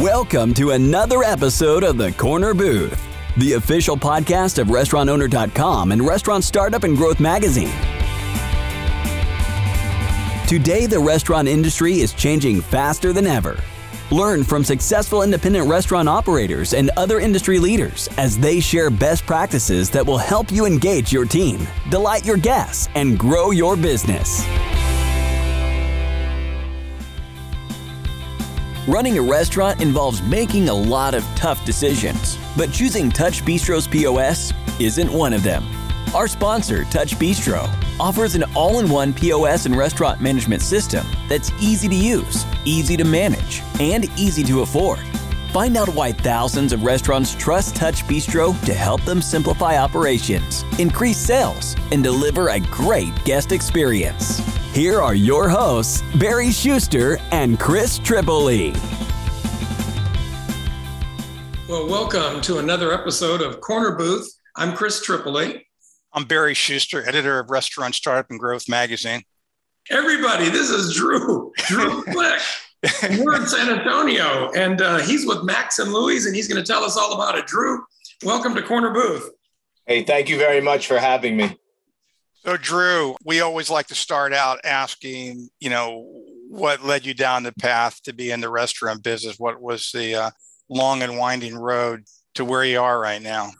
Welcome 0.00 0.54
to 0.54 0.70
another 0.70 1.22
episode 1.22 1.84
of 1.84 1.98
The 1.98 2.10
Corner 2.12 2.54
Booth, 2.54 3.06
the 3.36 3.52
official 3.52 3.98
podcast 3.98 4.58
of 4.58 4.68
RestaurantOwner.com 4.68 5.92
and 5.92 6.06
Restaurant 6.06 6.42
Startup 6.42 6.84
and 6.84 6.96
Growth 6.96 7.20
Magazine. 7.20 7.68
Today, 10.46 10.86
the 10.86 10.98
restaurant 10.98 11.48
industry 11.48 12.00
is 12.00 12.14
changing 12.14 12.62
faster 12.62 13.12
than 13.12 13.26
ever. 13.26 13.60
Learn 14.10 14.42
from 14.42 14.64
successful 14.64 15.22
independent 15.22 15.68
restaurant 15.68 16.08
operators 16.08 16.72
and 16.72 16.90
other 16.96 17.20
industry 17.20 17.58
leaders 17.58 18.08
as 18.16 18.38
they 18.38 18.58
share 18.58 18.88
best 18.88 19.26
practices 19.26 19.90
that 19.90 20.06
will 20.06 20.16
help 20.16 20.50
you 20.50 20.64
engage 20.64 21.12
your 21.12 21.26
team, 21.26 21.68
delight 21.90 22.24
your 22.24 22.38
guests, 22.38 22.88
and 22.94 23.18
grow 23.18 23.50
your 23.50 23.76
business. 23.76 24.46
Running 28.90 29.18
a 29.18 29.22
restaurant 29.22 29.80
involves 29.80 30.20
making 30.20 30.68
a 30.68 30.74
lot 30.74 31.14
of 31.14 31.22
tough 31.36 31.64
decisions, 31.64 32.36
but 32.56 32.72
choosing 32.72 33.08
TouchBistro's 33.08 33.86
POS 33.86 34.52
isn't 34.80 35.12
one 35.12 35.32
of 35.32 35.44
them. 35.44 35.64
Our 36.12 36.26
sponsor, 36.26 36.82
TouchBistro, 36.82 37.70
offers 38.00 38.34
an 38.34 38.42
all 38.56 38.80
in 38.80 38.90
one 38.90 39.14
POS 39.14 39.66
and 39.66 39.76
restaurant 39.76 40.20
management 40.20 40.60
system 40.60 41.06
that's 41.28 41.52
easy 41.60 41.86
to 41.86 41.94
use, 41.94 42.44
easy 42.64 42.96
to 42.96 43.04
manage, 43.04 43.62
and 43.78 44.06
easy 44.18 44.42
to 44.42 44.62
afford. 44.62 44.98
Find 45.52 45.76
out 45.76 45.90
why 45.90 46.10
thousands 46.10 46.72
of 46.72 46.82
restaurants 46.82 47.36
trust 47.36 47.76
TouchBistro 47.76 48.60
to 48.64 48.74
help 48.74 49.02
them 49.02 49.22
simplify 49.22 49.78
operations, 49.78 50.64
increase 50.80 51.16
sales, 51.16 51.76
and 51.92 52.02
deliver 52.02 52.48
a 52.48 52.58
great 52.58 53.14
guest 53.24 53.52
experience. 53.52 54.59
Here 54.72 55.02
are 55.02 55.16
your 55.16 55.48
hosts, 55.48 56.00
Barry 56.14 56.52
Shuster 56.52 57.18
and 57.32 57.58
Chris 57.58 57.98
Tripoli. 57.98 58.70
Well, 61.68 61.88
welcome 61.88 62.40
to 62.42 62.58
another 62.58 62.92
episode 62.92 63.42
of 63.42 63.60
Corner 63.60 63.96
Booth. 63.96 64.32
I'm 64.54 64.76
Chris 64.76 65.02
Tripoli. 65.02 65.66
I'm 66.12 66.22
Barry 66.22 66.54
Shuster, 66.54 67.04
editor 67.08 67.40
of 67.40 67.50
Restaurant 67.50 67.96
Startup 67.96 68.30
and 68.30 68.38
Growth 68.38 68.68
Magazine. 68.68 69.24
Everybody, 69.90 70.50
this 70.50 70.70
is 70.70 70.94
Drew, 70.94 71.50
Drew 71.66 72.02
Flick. 72.12 72.40
We're 73.18 73.40
in 73.40 73.48
San 73.48 73.76
Antonio, 73.76 74.52
and 74.52 74.80
uh, 74.82 74.98
he's 74.98 75.26
with 75.26 75.42
Max 75.42 75.80
and 75.80 75.92
Louie's, 75.92 76.26
and 76.26 76.36
he's 76.36 76.46
going 76.46 76.64
to 76.64 76.72
tell 76.72 76.84
us 76.84 76.96
all 76.96 77.14
about 77.14 77.36
it. 77.36 77.48
Drew, 77.48 77.82
welcome 78.22 78.54
to 78.54 78.62
Corner 78.62 78.90
Booth. 78.90 79.30
Hey, 79.86 80.04
thank 80.04 80.28
you 80.28 80.38
very 80.38 80.60
much 80.60 80.86
for 80.86 80.98
having 81.00 81.36
me. 81.36 81.56
So, 82.44 82.56
Drew, 82.56 83.16
we 83.22 83.42
always 83.42 83.68
like 83.68 83.88
to 83.88 83.94
start 83.94 84.32
out 84.32 84.60
asking, 84.64 85.50
you 85.60 85.68
know, 85.68 86.06
what 86.48 86.82
led 86.82 87.04
you 87.04 87.12
down 87.12 87.42
the 87.42 87.52
path 87.52 88.02
to 88.04 88.14
be 88.14 88.30
in 88.30 88.40
the 88.40 88.48
restaurant 88.48 89.02
business? 89.02 89.38
What 89.38 89.60
was 89.60 89.90
the 89.92 90.14
uh, 90.14 90.30
long 90.70 91.02
and 91.02 91.18
winding 91.18 91.54
road 91.54 92.04
to 92.34 92.44
where 92.46 92.64
you 92.64 92.80
are 92.80 92.98
right 92.98 93.20
now? 93.20 93.50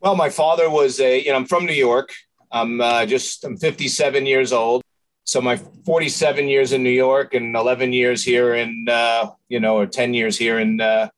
Well, 0.00 0.16
my 0.16 0.28
father 0.28 0.68
was 0.68 1.00
a, 1.00 1.18
you 1.18 1.30
know, 1.30 1.36
I'm 1.36 1.46
from 1.46 1.64
New 1.64 1.72
York. 1.72 2.10
I'm 2.52 2.80
uh, 2.82 3.06
just, 3.06 3.42
I'm 3.42 3.56
57 3.56 4.26
years 4.26 4.52
old. 4.52 4.82
So 5.24 5.40
my 5.40 5.56
47 5.56 6.46
years 6.46 6.72
in 6.72 6.82
New 6.82 6.90
York 6.90 7.32
and 7.32 7.56
11 7.56 7.94
years 7.94 8.22
here 8.22 8.54
in, 8.54 8.86
uh, 8.90 9.30
you 9.48 9.60
know, 9.60 9.78
or 9.78 9.86
10 9.86 10.12
years 10.12 10.36
here 10.36 10.58
in 10.58 10.80
uh, 10.82 11.08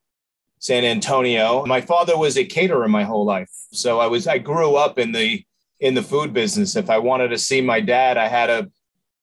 San 0.60 0.84
Antonio. 0.84 1.66
My 1.66 1.80
father 1.80 2.16
was 2.16 2.36
a 2.38 2.44
caterer 2.44 2.86
my 2.88 3.02
whole 3.02 3.24
life. 3.24 3.50
So 3.72 3.98
I 3.98 4.06
was, 4.06 4.28
I 4.28 4.38
grew 4.38 4.76
up 4.76 5.00
in 5.00 5.10
the, 5.10 5.44
in 5.82 5.94
the 5.94 6.02
food 6.02 6.32
business. 6.32 6.76
If 6.76 6.88
I 6.88 6.98
wanted 6.98 7.28
to 7.28 7.38
see 7.38 7.60
my 7.60 7.80
dad, 7.80 8.16
I 8.16 8.28
had 8.28 8.46
to 8.46 8.70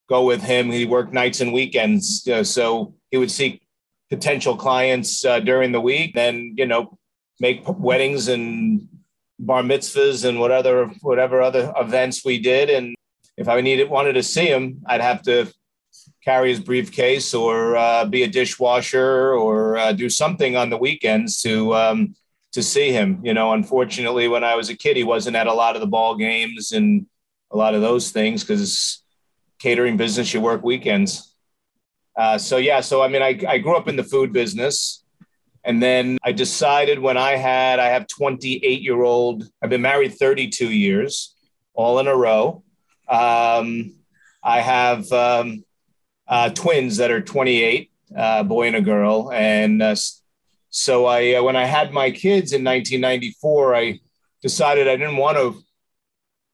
go 0.10 0.26
with 0.26 0.44
him. 0.44 0.70
He 0.70 0.86
worked 0.86 1.14
nights 1.14 1.40
and 1.40 1.54
weekends. 1.54 2.28
Uh, 2.28 2.44
so 2.44 2.94
he 3.10 3.18
would 3.18 3.32
see 3.32 3.62
potential 4.10 4.58
clients 4.58 5.24
uh, 5.24 5.40
during 5.40 5.72
the 5.72 5.80
week, 5.80 6.14
then, 6.14 6.54
you 6.58 6.66
know, 6.66 6.98
make 7.39 7.64
weddings 7.66 8.28
and 8.28 8.89
bar 9.39 9.64
mitzvahs 9.64 10.28
and 10.28 10.38
whatever 10.38 10.88
whatever 11.02 11.42
other 11.42 11.72
events 11.78 12.26
we 12.26 12.38
did. 12.38 12.70
And 12.70 12.94
if 13.38 13.48
I 13.48 13.62
needed 13.62 13.89
wanted 13.89 14.14
to 14.14 14.23
see 14.23 14.48
him, 14.48 14.82
I'd 14.86 15.00
have 15.00 15.22
to 15.23 15.48
carry 16.26 16.50
his 16.50 16.60
briefcase 16.60 17.33
or 17.33 17.78
uh, 17.78 18.04
be 18.04 18.23
a 18.23 18.28
dishwasher 18.28 19.33
or 19.33 19.78
uh, 19.78 19.94
do 19.94 20.10
something 20.10 20.58
on 20.58 20.70
the 20.70 20.78
weekends 20.78 21.42
to 21.44 21.73
um, 21.73 22.16
to 22.54 22.64
see 22.64 22.92
him. 22.92 23.20
You 23.23 23.33
know, 23.33 23.54
unfortunately, 23.54 24.27
when 24.27 24.43
I 24.43 24.55
was 24.55 24.70
a 24.70 24.76
kid, 24.76 24.98
he 24.98 25.04
wasn't 25.04 25.36
at 25.36 25.48
a 25.48 25.54
lot 25.54 25.76
of 25.76 25.82
the 25.82 25.87
ball 25.87 26.15
games 26.15 26.71
and 26.71 27.05
a 27.52 27.58
lot 27.58 27.76
of 27.76 27.82
those 27.82 28.11
things 28.11 28.43
because 28.43 29.04
catering 29.60 29.98
business, 29.98 30.33
you 30.33 30.42
work 30.42 30.64
weekends. 30.64 31.36
Uh, 32.15 32.38
so 32.38 32.58
yeah, 32.58 32.82
so 32.82 33.02
I 33.02 33.08
mean, 33.08 33.21
I, 33.21 33.39
I 33.48 33.58
grew 33.59 33.76
up 33.76 33.88
in 33.88 33.95
the 33.95 34.04
food 34.04 34.33
business. 34.33 35.04
And 35.64 35.83
then 35.83 36.17
I 36.23 36.32
decided 36.32 36.99
when 36.99 37.17
I 37.17 37.36
had, 37.36 37.80
I 37.80 37.88
have 37.88 38.08
28 38.08 38.82
year 38.82 39.04
old, 39.04 39.43
I've 39.61 39.70
been 39.70 39.82
married 39.82 40.15
32 40.15 40.71
years, 40.71 41.36
all 41.73 41.99
in 41.99 42.08
a 42.08 42.15
row. 42.15 42.64
Um, 43.08 43.95
I 44.42 44.61
have 44.61 45.11
um, 45.11 45.64
uh, 46.27 46.49
twins 46.52 46.98
that 46.98 47.11
are 47.11 47.21
28, 47.21 47.92
uh, 48.15 48.43
boy 48.43 48.67
and 48.67 48.77
a 48.77 48.82
girl. 48.82 49.32
And 49.33 49.82
uh, 49.82 49.95
so 50.70 51.06
I, 51.06 51.36
uh, 51.36 51.44
when 51.44 51.56
I 51.56 51.66
had 51.66 51.92
my 51.92 52.12
kids 52.12 52.54
in 52.54 52.64
1994, 52.64 53.76
I 53.76 54.00
decided 54.42 54.88
I 54.88 54.96
didn't 54.96 55.18
want 55.18 55.38
to 55.38 55.62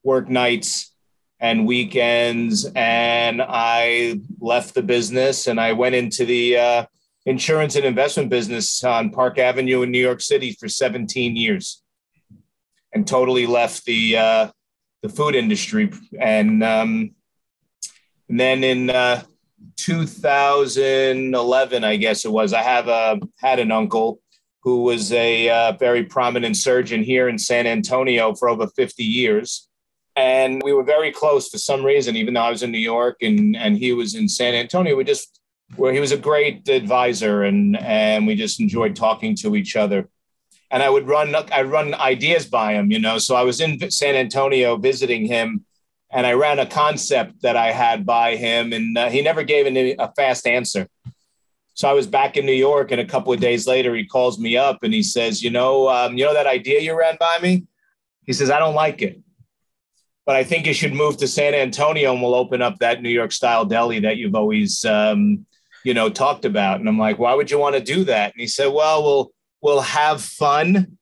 work 0.03 0.30
nights 0.30 0.94
and 1.40 1.68
weekends. 1.68 2.66
And 2.76 3.42
I 3.42 4.20
left 4.40 4.74
the 4.74 4.84
business 4.84 5.48
and 5.48 5.59
I 5.59 5.74
went 5.74 5.96
into 5.96 6.26
the, 6.26 6.58
uh, 6.58 6.86
insurance 7.26 7.76
and 7.76 7.86
investment 7.86 8.30
business 8.30 8.84
on 8.84 9.09
Park 9.09 9.40
Avenue 9.40 9.81
in 9.81 9.92
New 9.92 10.00
York 10.00 10.22
City 10.22 10.56
for 10.59 10.68
17 10.68 11.36
years, 11.36 11.82
and 12.94 13.08
totally 13.08 13.46
left 13.47 13.86
the 13.86 14.18
uh, 14.18 14.47
the 15.02 15.09
food 15.09 15.36
industry. 15.36 15.92
And, 16.20 16.64
um, 16.64 17.12
and 18.30 18.40
then 18.40 18.64
in 18.64 18.90
uh, 18.90 19.24
2011, 19.78 21.84
I 21.84 21.96
guess 21.96 22.25
it 22.25 22.31
was, 22.31 22.53
I 22.53 22.62
have 22.62 22.88
a 22.88 23.19
had 23.40 23.59
an 23.59 23.72
uncle 23.72 24.22
who 24.63 24.84
was 24.84 25.12
a 25.12 25.50
uh, 25.50 25.72
very 25.74 26.03
prominent 26.03 26.58
surgeon 26.58 27.03
here 27.03 27.30
in 27.30 27.38
San 27.38 27.68
Antonio 27.68 28.34
for 28.34 28.50
over 28.50 28.68
50 28.68 29.03
years. 29.03 29.68
And 30.16 30.62
we 30.64 30.74
were 30.74 30.84
very 30.84 31.12
close 31.12 31.50
for 31.50 31.58
some 31.58 31.84
reason, 31.84 32.16
even 32.16 32.34
though 32.34 32.41
I 32.41 32.50
was 32.50 32.64
in 32.64 32.72
New 32.72 32.80
York 32.80 33.18
and, 33.22 33.56
and 33.56 33.78
he 33.78 33.94
was 33.94 34.16
in 34.16 34.28
San 34.28 34.56
Antonio. 34.56 34.96
We 34.96 35.03
just 35.03 35.40
where 35.75 35.94
he 35.94 36.00
was 36.00 36.12
a 36.12 36.18
great 36.18 36.68
advisor 36.69 37.44
and 37.44 37.78
and 37.78 38.28
we 38.28 38.35
just 38.35 38.59
enjoyed 38.59 38.96
talking 38.96 39.35
to 39.35 39.56
each 39.56 39.75
other 39.75 40.08
and 40.72 40.84
i 40.84 40.90
would 40.90 41.08
run 41.08 41.35
i 41.35 41.62
run 41.62 41.94
ideas 41.96 42.46
by 42.46 42.74
him 42.74 42.91
you 42.91 43.00
know 43.00 43.18
so 43.18 43.35
i 43.35 43.41
was 43.41 43.59
in 43.59 43.90
san 43.90 44.16
antonio 44.16 44.78
visiting 44.78 45.25
him 45.25 45.65
and 46.16 46.26
i 46.26 46.34
ran 46.34 46.58
a 46.58 46.66
concept 46.66 47.42
that 47.44 47.56
i 47.56 47.72
had 47.72 48.06
by 48.06 48.36
him 48.36 48.74
and 48.74 48.98
uh, 48.98 49.09
he 49.09 49.22
never 49.22 49.44
gave 49.44 49.68
any, 49.68 49.96
a 50.00 50.12
fast 50.16 50.48
answer 50.48 50.88
so 51.76 51.88
i 51.88 51.94
was 51.94 52.08
back 52.08 52.38
in 52.38 52.46
new 52.46 52.52
york 52.52 52.92
and 52.92 53.00
a 53.00 53.06
couple 53.06 53.31
of 53.31 53.40
days 53.40 53.68
later 53.68 53.94
he 53.94 54.06
calls 54.06 54.40
me 54.40 54.58
up 54.58 54.81
and 54.81 54.94
he 54.94 55.03
says 55.03 55.44
you 55.44 55.52
know 55.52 55.88
um, 55.90 56.18
you 56.18 56.26
know 56.26 56.34
that 56.34 56.48
idea 56.48 56.80
you 56.80 56.98
ran 56.98 57.18
by 57.20 57.38
me 57.42 57.64
he 58.26 58.34
says 58.34 58.50
i 58.50 58.58
don't 58.58 58.76
like 58.76 59.02
it 59.03 59.22
but 60.26 60.36
I 60.36 60.44
think 60.44 60.66
you 60.66 60.74
should 60.74 60.96
move 60.96 61.18
to 61.18 61.28
San 61.28 61.53
Antonio 61.53 62.12
and 62.12 62.20
we'll 62.20 62.34
open 62.34 62.59
up 62.59 62.80
that 62.80 63.00
New 63.00 63.12
York 63.12 63.32
style 63.32 63.64
deli 63.64 64.00
that 64.00 64.18
you've 64.18 64.34
always 64.34 64.84
um, 64.84 65.46
you 65.86 65.94
know, 65.94 66.09
talked 66.09 66.46
about. 66.46 66.80
And 66.80 66.90
I'm 66.90 66.97
like, 66.97 67.20
why 67.20 67.36
would 67.36 67.50
you 67.50 67.59
want 67.59 67.76
to 67.76 67.82
do 67.82 68.03
that? 68.06 68.34
And 68.34 68.42
he 68.42 68.47
said, 68.47 68.74
well, 68.74 69.03
we'll, 69.03 69.32
we'll 69.62 69.82
have 69.82 70.22
fun 70.22 70.97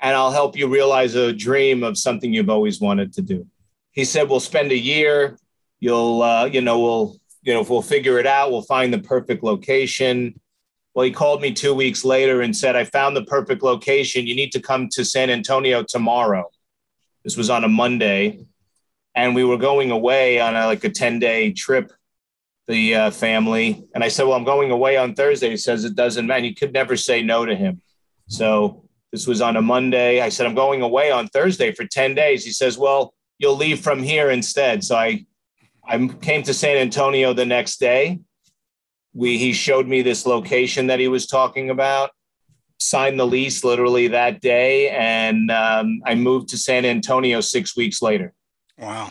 and 0.00 0.16
I'll 0.16 0.32
help 0.32 0.56
you 0.56 0.66
realize 0.68 1.14
a 1.14 1.32
dream 1.32 1.84
of 1.84 1.98
something 1.98 2.32
you've 2.32 2.50
always 2.50 2.80
wanted 2.80 3.12
to 3.12 3.22
do. 3.22 3.46
He 3.92 4.04
said, 4.04 4.28
we'll 4.28 4.40
spend 4.40 4.72
a 4.72 4.78
year. 4.78 5.38
You'll, 5.80 6.22
uh, 6.22 6.46
you 6.46 6.60
know, 6.60 6.80
we'll, 6.80 7.16
you 7.42 7.52
know, 7.54 7.62
we'll 7.62 7.82
figure 7.82 8.18
it 8.18 8.26
out. 8.26 8.50
We'll 8.50 8.62
find 8.62 8.92
the 8.92 8.98
perfect 8.98 9.42
location. 9.42 10.40
Well, 10.94 11.04
he 11.04 11.12
called 11.12 11.40
me 11.40 11.52
two 11.52 11.74
weeks 11.74 12.04
later 12.04 12.42
and 12.42 12.56
said, 12.56 12.76
I 12.76 12.84
found 12.84 13.16
the 13.16 13.24
perfect 13.24 13.62
location. 13.62 14.26
You 14.26 14.34
need 14.34 14.52
to 14.52 14.60
come 14.60 14.88
to 14.90 15.04
San 15.04 15.30
Antonio 15.30 15.82
tomorrow. 15.82 16.50
This 17.24 17.36
was 17.36 17.50
on 17.50 17.64
a 17.64 17.68
Monday. 17.68 18.44
And 19.14 19.34
we 19.34 19.44
were 19.44 19.58
going 19.58 19.90
away 19.90 20.40
on 20.40 20.56
a, 20.56 20.66
like 20.66 20.84
a 20.84 20.90
10 20.90 21.18
day 21.18 21.52
trip 21.52 21.92
the 22.66 22.94
uh, 22.94 23.10
family. 23.10 23.84
And 23.94 24.04
I 24.04 24.08
said, 24.08 24.26
Well, 24.26 24.36
I'm 24.36 24.44
going 24.44 24.70
away 24.70 24.96
on 24.96 25.14
Thursday. 25.14 25.50
He 25.50 25.56
says, 25.56 25.84
It 25.84 25.94
doesn't 25.94 26.26
matter. 26.26 26.44
You 26.44 26.54
could 26.54 26.72
never 26.72 26.96
say 26.96 27.22
no 27.22 27.44
to 27.44 27.54
him. 27.54 27.80
So 28.28 28.88
this 29.10 29.26
was 29.26 29.40
on 29.40 29.56
a 29.56 29.62
Monday. 29.62 30.20
I 30.20 30.28
said, 30.28 30.46
I'm 30.46 30.54
going 30.54 30.82
away 30.82 31.10
on 31.10 31.28
Thursday 31.28 31.72
for 31.72 31.84
10 31.84 32.14
days. 32.14 32.44
He 32.44 32.52
says, 32.52 32.78
Well, 32.78 33.14
you'll 33.42 33.56
leave 33.56 33.80
from 33.80 34.02
here 34.02 34.30
instead. 34.30 34.82
So 34.82 34.96
I, 34.96 35.26
I 35.86 36.06
came 36.06 36.42
to 36.44 36.54
San 36.54 36.78
Antonio 36.78 37.34
the 37.34 37.44
next 37.44 37.78
day. 37.78 38.20
We, 39.12 39.36
he 39.36 39.52
showed 39.52 39.86
me 39.86 40.00
this 40.00 40.24
location 40.24 40.86
that 40.86 41.00
he 41.00 41.08
was 41.08 41.26
talking 41.26 41.68
about, 41.68 42.12
signed 42.78 43.20
the 43.20 43.26
lease 43.26 43.62
literally 43.62 44.08
that 44.08 44.40
day. 44.40 44.88
And 44.88 45.50
um, 45.50 46.00
I 46.06 46.14
moved 46.14 46.48
to 46.50 46.56
San 46.56 46.86
Antonio 46.86 47.42
six 47.42 47.76
weeks 47.76 48.00
later. 48.00 48.32
Wow 48.78 49.10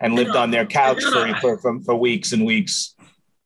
and 0.00 0.14
lived 0.14 0.36
on 0.36 0.50
their 0.50 0.66
couch 0.66 1.02
for, 1.02 1.34
for, 1.40 1.58
for, 1.58 1.80
for 1.80 1.96
weeks 1.96 2.32
and 2.32 2.44
weeks. 2.44 2.94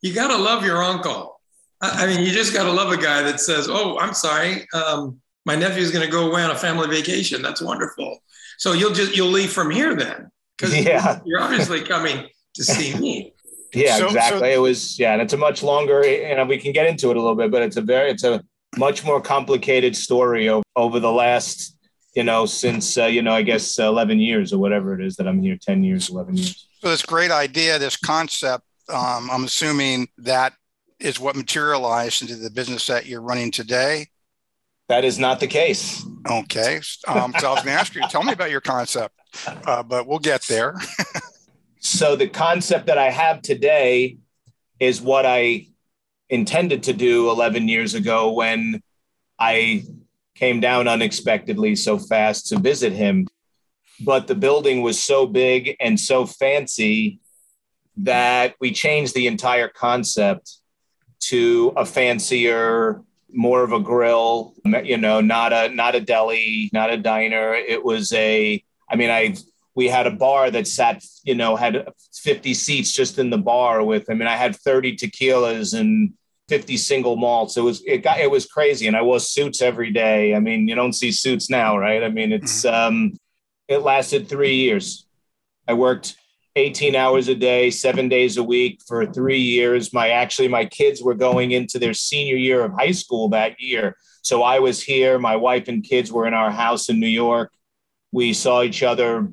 You 0.02 0.14
got 0.14 0.28
to 0.28 0.36
love 0.36 0.64
your 0.64 0.82
uncle. 0.82 1.40
I 1.80 2.06
mean, 2.06 2.20
you 2.20 2.30
just 2.30 2.52
got 2.52 2.64
to 2.64 2.72
love 2.72 2.92
a 2.92 2.96
guy 2.96 3.22
that 3.22 3.40
says, 3.40 3.68
"Oh, 3.70 3.98
I'm 3.98 4.12
sorry, 4.12 4.66
um, 4.74 5.18
my 5.46 5.56
nephew's 5.56 5.90
going 5.90 6.04
to 6.04 6.10
go 6.10 6.30
away 6.30 6.42
on 6.42 6.50
a 6.50 6.54
family 6.54 6.88
vacation. 6.88 7.40
That's 7.40 7.62
wonderful." 7.62 8.18
So 8.60 8.74
you'll 8.74 8.92
just 8.92 9.16
you'll 9.16 9.30
leave 9.30 9.50
from 9.50 9.70
here 9.70 9.96
then, 9.96 10.30
because 10.56 10.78
yeah. 10.78 11.20
you're 11.24 11.40
obviously 11.40 11.80
coming 11.80 12.28
to 12.54 12.62
see 12.62 12.94
me. 13.00 13.32
Yeah, 13.72 13.96
so, 13.96 14.06
exactly. 14.06 14.40
So- 14.40 14.44
it 14.44 14.58
was 14.58 14.98
yeah, 14.98 15.14
and 15.14 15.22
it's 15.22 15.32
a 15.32 15.38
much 15.38 15.62
longer, 15.62 16.04
and 16.04 16.46
we 16.46 16.58
can 16.58 16.72
get 16.72 16.86
into 16.86 17.10
it 17.10 17.16
a 17.16 17.20
little 17.20 17.34
bit, 17.34 17.50
but 17.50 17.62
it's 17.62 17.78
a 17.78 17.80
very 17.80 18.10
it's 18.10 18.22
a 18.22 18.44
much 18.76 19.02
more 19.02 19.18
complicated 19.20 19.96
story 19.96 20.50
over, 20.50 20.62
over 20.76 21.00
the 21.00 21.10
last 21.10 21.74
you 22.14 22.22
know 22.22 22.44
since 22.44 22.98
uh, 22.98 23.06
you 23.06 23.22
know 23.22 23.32
I 23.32 23.40
guess 23.40 23.78
11 23.78 24.20
years 24.20 24.52
or 24.52 24.58
whatever 24.58 24.92
it 24.94 25.04
is 25.04 25.16
that 25.16 25.26
I'm 25.26 25.40
here 25.40 25.56
10 25.56 25.82
years 25.82 26.10
11 26.10 26.36
years. 26.36 26.68
So 26.82 26.90
this 26.90 27.02
great 27.02 27.30
idea, 27.30 27.78
this 27.78 27.96
concept, 27.96 28.64
um, 28.90 29.30
I'm 29.30 29.44
assuming 29.44 30.08
that 30.18 30.52
is 30.98 31.18
what 31.18 31.34
materialized 31.34 32.20
into 32.20 32.36
the 32.36 32.50
business 32.50 32.86
that 32.88 33.06
you're 33.06 33.22
running 33.22 33.50
today. 33.50 34.08
That 34.90 35.04
is 35.04 35.20
not 35.20 35.38
the 35.38 35.46
case. 35.46 36.04
Okay, 36.28 36.80
um, 37.06 37.32
so 37.38 37.46
I 37.46 37.52
was 37.52 37.62
going 37.62 37.66
to 37.66 37.80
ask 37.80 37.94
you, 37.94 38.02
tell 38.08 38.24
me 38.24 38.32
about 38.32 38.50
your 38.50 38.60
concept, 38.60 39.14
uh, 39.64 39.84
but 39.84 40.08
we'll 40.08 40.18
get 40.18 40.42
there. 40.48 40.74
so 41.78 42.16
the 42.16 42.26
concept 42.26 42.86
that 42.86 42.98
I 42.98 43.08
have 43.08 43.40
today 43.40 44.18
is 44.80 45.00
what 45.00 45.24
I 45.24 45.68
intended 46.28 46.82
to 46.82 46.92
do 46.92 47.30
11 47.30 47.68
years 47.68 47.94
ago 47.94 48.32
when 48.32 48.82
I 49.38 49.84
came 50.34 50.58
down 50.58 50.88
unexpectedly 50.88 51.76
so 51.76 51.96
fast 51.96 52.48
to 52.48 52.58
visit 52.58 52.92
him. 52.92 53.28
But 54.04 54.26
the 54.26 54.34
building 54.34 54.82
was 54.82 55.00
so 55.00 55.24
big 55.24 55.76
and 55.78 56.00
so 56.00 56.26
fancy 56.26 57.20
that 57.98 58.56
we 58.60 58.72
changed 58.72 59.14
the 59.14 59.28
entire 59.28 59.68
concept 59.68 60.58
to 61.20 61.72
a 61.76 61.86
fancier 61.86 63.04
more 63.32 63.62
of 63.62 63.72
a 63.72 63.80
grill 63.80 64.54
you 64.82 64.96
know 64.96 65.20
not 65.20 65.52
a 65.52 65.68
not 65.68 65.94
a 65.94 66.00
deli 66.00 66.70
not 66.72 66.90
a 66.90 66.96
diner 66.96 67.54
it 67.54 67.84
was 67.84 68.12
a 68.12 68.62
i 68.90 68.96
mean 68.96 69.10
i 69.10 69.34
we 69.74 69.88
had 69.88 70.06
a 70.06 70.10
bar 70.10 70.50
that 70.50 70.66
sat, 70.66 71.04
you 71.22 71.34
know, 71.34 71.56
had 71.56 71.88
50 72.12 72.54
seats 72.54 72.92
just 72.92 73.18
in 73.18 73.30
the 73.30 73.38
bar 73.38 73.82
with, 73.84 74.10
I 74.10 74.14
mean, 74.14 74.28
I 74.28 74.36
had 74.36 74.56
30 74.56 74.96
tequilas 74.96 75.78
and 75.78 76.12
50 76.48 76.76
single 76.76 77.16
malts. 77.16 77.56
It 77.56 77.62
was, 77.62 77.82
it 77.86 77.98
got, 77.98 78.20
it 78.20 78.30
was 78.30 78.46
crazy. 78.46 78.86
And 78.88 78.96
I 78.96 79.02
wore 79.02 79.20
suits 79.20 79.62
every 79.62 79.92
day. 79.92 80.34
I 80.34 80.40
mean, 80.40 80.66
you 80.66 80.74
don't 80.74 80.92
see 80.92 81.12
suits 81.12 81.48
now, 81.48 81.78
right? 81.78 82.02
I 82.02 82.08
mean, 82.08 82.32
it's, 82.32 82.64
mm-hmm. 82.64 82.74
um, 82.74 83.18
it 83.68 83.78
lasted 83.78 84.28
three 84.28 84.56
years. 84.56 85.06
I 85.68 85.74
worked 85.74 86.16
18 86.60 86.94
hours 86.94 87.28
a 87.28 87.34
day, 87.34 87.70
seven 87.70 88.08
days 88.08 88.36
a 88.36 88.44
week 88.44 88.80
for 88.86 89.06
three 89.06 89.40
years. 89.40 89.92
My, 89.92 90.10
actually, 90.10 90.48
my 90.48 90.64
kids 90.64 91.02
were 91.02 91.14
going 91.14 91.50
into 91.50 91.78
their 91.78 91.94
senior 91.94 92.36
year 92.36 92.64
of 92.64 92.72
high 92.72 92.92
school 92.92 93.28
that 93.30 93.60
year. 93.60 93.96
So 94.22 94.42
I 94.42 94.58
was 94.58 94.82
here. 94.82 95.18
My 95.18 95.36
wife 95.36 95.68
and 95.68 95.82
kids 95.82 96.12
were 96.12 96.26
in 96.26 96.34
our 96.34 96.50
house 96.50 96.88
in 96.88 97.00
New 97.00 97.08
York. 97.08 97.52
We 98.12 98.32
saw 98.32 98.62
each 98.62 98.82
other 98.82 99.28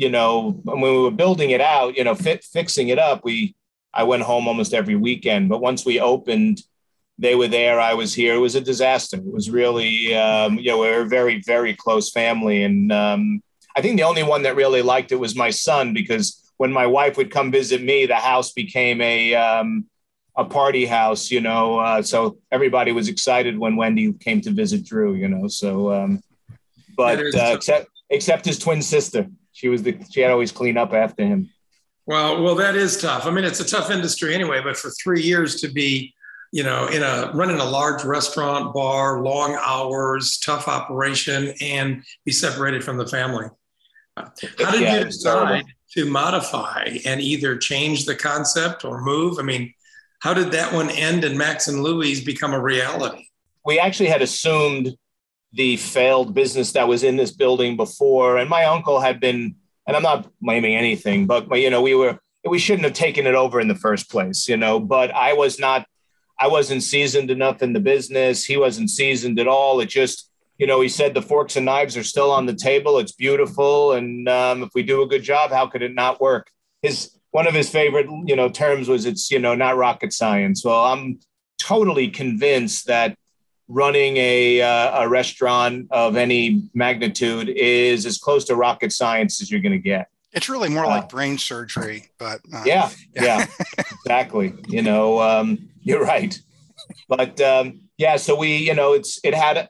you 0.00 0.08
know, 0.08 0.52
when 0.62 0.80
we 0.80 0.98
were 0.98 1.10
building 1.10 1.50
it 1.50 1.60
out, 1.60 1.94
you 1.94 2.04
know, 2.04 2.14
fi- 2.14 2.40
fixing 2.42 2.88
it 2.88 2.98
up, 2.98 3.22
we, 3.22 3.54
I 3.92 4.04
went 4.04 4.22
home 4.22 4.48
almost 4.48 4.72
every 4.72 4.96
weekend. 4.96 5.50
But 5.50 5.60
once 5.60 5.84
we 5.84 6.00
opened, 6.00 6.62
they 7.18 7.34
were 7.34 7.48
there. 7.48 7.78
I 7.78 7.92
was 7.92 8.14
here. 8.14 8.34
It 8.34 8.38
was 8.38 8.54
a 8.54 8.62
disaster. 8.62 9.18
It 9.18 9.30
was 9.30 9.50
really, 9.50 10.16
um, 10.16 10.56
you 10.56 10.70
know, 10.70 10.78
we 10.78 10.88
are 10.88 11.02
a 11.02 11.06
very, 11.06 11.42
very 11.44 11.74
close 11.74 12.10
family. 12.10 12.64
And 12.64 12.90
um, 12.90 13.42
I 13.76 13.82
think 13.82 13.98
the 13.98 14.04
only 14.04 14.22
one 14.22 14.44
that 14.44 14.56
really 14.56 14.80
liked 14.80 15.12
it 15.12 15.16
was 15.20 15.36
my 15.36 15.50
son 15.50 15.92
because 15.92 16.39
when 16.60 16.70
my 16.70 16.86
wife 16.86 17.16
would 17.16 17.30
come 17.30 17.50
visit 17.50 17.82
me, 17.82 18.04
the 18.04 18.16
house 18.16 18.52
became 18.52 19.00
a, 19.00 19.34
um, 19.34 19.86
a 20.36 20.44
party 20.44 20.84
house, 20.84 21.30
you 21.30 21.40
know. 21.40 21.78
Uh, 21.78 22.02
so 22.02 22.36
everybody 22.52 22.92
was 22.92 23.08
excited 23.08 23.58
when 23.58 23.76
Wendy 23.76 24.12
came 24.12 24.42
to 24.42 24.50
visit 24.50 24.84
Drew, 24.84 25.14
you 25.14 25.26
know. 25.26 25.48
So, 25.48 25.90
um, 25.90 26.22
but 26.98 27.18
uh, 27.18 27.52
except 27.54 27.86
except 28.10 28.44
his 28.44 28.58
twin 28.58 28.82
sister 28.82 29.26
she 29.52 29.68
was 29.68 29.82
the 29.82 29.96
she 30.10 30.20
had 30.20 30.30
always 30.30 30.52
clean 30.52 30.76
up 30.76 30.92
after 30.92 31.24
him. 31.24 31.48
Well, 32.04 32.42
well, 32.42 32.56
that 32.56 32.76
is 32.76 33.00
tough. 33.00 33.24
I 33.24 33.30
mean, 33.30 33.44
it's 33.44 33.60
a 33.60 33.66
tough 33.66 33.90
industry 33.90 34.34
anyway. 34.34 34.60
But 34.62 34.76
for 34.76 34.90
three 35.02 35.22
years 35.22 35.62
to 35.62 35.68
be, 35.68 36.12
you 36.52 36.62
know, 36.62 36.88
in 36.88 37.02
a 37.02 37.30
running 37.32 37.58
a 37.58 37.64
large 37.64 38.04
restaurant, 38.04 38.74
bar, 38.74 39.22
long 39.22 39.58
hours, 39.58 40.38
tough 40.44 40.68
operation, 40.68 41.54
and 41.62 42.02
be 42.26 42.32
separated 42.32 42.84
from 42.84 42.98
the 42.98 43.06
family. 43.06 43.46
How 44.14 44.30
did 44.72 44.82
yeah, 44.82 44.98
you 44.98 45.04
decide 45.04 45.64
to 45.92 46.04
modify 46.08 46.98
and 47.04 47.20
either 47.20 47.56
change 47.56 48.04
the 48.04 48.14
concept 48.14 48.84
or 48.84 49.00
move? 49.00 49.38
I 49.38 49.42
mean, 49.42 49.74
how 50.20 50.34
did 50.34 50.52
that 50.52 50.72
one 50.72 50.90
end 50.90 51.24
and 51.24 51.36
Max 51.36 51.68
and 51.68 51.82
Louie's 51.82 52.22
become 52.22 52.52
a 52.52 52.60
reality? 52.60 53.26
We 53.64 53.78
actually 53.78 54.08
had 54.08 54.22
assumed 54.22 54.96
the 55.52 55.76
failed 55.76 56.34
business 56.34 56.72
that 56.72 56.88
was 56.88 57.02
in 57.02 57.16
this 57.16 57.32
building 57.32 57.76
before. 57.76 58.38
And 58.38 58.48
my 58.48 58.64
uncle 58.64 59.00
had 59.00 59.20
been, 59.20 59.56
and 59.86 59.96
I'm 59.96 60.02
not 60.02 60.30
blaming 60.40 60.76
anything, 60.76 61.26
but 61.26 61.50
you 61.58 61.70
know, 61.70 61.82
we 61.82 61.94
were 61.94 62.18
we 62.44 62.58
shouldn't 62.58 62.84
have 62.84 62.94
taken 62.94 63.26
it 63.26 63.34
over 63.34 63.60
in 63.60 63.68
the 63.68 63.74
first 63.74 64.10
place, 64.10 64.48
you 64.48 64.56
know. 64.56 64.80
But 64.80 65.10
I 65.10 65.34
was 65.34 65.58
not, 65.58 65.86
I 66.38 66.48
wasn't 66.48 66.82
seasoned 66.82 67.30
enough 67.30 67.62
in 67.62 67.72
the 67.72 67.80
business. 67.80 68.44
He 68.44 68.56
wasn't 68.56 68.90
seasoned 68.90 69.38
at 69.38 69.48
all. 69.48 69.80
It 69.80 69.90
just, 69.90 70.29
you 70.60 70.66
know, 70.66 70.82
he 70.82 70.90
said 70.90 71.14
the 71.14 71.22
forks 71.22 71.56
and 71.56 71.64
knives 71.64 71.96
are 71.96 72.04
still 72.04 72.30
on 72.30 72.44
the 72.44 72.54
table. 72.54 72.98
It's 72.98 73.12
beautiful, 73.12 73.92
and 73.92 74.28
um, 74.28 74.62
if 74.62 74.68
we 74.74 74.82
do 74.82 75.00
a 75.00 75.06
good 75.06 75.22
job, 75.22 75.50
how 75.50 75.66
could 75.66 75.80
it 75.80 75.94
not 75.94 76.20
work? 76.20 76.50
His 76.82 77.16
one 77.30 77.46
of 77.46 77.54
his 77.54 77.70
favorite, 77.70 78.06
you 78.26 78.36
know, 78.36 78.50
terms 78.50 78.86
was 78.86 79.06
it's, 79.06 79.30
you 79.30 79.38
know, 79.38 79.54
not 79.54 79.78
rocket 79.78 80.12
science. 80.12 80.62
Well, 80.62 80.84
I'm 80.84 81.18
totally 81.58 82.08
convinced 82.08 82.88
that 82.88 83.16
running 83.68 84.16
a, 84.18 84.60
uh, 84.60 85.04
a 85.04 85.08
restaurant 85.08 85.86
of 85.90 86.16
any 86.16 86.68
magnitude 86.74 87.48
is 87.48 88.04
as 88.04 88.18
close 88.18 88.44
to 88.46 88.56
rocket 88.56 88.92
science 88.92 89.40
as 89.40 89.50
you're 89.50 89.60
going 89.60 89.72
to 89.72 89.78
get. 89.78 90.08
It's 90.32 90.48
really 90.48 90.68
more 90.68 90.84
uh, 90.84 90.88
like 90.88 91.08
brain 91.08 91.38
surgery, 91.38 92.10
but 92.18 92.40
uh, 92.52 92.64
yeah, 92.66 92.90
yeah, 93.14 93.46
exactly. 93.78 94.54
You 94.68 94.82
know, 94.82 95.20
um, 95.20 95.70
you're 95.80 96.04
right. 96.04 96.38
But 97.08 97.40
um, 97.40 97.80
yeah, 97.96 98.16
so 98.16 98.36
we, 98.36 98.56
you 98.56 98.74
know, 98.74 98.92
it's 98.92 99.18
it 99.24 99.34
had 99.34 99.68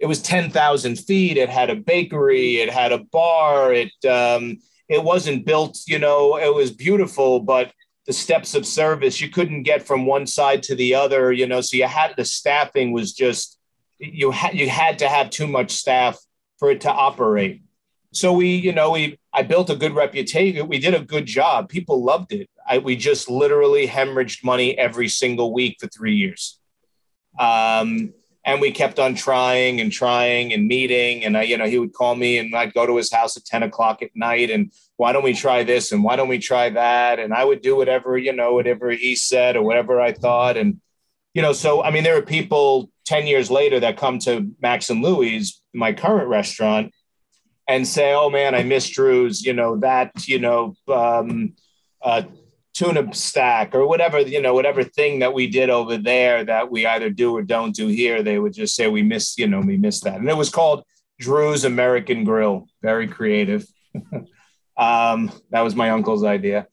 it 0.00 0.06
was 0.06 0.22
ten 0.22 0.50
thousand 0.50 0.96
feet. 0.96 1.36
It 1.36 1.50
had 1.50 1.70
a 1.70 1.76
bakery. 1.76 2.56
It 2.56 2.70
had 2.70 2.90
a 2.90 2.98
bar. 2.98 3.72
It 3.72 3.92
um, 4.04 4.58
it 4.88 5.04
wasn't 5.04 5.46
built. 5.46 5.78
You 5.86 5.98
know, 5.98 6.36
it 6.38 6.52
was 6.52 6.72
beautiful, 6.72 7.40
but 7.40 7.72
the 8.06 8.12
steps 8.14 8.54
of 8.56 8.66
service 8.66 9.20
you 9.20 9.28
couldn't 9.28 9.62
get 9.62 9.86
from 9.86 10.06
one 10.06 10.26
side 10.26 10.64
to 10.64 10.74
the 10.74 10.94
other 10.94 11.32
you 11.32 11.46
know 11.46 11.60
so 11.60 11.76
you 11.76 11.86
had 11.86 12.12
the 12.16 12.24
staffing 12.24 12.90
was 12.90 13.12
just 13.12 13.58
you 13.98 14.32
had 14.32 14.54
you 14.54 14.68
had 14.68 14.98
to 14.98 15.08
have 15.08 15.30
too 15.30 15.46
much 15.46 15.70
staff 15.70 16.18
for 16.58 16.70
it 16.72 16.80
to 16.80 16.90
operate 16.90 17.62
so 18.12 18.32
we 18.32 18.56
you 18.56 18.72
know 18.72 18.90
we 18.90 19.16
i 19.32 19.42
built 19.42 19.70
a 19.70 19.76
good 19.76 19.94
reputation 19.94 20.66
we 20.66 20.78
did 20.78 20.94
a 20.94 21.04
good 21.04 21.26
job 21.26 21.68
people 21.68 22.02
loved 22.02 22.32
it 22.32 22.48
I, 22.66 22.78
we 22.78 22.96
just 22.96 23.30
literally 23.30 23.86
hemorrhaged 23.86 24.42
money 24.42 24.76
every 24.76 25.08
single 25.08 25.52
week 25.52 25.76
for 25.78 25.86
three 25.86 26.16
years 26.16 26.58
um, 27.38 28.12
and 28.44 28.60
we 28.60 28.72
kept 28.72 28.98
on 28.98 29.14
trying 29.14 29.80
and 29.80 29.92
trying 29.92 30.52
and 30.52 30.66
meeting. 30.66 31.24
And 31.24 31.36
I, 31.36 31.42
you 31.42 31.56
know 31.56 31.66
he 31.66 31.78
would 31.78 31.92
call 31.92 32.14
me 32.14 32.38
and 32.38 32.54
i'd 32.54 32.74
go 32.74 32.86
to 32.86 32.96
his 32.96 33.12
house 33.12 33.36
at 33.36 33.44
10 33.44 33.62
o'clock 33.62 34.02
at 34.02 34.10
night 34.14 34.50
and 34.50 34.72
why 34.96 35.12
don't 35.12 35.24
we 35.24 35.34
try 35.34 35.62
this 35.64 35.92
and 35.92 36.04
why 36.04 36.16
don't 36.16 36.28
we 36.28 36.38
try 36.38 36.70
that? 36.70 37.18
And 37.18 37.34
i 37.34 37.44
would 37.44 37.62
do 37.62 37.76
whatever 37.76 38.16
you 38.16 38.32
know 38.32 38.54
whatever 38.54 38.90
he 38.90 39.16
said 39.16 39.56
or 39.56 39.62
whatever 39.62 40.00
i 40.00 40.12
thought. 40.12 40.56
And 40.56 40.80
you 41.34 41.42
know 41.42 41.52
so 41.52 41.82
i 41.82 41.90
mean 41.90 42.04
there 42.04 42.16
are 42.16 42.22
people 42.22 42.90
10 43.06 43.26
years 43.26 43.50
later 43.50 43.80
that 43.80 43.96
come 43.96 44.18
to 44.20 44.50
max 44.60 44.90
and 44.90 45.02
louie's 45.02 45.60
my 45.72 45.92
current 45.92 46.28
restaurant 46.28 46.92
and 47.68 47.86
say 47.86 48.12
oh 48.12 48.30
man 48.30 48.54
i 48.54 48.62
miss 48.62 48.88
drew's 48.88 49.42
you 49.42 49.52
know 49.52 49.76
that 49.76 50.26
you 50.26 50.38
know 50.38 50.74
um, 50.88 51.54
uh, 52.02 52.22
tuna 52.74 53.12
stack 53.12 53.74
or 53.74 53.86
whatever 53.86 54.20
you 54.20 54.40
know 54.40 54.54
whatever 54.54 54.84
thing 54.84 55.18
that 55.18 55.34
we 55.34 55.46
did 55.46 55.70
over 55.70 55.96
there 55.96 56.44
that 56.44 56.70
we 56.70 56.86
either 56.86 57.10
do 57.10 57.36
or 57.36 57.42
don't 57.42 57.74
do 57.74 57.88
here 57.88 58.22
they 58.22 58.38
would 58.38 58.52
just 58.52 58.76
say 58.76 58.86
we 58.86 59.02
miss 59.02 59.36
you 59.36 59.46
know 59.46 59.60
we 59.60 59.76
miss 59.76 60.00
that 60.00 60.20
and 60.20 60.28
it 60.28 60.36
was 60.36 60.50
called 60.50 60.84
drew's 61.18 61.64
american 61.64 62.22
grill 62.24 62.68
very 62.80 63.08
creative 63.08 63.66
Um, 64.80 65.30
that 65.50 65.60
was 65.60 65.76
my 65.76 65.90
uncle's 65.90 66.24
idea. 66.24 66.66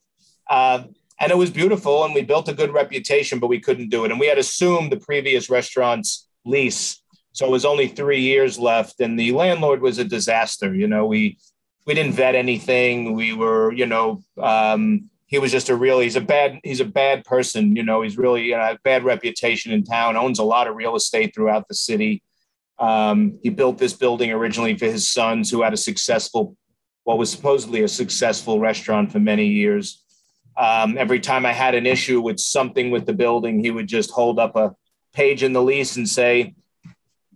Uh, 0.48 0.84
and 1.20 1.30
it 1.30 1.36
was 1.36 1.50
beautiful, 1.50 2.04
and 2.04 2.14
we 2.14 2.22
built 2.22 2.48
a 2.48 2.54
good 2.54 2.72
reputation, 2.72 3.38
but 3.38 3.48
we 3.48 3.60
couldn't 3.60 3.90
do 3.90 4.04
it. 4.04 4.10
And 4.10 4.18
we 4.18 4.28
had 4.28 4.38
assumed 4.38 4.90
the 4.90 4.96
previous 4.96 5.50
restaurant's 5.50 6.26
lease, 6.44 7.02
so 7.32 7.46
it 7.46 7.50
was 7.50 7.66
only 7.66 7.86
three 7.86 8.20
years 8.20 8.58
left. 8.58 9.00
And 9.00 9.18
the 9.18 9.32
landlord 9.32 9.82
was 9.82 9.98
a 9.98 10.04
disaster. 10.04 10.74
You 10.74 10.86
know, 10.86 11.06
we 11.06 11.38
we 11.86 11.92
didn't 11.92 12.14
vet 12.14 12.34
anything. 12.34 13.14
We 13.14 13.34
were, 13.34 13.72
you 13.72 13.86
know, 13.86 14.22
um, 14.40 15.10
he 15.28 15.38
was 15.38 15.52
just 15.52 15.68
a 15.68 15.76
really 15.76 16.04
he's 16.04 16.16
a 16.16 16.22
bad 16.22 16.58
he's 16.64 16.80
a 16.80 16.86
bad 16.86 17.24
person. 17.24 17.76
You 17.76 17.82
know, 17.82 18.02
he's 18.02 18.18
really 18.18 18.50
know, 18.50 18.60
a 18.60 18.78
bad 18.82 19.04
reputation 19.04 19.72
in 19.72 19.84
town. 19.84 20.16
Owns 20.16 20.38
a 20.38 20.44
lot 20.44 20.66
of 20.66 20.74
real 20.74 20.96
estate 20.96 21.34
throughout 21.34 21.68
the 21.68 21.74
city. 21.74 22.22
Um, 22.78 23.38
he 23.42 23.50
built 23.50 23.76
this 23.78 23.92
building 23.92 24.32
originally 24.32 24.76
for 24.76 24.86
his 24.86 25.08
sons, 25.08 25.50
who 25.50 25.62
had 25.62 25.74
a 25.74 25.76
successful 25.76 26.56
what 27.04 27.18
was 27.18 27.30
supposedly 27.30 27.82
a 27.82 27.88
successful 27.88 28.58
restaurant 28.58 29.12
for 29.12 29.20
many 29.20 29.46
years. 29.46 30.02
Um, 30.56 30.98
every 30.98 31.20
time 31.20 31.46
I 31.46 31.52
had 31.52 31.74
an 31.74 31.86
issue 31.86 32.20
with 32.20 32.40
something 32.40 32.90
with 32.90 33.06
the 33.06 33.12
building, 33.12 33.62
he 33.62 33.70
would 33.70 33.86
just 33.86 34.10
hold 34.10 34.38
up 34.38 34.56
a 34.56 34.74
page 35.12 35.42
in 35.42 35.52
the 35.52 35.62
lease 35.62 35.96
and 35.96 36.08
say, 36.08 36.54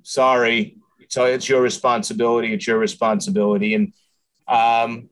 "Sorry, 0.03 0.79
so 1.09 1.27
it's 1.27 1.49
your 1.49 1.61
responsibility. 1.61 2.55
It's 2.55 2.67
your 2.67 2.79
responsibility." 2.79 3.75
And 3.75 3.93
um, 4.49 5.11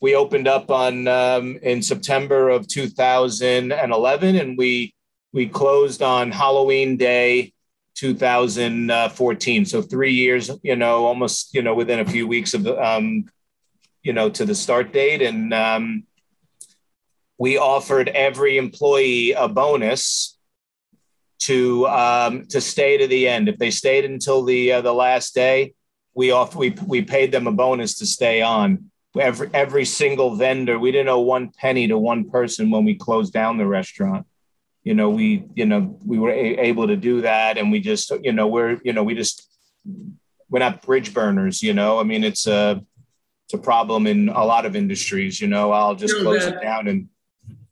we 0.00 0.14
opened 0.14 0.48
up 0.48 0.70
on 0.70 1.06
um, 1.08 1.58
in 1.62 1.82
September 1.82 2.48
of 2.48 2.66
2011, 2.68 4.36
and 4.36 4.58
we 4.58 4.94
we 5.32 5.46
closed 5.46 6.02
on 6.02 6.30
Halloween 6.30 6.96
Day 6.96 7.52
2014. 7.94 9.64
So 9.66 9.82
three 9.82 10.14
years, 10.14 10.50
you 10.62 10.74
know, 10.74 11.04
almost, 11.04 11.54
you 11.54 11.62
know, 11.62 11.74
within 11.74 12.00
a 12.00 12.04
few 12.04 12.26
weeks 12.26 12.54
of, 12.54 12.66
um, 12.66 13.26
you 14.02 14.12
know, 14.12 14.30
to 14.30 14.44
the 14.44 14.54
start 14.54 14.92
date. 14.92 15.22
And 15.22 15.52
um, 15.52 16.04
we 17.38 17.58
offered 17.58 18.08
every 18.08 18.56
employee 18.56 19.32
a 19.32 19.48
bonus 19.48 20.38
to 21.40 21.86
um, 21.88 22.46
to 22.46 22.60
stay 22.60 22.96
to 22.98 23.06
the 23.06 23.28
end. 23.28 23.48
If 23.48 23.58
they 23.58 23.70
stayed 23.70 24.04
until 24.04 24.44
the 24.44 24.72
uh, 24.72 24.80
the 24.80 24.92
last 24.92 25.34
day, 25.34 25.74
we 26.14 26.30
off 26.32 26.54
we 26.54 26.70
we 26.86 27.02
paid 27.02 27.32
them 27.32 27.46
a 27.46 27.52
bonus 27.52 27.98
to 27.98 28.06
stay 28.06 28.42
on. 28.42 28.90
Every 29.18 29.50
every 29.52 29.84
single 29.84 30.36
vendor, 30.36 30.78
we 30.78 30.92
didn't 30.92 31.08
owe 31.08 31.20
one 31.20 31.50
penny 31.50 31.88
to 31.88 31.98
one 31.98 32.30
person 32.30 32.70
when 32.70 32.84
we 32.84 32.94
closed 32.94 33.32
down 33.32 33.58
the 33.58 33.66
restaurant. 33.66 34.26
You 34.84 34.94
know 34.94 35.10
we 35.10 35.44
you 35.54 35.66
know 35.66 35.98
we 36.06 36.18
were 36.18 36.30
a- 36.30 36.58
able 36.58 36.86
to 36.86 36.96
do 36.96 37.22
that 37.22 37.58
and 37.58 37.72
we 37.72 37.80
just 37.80 38.10
you 38.22 38.32
know 38.32 38.46
we're 38.46 38.80
you 38.84 38.92
know 38.92 39.02
we 39.02 39.14
just 39.14 39.48
we're 40.48 40.60
not 40.60 40.82
bridge 40.82 41.12
burners 41.12 41.62
you 41.62 41.74
know? 41.74 41.98
I 41.98 42.04
mean 42.04 42.24
it's 42.24 42.46
a 42.46 42.82
it's 43.46 43.54
a 43.54 43.58
problem 43.58 44.06
in 44.06 44.28
a 44.28 44.44
lot 44.44 44.64
of 44.64 44.76
industries 44.76 45.40
you 45.40 45.48
know? 45.48 45.72
I'll 45.72 45.96
just 45.96 46.14
you 46.14 46.22
know, 46.22 46.30
close 46.30 46.44
that, 46.44 46.56
it 46.56 46.62
down 46.62 46.86
and 46.86 47.08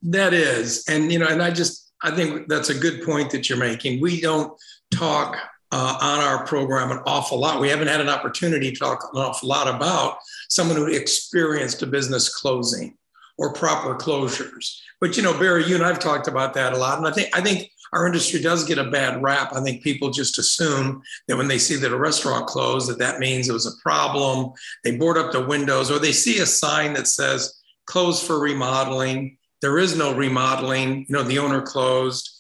that 0.03 0.35
is. 0.35 0.85
And 0.89 1.11
you 1.13 1.19
know 1.19 1.29
and 1.29 1.43
i 1.43 1.51
just 1.51 1.93
i 2.03 2.11
think 2.11 2.49
that's 2.49 2.69
a 2.69 2.75
good 2.75 3.05
point 3.05 3.31
that 3.31 3.49
you're 3.49 3.59
making. 3.59 4.01
We 4.01 4.21
don't 4.21 4.53
talk 4.91 5.37
uh, 5.71 5.99
on 6.01 6.21
our 6.21 6.47
program 6.47 6.91
an 6.91 6.99
awful 7.07 7.39
lot 7.39 7.61
we 7.61 7.69
haven't 7.69 7.89
had 7.89 8.01
an 8.01 8.09
opportunity 8.09 8.73
to 8.73 8.79
talk 8.79 9.11
an 9.13 9.21
awful 9.21 9.49
lot 9.49 9.73
about 9.73 10.19
someone 10.49 10.77
who 10.77 10.87
experienced 10.87 11.83
a 11.83 11.87
business 11.87 12.35
closing 12.35 12.97
or 13.37 13.53
proper 13.53 13.95
closures 13.95 14.81
but 15.01 15.17
you 15.17 15.23
know, 15.23 15.39
Barry, 15.39 15.65
you 15.65 15.77
and 15.77 15.85
I've 15.85 15.99
talked 15.99 16.29
about 16.29 16.55
that 16.55 16.73
a 16.73 16.77
lot, 16.77 16.99
and 16.99 17.07
I 17.07 17.13
think 17.13 17.37
I 17.37 17.41
think 17.41 17.71
our 17.93 18.07
industry 18.07 18.41
does 18.41 18.65
get 18.65 18.79
a 18.79 18.91
bad 18.91 19.23
rap. 19.23 19.53
I 19.55 19.63
think 19.63 19.83
people 19.83 20.11
just 20.11 20.39
assume 20.39 21.03
that 21.27 21.37
when 21.37 21.49
they 21.49 21.59
see 21.59 21.77
that 21.77 21.93
a 21.93 21.99
restaurant 21.99 22.47
closed, 22.47 22.91
that 22.91 22.99
that 22.99 23.19
means 23.19 23.49
it 23.49 23.53
was 23.53 23.67
a 23.67 23.83
problem. 23.83 24.53
They 24.85 24.97
board 24.97 25.17
up 25.17 25.33
the 25.33 25.47
windows, 25.47 25.91
or 25.91 25.99
they 25.99 26.13
see 26.13 26.41
a 26.41 26.47
sign 26.47 26.95
that 26.95 27.07
says 27.07 27.61
"closed 27.87 28.27
for 28.27 28.41
remodeling." 28.41 29.39
There 29.61 29.79
is 29.79 29.97
no 29.97 30.15
remodeling. 30.15 31.07
You 31.09 31.17
know, 31.17 31.23
the 31.23 31.39
owner 31.39 31.63
closed. 31.63 32.31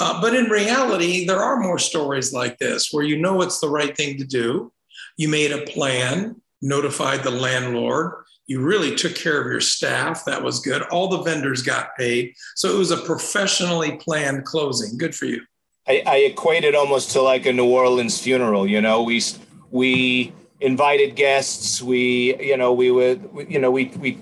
Uh, 0.00 0.20
but 0.20 0.34
in 0.34 0.46
reality, 0.46 1.26
there 1.26 1.40
are 1.40 1.60
more 1.60 1.78
stories 1.78 2.32
like 2.32 2.58
this 2.58 2.92
where 2.92 3.04
you 3.04 3.16
know 3.16 3.42
it's 3.42 3.60
the 3.60 3.68
right 3.68 3.96
thing 3.96 4.18
to 4.18 4.24
do. 4.24 4.72
You 5.16 5.28
made 5.28 5.52
a 5.52 5.62
plan, 5.66 6.40
notified 6.60 7.22
the 7.22 7.30
landlord, 7.30 8.24
you 8.46 8.60
really 8.60 8.94
took 8.94 9.14
care 9.14 9.40
of 9.40 9.46
your 9.46 9.60
staff. 9.60 10.24
That 10.24 10.42
was 10.42 10.60
good. 10.60 10.82
All 10.82 11.08
the 11.08 11.22
vendors 11.22 11.62
got 11.62 11.96
paid. 11.96 12.34
So 12.56 12.74
it 12.74 12.78
was 12.78 12.90
a 12.90 12.98
professionally 12.98 13.96
planned 13.96 14.44
closing. 14.44 14.98
Good 14.98 15.14
for 15.14 15.24
you. 15.24 15.42
I, 15.86 16.02
I 16.06 16.16
equate 16.16 16.64
it 16.64 16.74
almost 16.74 17.10
to 17.12 17.22
like 17.22 17.46
a 17.46 17.52
New 17.52 17.70
Orleans 17.70 18.20
funeral. 18.20 18.66
You 18.66 18.80
know, 18.80 19.02
we 19.02 19.22
we 19.70 20.32
invited 20.60 21.16
guests. 21.16 21.82
We 21.82 22.36
you 22.42 22.56
know 22.56 22.72
we 22.72 22.90
would 22.90 23.46
you 23.48 23.58
know 23.58 23.70
we 23.70 23.86
we 23.98 24.18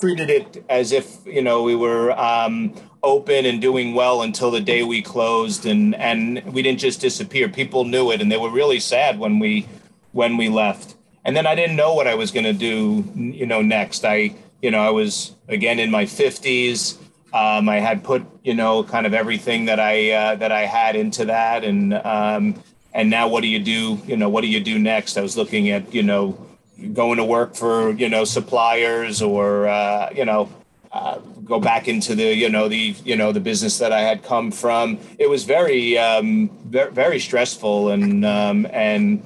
treated 0.00 0.30
it 0.30 0.64
as 0.68 0.92
if 0.92 1.18
you 1.26 1.42
know 1.42 1.62
we 1.62 1.74
were 1.74 2.12
um, 2.18 2.74
open 3.02 3.46
and 3.46 3.60
doing 3.60 3.94
well 3.94 4.22
until 4.22 4.50
the 4.50 4.60
day 4.60 4.82
we 4.82 5.02
closed, 5.02 5.66
and 5.66 5.94
and 5.94 6.42
we 6.52 6.62
didn't 6.62 6.80
just 6.80 7.00
disappear. 7.00 7.48
People 7.48 7.84
knew 7.84 8.10
it, 8.10 8.20
and 8.20 8.30
they 8.30 8.38
were 8.38 8.50
really 8.50 8.80
sad 8.80 9.18
when 9.18 9.38
we 9.38 9.68
when 10.12 10.36
we 10.36 10.48
left 10.48 10.96
and 11.24 11.36
then 11.36 11.46
I 11.46 11.54
didn't 11.54 11.76
know 11.76 11.94
what 11.94 12.06
I 12.06 12.14
was 12.14 12.30
going 12.30 12.44
to 12.44 12.52
do, 12.52 13.04
you 13.14 13.46
know, 13.46 13.62
next. 13.62 14.04
I, 14.04 14.34
you 14.60 14.70
know, 14.70 14.80
I 14.80 14.90
was 14.90 15.34
again 15.48 15.78
in 15.78 15.90
my 15.90 16.06
fifties. 16.06 16.98
Um, 17.32 17.68
I 17.68 17.80
had 17.80 18.04
put, 18.04 18.26
you 18.42 18.54
know, 18.54 18.84
kind 18.84 19.06
of 19.06 19.14
everything 19.14 19.66
that 19.66 19.80
I 19.80 20.10
uh, 20.10 20.34
that 20.36 20.52
I 20.52 20.66
had 20.66 20.96
into 20.96 21.26
that, 21.26 21.64
and 21.64 21.94
um, 21.94 22.62
and 22.92 23.08
now 23.08 23.28
what 23.28 23.42
do 23.42 23.48
you 23.48 23.60
do? 23.60 24.00
You 24.04 24.16
know, 24.16 24.28
what 24.28 24.42
do 24.42 24.48
you 24.48 24.60
do 24.60 24.78
next? 24.78 25.16
I 25.16 25.22
was 25.22 25.36
looking 25.36 25.70
at, 25.70 25.94
you 25.94 26.02
know, 26.02 26.46
going 26.92 27.18
to 27.18 27.24
work 27.24 27.54
for, 27.54 27.90
you 27.90 28.08
know, 28.08 28.24
suppliers 28.24 29.22
or, 29.22 29.68
uh, 29.68 30.10
you 30.14 30.24
know, 30.24 30.48
uh, 30.92 31.18
go 31.44 31.58
back 31.58 31.88
into 31.88 32.14
the, 32.14 32.34
you 32.34 32.48
know, 32.48 32.68
the, 32.68 32.94
you 33.04 33.16
know, 33.16 33.32
the 33.32 33.40
business 33.40 33.78
that 33.78 33.92
I 33.92 34.00
had 34.00 34.22
come 34.22 34.50
from. 34.50 34.98
It 35.18 35.28
was 35.28 35.44
very, 35.44 35.96
um, 35.96 36.50
very, 36.66 37.18
stressful 37.18 37.90
and 37.90 38.24
um, 38.24 38.66
and 38.70 39.22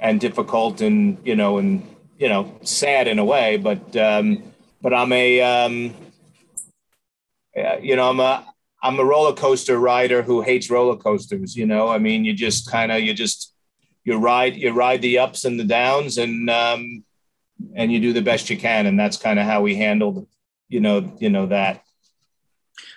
and 0.00 0.20
difficult 0.20 0.80
and 0.80 1.18
you 1.24 1.34
know 1.34 1.58
and 1.58 1.82
you 2.18 2.28
know 2.28 2.52
sad 2.62 3.08
in 3.08 3.18
a 3.18 3.24
way 3.24 3.56
but 3.56 3.96
um 3.96 4.42
but 4.80 4.94
i'm 4.94 5.12
a 5.12 5.40
um 5.40 5.94
you 7.80 7.96
know 7.96 8.08
i'm 8.08 8.20
a 8.20 8.46
i'm 8.82 8.98
a 8.98 9.04
roller 9.04 9.34
coaster 9.34 9.78
rider 9.78 10.22
who 10.22 10.40
hates 10.40 10.70
roller 10.70 10.96
coasters 10.96 11.56
you 11.56 11.66
know 11.66 11.88
i 11.88 11.98
mean 11.98 12.24
you 12.24 12.32
just 12.32 12.70
kind 12.70 12.92
of 12.92 13.00
you 13.00 13.12
just 13.12 13.54
you 14.08 14.18
ride 14.18 14.56
you 14.56 14.72
ride 14.72 15.02
the 15.02 15.18
ups 15.18 15.44
and 15.44 15.58
the 15.58 15.64
downs 15.64 16.18
and 16.18 16.48
um 16.50 17.04
and 17.74 17.92
you 17.92 18.00
do 18.00 18.12
the 18.12 18.22
best 18.22 18.50
you 18.50 18.56
can 18.56 18.86
and 18.86 18.98
that's 18.98 19.16
kind 19.16 19.38
of 19.38 19.44
how 19.44 19.60
we 19.60 19.74
handled 19.76 20.26
you 20.68 20.80
know 20.80 21.12
you 21.18 21.30
know 21.30 21.46
that 21.46 21.82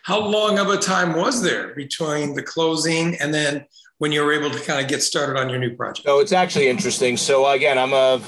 how 0.04 0.20
long 0.20 0.58
of 0.58 0.70
a 0.70 0.78
time 0.78 1.16
was 1.16 1.42
there 1.42 1.76
between 1.76 2.34
the 2.36 2.44
closing 2.44 3.16
and 3.16 3.34
then 3.34 3.66
when 4.02 4.12
you 4.12 4.24
were 4.26 4.34
able 4.34 4.50
to 4.50 4.60
kind 4.62 4.82
of 4.82 4.88
get 4.88 5.04
started 5.04 5.40
on 5.40 5.48
your 5.48 5.60
new 5.60 5.76
project? 5.76 6.08
So 6.08 6.22
it's 6.22 6.32
actually 6.32 6.70
interesting. 6.70 7.18
So 7.18 7.48
again, 7.48 7.78
I'm 7.78 7.94
a 7.94 8.20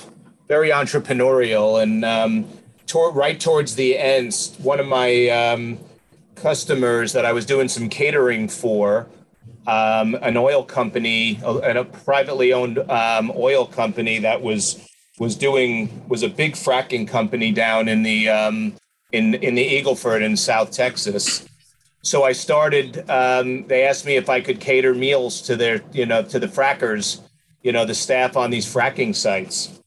very 0.48 0.70
entrepreneurial, 0.70 1.82
and 1.82 2.06
um, 2.06 2.48
right 3.16 3.40
towards 3.40 3.74
the 3.74 3.98
end, 3.98 4.52
one 4.62 4.80
of 4.80 4.86
my 4.86 5.30
um, 5.30 5.80
customers 6.36 7.12
that 7.14 7.26
I 7.26 7.34
was 7.34 7.44
doing 7.48 7.68
some 7.68 7.90
catering 7.90 8.48
for, 8.48 9.08
um, 9.68 10.16
an 10.22 10.38
oil 10.38 10.64
company, 10.64 11.40
a, 11.44 11.80
a 11.80 11.86
privately 11.86 12.54
owned 12.54 12.80
um, 12.90 13.32
oil 13.36 13.66
company 13.66 14.20
that 14.20 14.42
was 14.42 14.88
was 15.20 15.36
doing 15.36 16.02
was 16.08 16.24
a 16.24 16.30
big 16.30 16.54
fracking 16.54 17.08
company 17.08 17.52
down 17.52 17.88
in 17.88 18.04
the 18.04 18.30
um, 18.30 18.74
in 19.12 19.36
in 19.36 19.56
the 19.56 19.64
Eagle 19.64 19.96
Ford 19.96 20.22
in 20.22 20.36
South 20.36 20.72
Texas 20.72 21.48
so 22.04 22.24
I 22.24 22.34
started. 22.34 23.10
Um, 23.10 23.66
they 23.68 23.88
asked 23.88 24.06
me 24.06 24.18
if 24.18 24.30
I 24.30 24.42
could 24.42 24.60
cater 24.60 24.94
meals 24.94 25.42
to 25.44 25.56
their, 25.56 25.82
you 25.94 26.06
know, 26.06 26.22
to 26.22 26.38
the 26.38 26.48
frackers, 26.48 27.22
you 27.62 27.72
know, 27.72 27.86
the 27.86 27.96
staff 27.96 28.36
on 28.36 28.52
these 28.52 28.72
fracking 28.72 29.16
sites. 29.16 29.80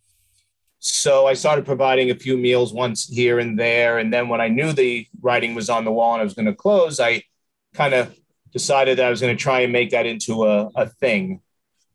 So 0.79 1.27
I 1.27 1.35
started 1.35 1.67
providing 1.67 2.11
a 2.11 2.15
few 2.15 2.39
meals 2.39 2.73
once 2.73 3.07
here 3.07 3.39
and 3.39 3.59
there, 3.59 3.99
and 3.99 4.13
then 4.13 4.29
when 4.29 4.41
I 4.41 4.49
knew 4.49 4.73
the 4.73 5.07
writing 5.21 5.55
was 5.55 5.69
on 5.69 5.85
the 5.85 5.93
wall 5.93 6.15
and 6.15 6.21
I 6.23 6.25
was 6.25 6.35
going 6.35 6.47
to 6.47 6.55
close, 6.55 7.01
I 7.01 7.23
kind 7.75 7.93
of 7.93 8.17
decided 8.57 8.99
that 8.99 9.07
I 9.07 9.11
was 9.11 9.21
going 9.21 9.37
to 9.37 9.43
try 9.43 9.61
and 9.61 9.73
make 9.73 9.91
that 9.91 10.07
into 10.07 10.45
a, 10.45 10.71
a 10.75 10.87
thing. 10.87 11.41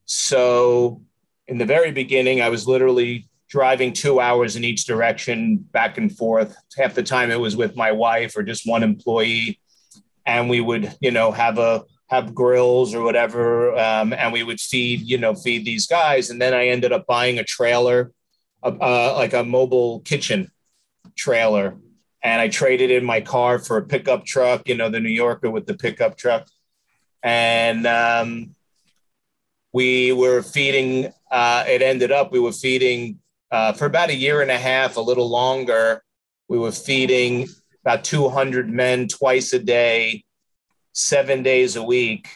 So 0.06 1.02
in 1.48 1.58
the 1.58 1.66
very 1.66 1.92
beginning, 1.92 2.42
I 2.42 2.50
was 2.50 2.68
literally 2.68 3.28
driving 3.50 3.94
two 3.94 4.20
hours 4.20 4.56
in 4.56 4.64
each 4.64 4.86
direction, 4.86 5.58
back 5.58 5.98
and 5.98 6.16
forth. 6.16 6.56
Half 6.78 6.94
the 6.94 7.04
time 7.04 7.32
it 7.32 7.40
was 7.40 7.56
with 7.56 7.76
my 7.76 7.92
wife 7.92 8.38
or 8.38 8.44
just 8.44 8.68
one 8.68 8.84
employee 8.84 9.60
and 10.26 10.50
we 10.50 10.62
would 10.62 10.96
you 11.02 11.12
know 11.12 11.32
have 11.32 11.58
a 11.58 11.84
have 12.10 12.36
grills 12.36 12.94
or 12.94 13.02
whatever 13.02 13.76
um, 13.78 14.14
and 14.14 14.34
we 14.34 14.44
would 14.44 14.60
feed 14.60 15.02
you 15.02 15.18
know 15.18 15.34
feed 15.34 15.66
these 15.66 15.88
guys 15.88 16.30
and 16.30 16.42
then 16.42 16.54
i 16.54 16.68
ended 16.68 16.92
up 16.92 17.06
buying 17.08 17.40
a 17.40 17.44
trailer 17.44 18.12
uh, 18.64 19.14
like 19.16 19.34
a 19.34 19.44
mobile 19.44 20.02
kitchen 20.02 20.52
trailer 21.16 21.78
and 22.24 22.42
i 22.42 22.48
traded 22.48 22.92
in 22.92 23.04
my 23.04 23.22
car 23.22 23.60
for 23.60 23.78
a 23.78 23.84
pickup 23.84 24.26
truck 24.26 24.68
you 24.68 24.76
know 24.76 24.90
the 24.90 25.00
new 25.00 25.10
yorker 25.10 25.50
with 25.50 25.66
the 25.66 25.74
pickup 25.74 26.18
truck 26.18 26.48
and 27.24 27.86
um, 27.86 28.56
we 29.74 30.12
were 30.12 30.42
feeding 30.42 31.12
uh, 31.32 31.64
it 31.68 31.82
ended 31.82 32.12
up 32.12 32.32
we 32.32 32.40
were 32.40 32.52
feeding 32.52 33.20
uh, 33.52 33.74
for 33.74 33.86
about 33.86 34.10
a 34.10 34.16
year 34.16 34.42
and 34.42 34.52
a 34.52 34.58
half 34.58 34.98
a 34.98 35.02
little 35.02 35.30
longer 35.30 36.04
we 36.52 36.60
were 36.60 36.72
feeding 36.72 37.48
about 37.82 38.04
200 38.04 38.70
men 38.70 39.08
twice 39.08 39.54
a 39.54 39.60
day, 39.60 40.26
seven 40.92 41.44
days 41.44 41.78
a 41.78 41.84
week. 41.84 42.28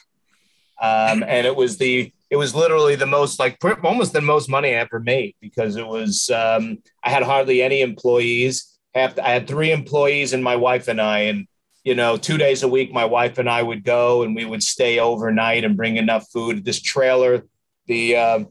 Um, 0.82 1.22
and 1.24 1.46
it 1.46 1.56
was 1.56 1.78
the, 1.78 2.14
it 2.30 2.38
was 2.38 2.56
literally 2.56 2.96
the 2.96 3.06
most 3.06 3.40
like 3.40 3.58
almost 3.84 4.14
the 4.14 4.22
most 4.22 4.50
money 4.50 4.70
I 4.70 4.80
ever 4.80 5.02
made 5.02 5.36
because 5.42 5.76
it 5.76 5.86
was, 5.86 6.30
um, 6.30 6.80
I 7.04 7.10
had 7.10 7.24
hardly 7.24 7.62
any 7.62 7.82
employees. 7.82 8.75
Half, 8.96 9.20
I 9.20 9.30
had 9.30 9.48
three 9.48 9.72
employees 9.72 10.34
and 10.34 10.44
my 10.44 10.56
wife 10.56 10.88
and 10.88 11.02
I, 11.02 11.20
and, 11.20 11.48
you 11.84 11.94
know, 11.96 12.18
two 12.18 12.38
days 12.38 12.64
a 12.64 12.68
week, 12.68 12.94
my 12.94 13.06
wife 13.06 13.38
and 13.38 13.50
I 13.50 13.62
would 13.62 13.84
go 13.84 14.24
and 14.24 14.36
we 14.36 14.46
would 14.46 14.64
stay 14.64 15.00
overnight 15.00 15.66
and 15.66 15.78
bring 15.78 15.98
enough 15.98 16.32
food. 16.32 16.64
This 16.64 16.82
trailer, 16.82 17.44
the, 17.88 18.16
uh, 18.16 18.44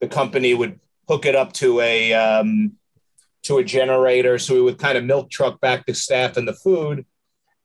the 0.00 0.08
company 0.08 0.54
would 0.54 0.80
hook 1.08 1.26
it 1.26 1.36
up 1.36 1.52
to 1.54 1.80
a, 1.80 2.12
um, 2.14 2.72
to 3.42 3.58
a 3.58 3.64
generator. 3.64 4.38
So 4.38 4.54
we 4.54 4.62
would 4.62 4.78
kind 4.78 4.96
of 4.96 5.04
milk 5.04 5.30
truck 5.30 5.60
back 5.60 5.84
the 5.86 5.94
staff 5.94 6.36
and 6.36 6.48
the 6.48 6.54
food. 6.54 7.04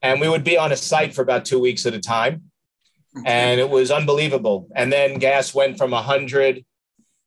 and 0.02 0.22
we 0.22 0.30
would 0.30 0.44
be 0.44 0.58
on 0.58 0.72
a 0.72 0.78
site 0.78 1.16
for 1.16 1.22
about 1.22 1.46
two 1.46 1.60
weeks 1.60 1.86
at 1.86 1.94
a 1.94 2.00
time. 2.00 2.52
And 3.26 3.60
it 3.60 3.70
was 3.70 3.90
unbelievable. 3.90 4.68
And 4.76 4.92
then 4.94 5.18
gas 5.18 5.56
went 5.56 5.78
from 5.78 5.92
100 5.92 6.64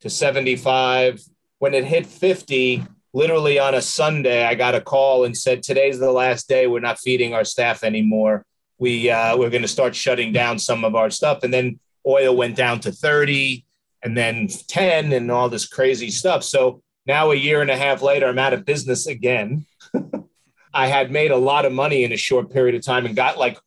to 0.02 0.11
75. 0.11 1.21
When 1.59 1.75
it 1.75 1.85
hit 1.85 2.07
50, 2.07 2.85
literally 3.12 3.59
on 3.59 3.75
a 3.75 3.83
Sunday, 3.83 4.45
I 4.45 4.55
got 4.55 4.75
a 4.75 4.81
call 4.81 5.25
and 5.25 5.37
said, 5.37 5.62
Today's 5.62 5.99
the 5.99 6.12
last 6.12 6.49
day. 6.49 6.67
We're 6.67 6.81
not 6.81 6.99
feeding 6.99 7.35
our 7.35 7.45
staff 7.45 7.85
anymore. 7.85 8.45
We, 8.79 9.11
uh, 9.11 9.37
we're 9.37 9.50
going 9.50 9.62
to 9.62 9.69
start 9.69 9.95
shutting 9.95 10.33
down 10.33 10.59
some 10.59 10.85
of 10.85 10.95
our 10.95 11.11
stuff. 11.11 11.43
And 11.43 11.52
then 11.52 11.79
oil 12.07 12.35
went 12.35 12.57
down 12.57 12.81
to 12.81 12.93
30 12.93 13.64
and 14.02 14.17
then 14.17 14.49
10 14.69 15.12
and 15.12 15.31
all 15.31 15.49
this 15.49 15.67
crazy 15.67 16.11
stuff. 16.11 16.43
So 16.43 16.83
now, 17.07 17.31
a 17.31 17.35
year 17.35 17.61
and 17.61 17.71
a 17.71 17.76
half 17.76 18.02
later, 18.02 18.29
I'm 18.29 18.38
out 18.38 18.52
of 18.52 18.64
business 18.64 19.07
again. 19.07 19.67
I 20.75 20.87
had 20.87 21.11
made 21.11 21.31
a 21.31 21.37
lot 21.37 21.64
of 21.64 21.73
money 21.73 22.05
in 22.05 22.12
a 22.12 22.17
short 22.17 22.50
period 22.50 22.75
of 22.75 22.85
time 22.85 23.07
and 23.07 23.17
got 23.17 23.38
like 23.38 23.59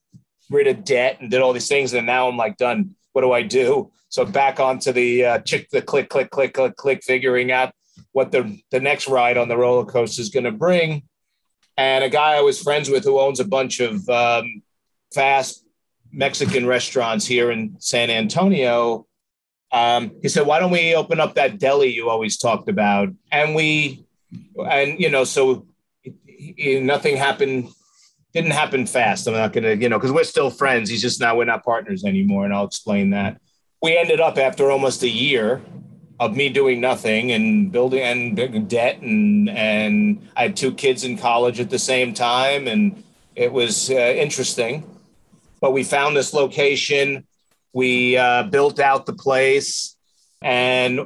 rid 0.50 0.68
of 0.68 0.84
debt 0.84 1.18
and 1.20 1.30
did 1.30 1.42
all 1.42 1.54
these 1.54 1.68
things. 1.68 1.94
And 1.94 2.08
now 2.08 2.30
I'm 2.30 2.38
like 2.38 2.58
done. 2.58 2.96
What 3.12 3.22
do 3.22 3.32
I 3.32 3.42
do? 3.42 3.92
So 4.10 4.26
back 4.26 4.60
onto 4.60 4.92
the 4.92 5.26
uh, 5.26 5.40
chick, 5.40 5.70
the 5.72 5.82
click, 5.82 6.10
click, 6.10 6.30
click, 6.30 6.54
click, 6.54 6.76
click, 6.76 7.04
figuring 7.04 7.52
out 7.52 7.74
what 8.13 8.32
the, 8.32 8.60
the 8.72 8.79
next 8.79 9.08
ride 9.08 9.38
on 9.38 9.50
the 9.50 9.58
roller 9.58 9.86
coaster 9.86 10.22
is 10.22 10.29
going 10.29 10.46
to 10.46 10.51
bring. 10.51 11.03
And 11.75 12.03
a 12.03 12.10
guy 12.10 12.36
I 12.36 12.41
was 12.41 12.62
friends 12.62 12.89
with 12.89 13.03
who 13.03 13.20
owns 13.20 13.39
a 13.39 13.46
bunch 13.46 13.79
of 13.79 14.08
um, 14.08 14.62
fast 15.13 15.65
Mexican 16.12 16.65
restaurants 16.67 17.25
here 17.25 17.51
in 17.51 17.75
San 17.79 18.10
Antonio. 18.10 19.08
Um, 19.72 20.12
he 20.22 20.29
said, 20.29 20.46
"Why 20.46 20.60
don't 20.60 20.70
we 20.70 20.93
open 20.93 21.20
up 21.20 21.34
that 21.34 21.58
deli 21.58 21.91
you 21.91 22.10
always 22.10 22.38
talked 22.38 22.70
about?" 22.70 23.10
And 23.32 23.55
we, 23.55 24.05
and 24.55 25.00
you 25.00 25.10
know, 25.10 25.24
so 25.24 25.65
nothing 26.60 27.17
happened 27.17 27.70
didn't 28.34 28.51
happen 28.51 28.86
fast. 28.86 29.27
I'm 29.27 29.34
not 29.34 29.53
gonna, 29.53 29.74
you 29.74 29.89
know, 29.89 29.98
because 29.98 30.12
we're 30.12 30.24
still 30.24 30.51
friends. 30.51 30.91
He's 30.91 31.01
just 31.01 31.20
now 31.20 31.36
we're 31.36 31.46
not 31.46 31.63
partners 31.63 32.03
anymore, 32.03 32.46
and 32.46 32.53
I'll 32.53 32.65
explain 32.65 33.10
that. 33.12 33.41
We 33.82 33.98
ended 33.98 34.20
up 34.20 34.38
after 34.38 34.70
almost 34.70 35.01
a 35.01 35.10
year 35.10 35.62
of 36.20 36.36
me 36.36 36.50
doing 36.50 36.79
nothing 36.79 37.32
and 37.32 37.72
building 37.72 38.01
and 38.01 38.36
big 38.36 38.67
debt, 38.67 39.01
and 39.01 39.50
and 39.50 40.27
I 40.36 40.43
had 40.43 40.55
two 40.55 40.74
kids 40.74 41.03
in 41.03 41.17
college 41.17 41.60
at 41.60 41.70
the 41.70 41.79
same 41.79 42.13
time, 42.13 42.67
and 42.67 43.03
it 43.36 43.51
was 43.51 43.89
uh, 43.89 43.93
interesting. 43.93 44.84
But 45.60 45.72
we 45.72 45.84
found 45.84 46.15
this 46.15 46.34
location. 46.34 47.25
We 47.74 48.17
uh, 48.17 48.43
built 48.43 48.79
out 48.79 49.05
the 49.05 49.13
place, 49.13 49.96
and 50.41 51.00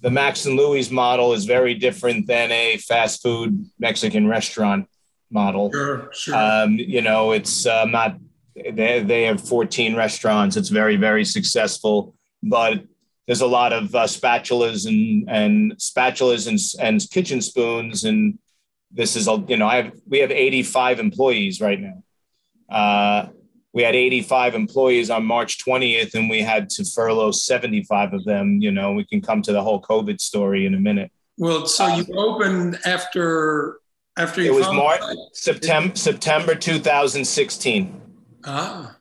the 0.00 0.10
Max 0.10 0.46
and 0.46 0.56
Louie's 0.56 0.90
model 0.90 1.32
is 1.32 1.44
very 1.44 1.74
different 1.74 2.26
than 2.26 2.50
a 2.50 2.78
fast 2.78 3.22
food 3.22 3.66
Mexican 3.78 4.26
restaurant 4.26 4.88
model. 5.30 5.70
Sure, 5.72 6.10
sure. 6.12 6.34
Um, 6.34 6.76
you 6.76 7.02
know, 7.02 7.32
it's 7.32 7.66
uh, 7.66 7.84
not, 7.84 8.16
they, 8.54 9.02
they 9.02 9.22
have 9.24 9.40
14 9.40 9.94
restaurants. 9.94 10.56
It's 10.56 10.70
very, 10.70 10.96
very 10.96 11.24
successful, 11.24 12.14
but 12.42 12.84
there's 13.30 13.42
a 13.42 13.46
lot 13.46 13.72
of 13.72 13.94
uh, 13.94 14.06
spatulas 14.06 14.88
and, 14.88 15.30
and 15.30 15.76
spatulas 15.76 16.48
and, 16.48 16.58
and 16.84 17.08
kitchen 17.10 17.40
spoons. 17.40 18.02
And 18.02 18.40
this 18.90 19.14
is, 19.14 19.28
a, 19.28 19.44
you 19.46 19.56
know, 19.56 19.68
I 19.68 19.76
have, 19.76 19.92
we 20.04 20.18
have 20.18 20.32
85 20.32 20.98
employees 20.98 21.60
right 21.60 21.78
now. 21.80 22.02
Uh, 22.68 23.28
we 23.72 23.84
had 23.84 23.94
85 23.94 24.56
employees 24.56 25.10
on 25.10 25.24
March 25.24 25.64
20th, 25.64 26.16
and 26.16 26.28
we 26.28 26.40
had 26.40 26.68
to 26.70 26.84
furlough 26.84 27.30
75 27.30 28.14
of 28.14 28.24
them. 28.24 28.60
You 28.60 28.72
know, 28.72 28.94
we 28.94 29.04
can 29.04 29.20
come 29.20 29.42
to 29.42 29.52
the 29.52 29.62
whole 29.62 29.80
COVID 29.80 30.20
story 30.20 30.66
in 30.66 30.74
a 30.74 30.80
minute. 30.80 31.12
Well, 31.38 31.66
so 31.66 31.86
you 31.86 32.02
um, 32.02 32.18
opened 32.18 32.80
after 32.84 33.78
after 34.16 34.42
you 34.42 34.52
it 34.52 34.56
was 34.56 34.66
March 34.72 35.02
September 35.34 35.94
September 35.94 36.56
2016. 36.56 38.00
Ah. 38.44 38.96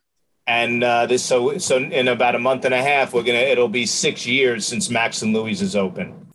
And 0.50 0.84
uh, 0.84 1.06
this 1.06 1.24
so 1.24 1.60
so 1.60 1.78
in 1.78 2.08
about 2.08 2.34
a 2.34 2.40
month 2.40 2.66
and 2.66 2.74
a 2.74 2.82
half, 2.82 3.14
we're 3.14 3.22
gonna 3.22 3.38
it'll 3.38 3.70
be 3.70 3.86
six 3.86 4.26
years 4.26 4.66
since 4.66 4.90
Max 4.90 5.22
and 5.22 5.32
Louie's 5.32 5.62
is 5.62 5.76
open. 5.76 6.28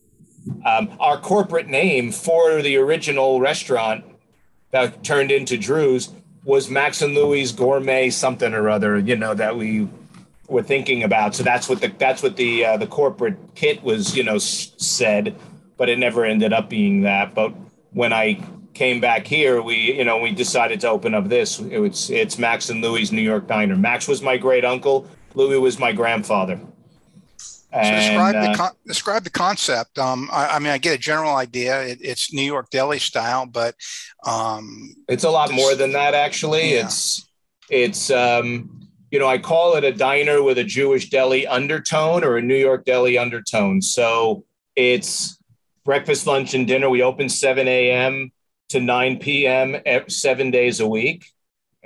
Um, 0.64 0.96
our 1.00 1.18
corporate 1.18 1.66
name 1.66 2.12
for 2.12 2.62
the 2.62 2.76
original 2.76 3.40
restaurant 3.40 4.04
that 4.70 5.02
turned 5.02 5.32
into 5.32 5.58
Drew's 5.58 6.12
was 6.44 6.70
Max 6.70 7.02
and 7.02 7.14
Louie's 7.14 7.50
Gourmet 7.50 8.08
something 8.10 8.54
or 8.54 8.68
other, 8.68 8.98
you 8.98 9.16
know, 9.16 9.34
that 9.34 9.56
we 9.56 9.88
were 10.46 10.62
thinking 10.62 11.02
about. 11.02 11.34
So 11.34 11.42
that's 11.42 11.68
what 11.68 11.80
the 11.80 11.88
that's 11.88 12.22
what 12.22 12.36
the 12.36 12.64
uh, 12.64 12.76
the 12.76 12.86
corporate 12.86 13.36
kit 13.56 13.82
was, 13.82 14.16
you 14.16 14.22
know, 14.22 14.38
said, 14.38 15.34
but 15.76 15.88
it 15.88 15.98
never 15.98 16.24
ended 16.24 16.52
up 16.52 16.68
being 16.68 17.00
that. 17.02 17.34
But 17.34 17.52
when 17.90 18.12
I 18.12 18.38
came 18.74 19.00
back 19.00 19.26
here, 19.26 19.62
we 19.62 19.76
you 19.96 20.04
know 20.04 20.18
we 20.18 20.32
decided 20.32 20.80
to 20.80 20.88
open 20.88 21.14
up 21.14 21.28
this. 21.28 21.60
It 21.60 21.78
was 21.78 22.10
it's 22.10 22.38
Max 22.38 22.70
and 22.70 22.82
Louie's 22.82 23.12
New 23.12 23.22
York 23.22 23.46
Diner. 23.46 23.76
Max 23.76 24.08
was 24.08 24.22
my 24.22 24.36
great 24.36 24.64
uncle. 24.64 25.08
Louis 25.34 25.58
was 25.58 25.78
my 25.78 25.92
grandfather. 25.92 26.60
And, 27.72 27.86
so 27.86 28.08
describe 28.08 28.34
the 28.34 28.50
uh, 28.50 28.56
con- 28.56 28.76
describe 28.86 29.24
the 29.24 29.30
concept. 29.30 29.98
Um, 29.98 30.28
I, 30.32 30.46
I, 30.46 30.58
mean, 30.60 30.70
I 30.70 30.78
get 30.78 30.94
a 30.94 30.98
general 30.98 31.34
idea. 31.34 31.82
It, 31.82 31.98
it's 32.00 32.32
New 32.32 32.42
York 32.42 32.70
deli 32.70 33.00
style, 33.00 33.46
but 33.46 33.74
um, 34.24 34.94
it's 35.08 35.24
a 35.24 35.30
lot 35.30 35.50
more 35.50 35.74
than 35.74 35.92
that. 35.92 36.14
Actually, 36.14 36.74
yeah. 36.74 36.84
it's 36.84 37.28
it's 37.70 38.10
um, 38.10 38.88
you 39.10 39.18
know 39.18 39.26
I 39.26 39.38
call 39.38 39.74
it 39.74 39.82
a 39.82 39.92
diner 39.92 40.42
with 40.42 40.58
a 40.58 40.64
Jewish 40.64 41.10
deli 41.10 41.46
undertone 41.48 42.22
or 42.22 42.36
a 42.36 42.42
New 42.42 42.54
York 42.56 42.84
deli 42.84 43.18
undertone. 43.18 43.82
So 43.82 44.44
it's 44.76 45.36
breakfast, 45.84 46.26
lunch, 46.26 46.54
and 46.54 46.66
dinner. 46.66 46.88
We 46.88 47.02
open 47.02 47.28
7 47.28 47.66
a.m. 47.66 48.32
to 48.70 48.80
9 48.80 49.18
p.m. 49.18 49.76
seven 50.08 50.50
days 50.50 50.80
a 50.80 50.86
week. 50.86 51.26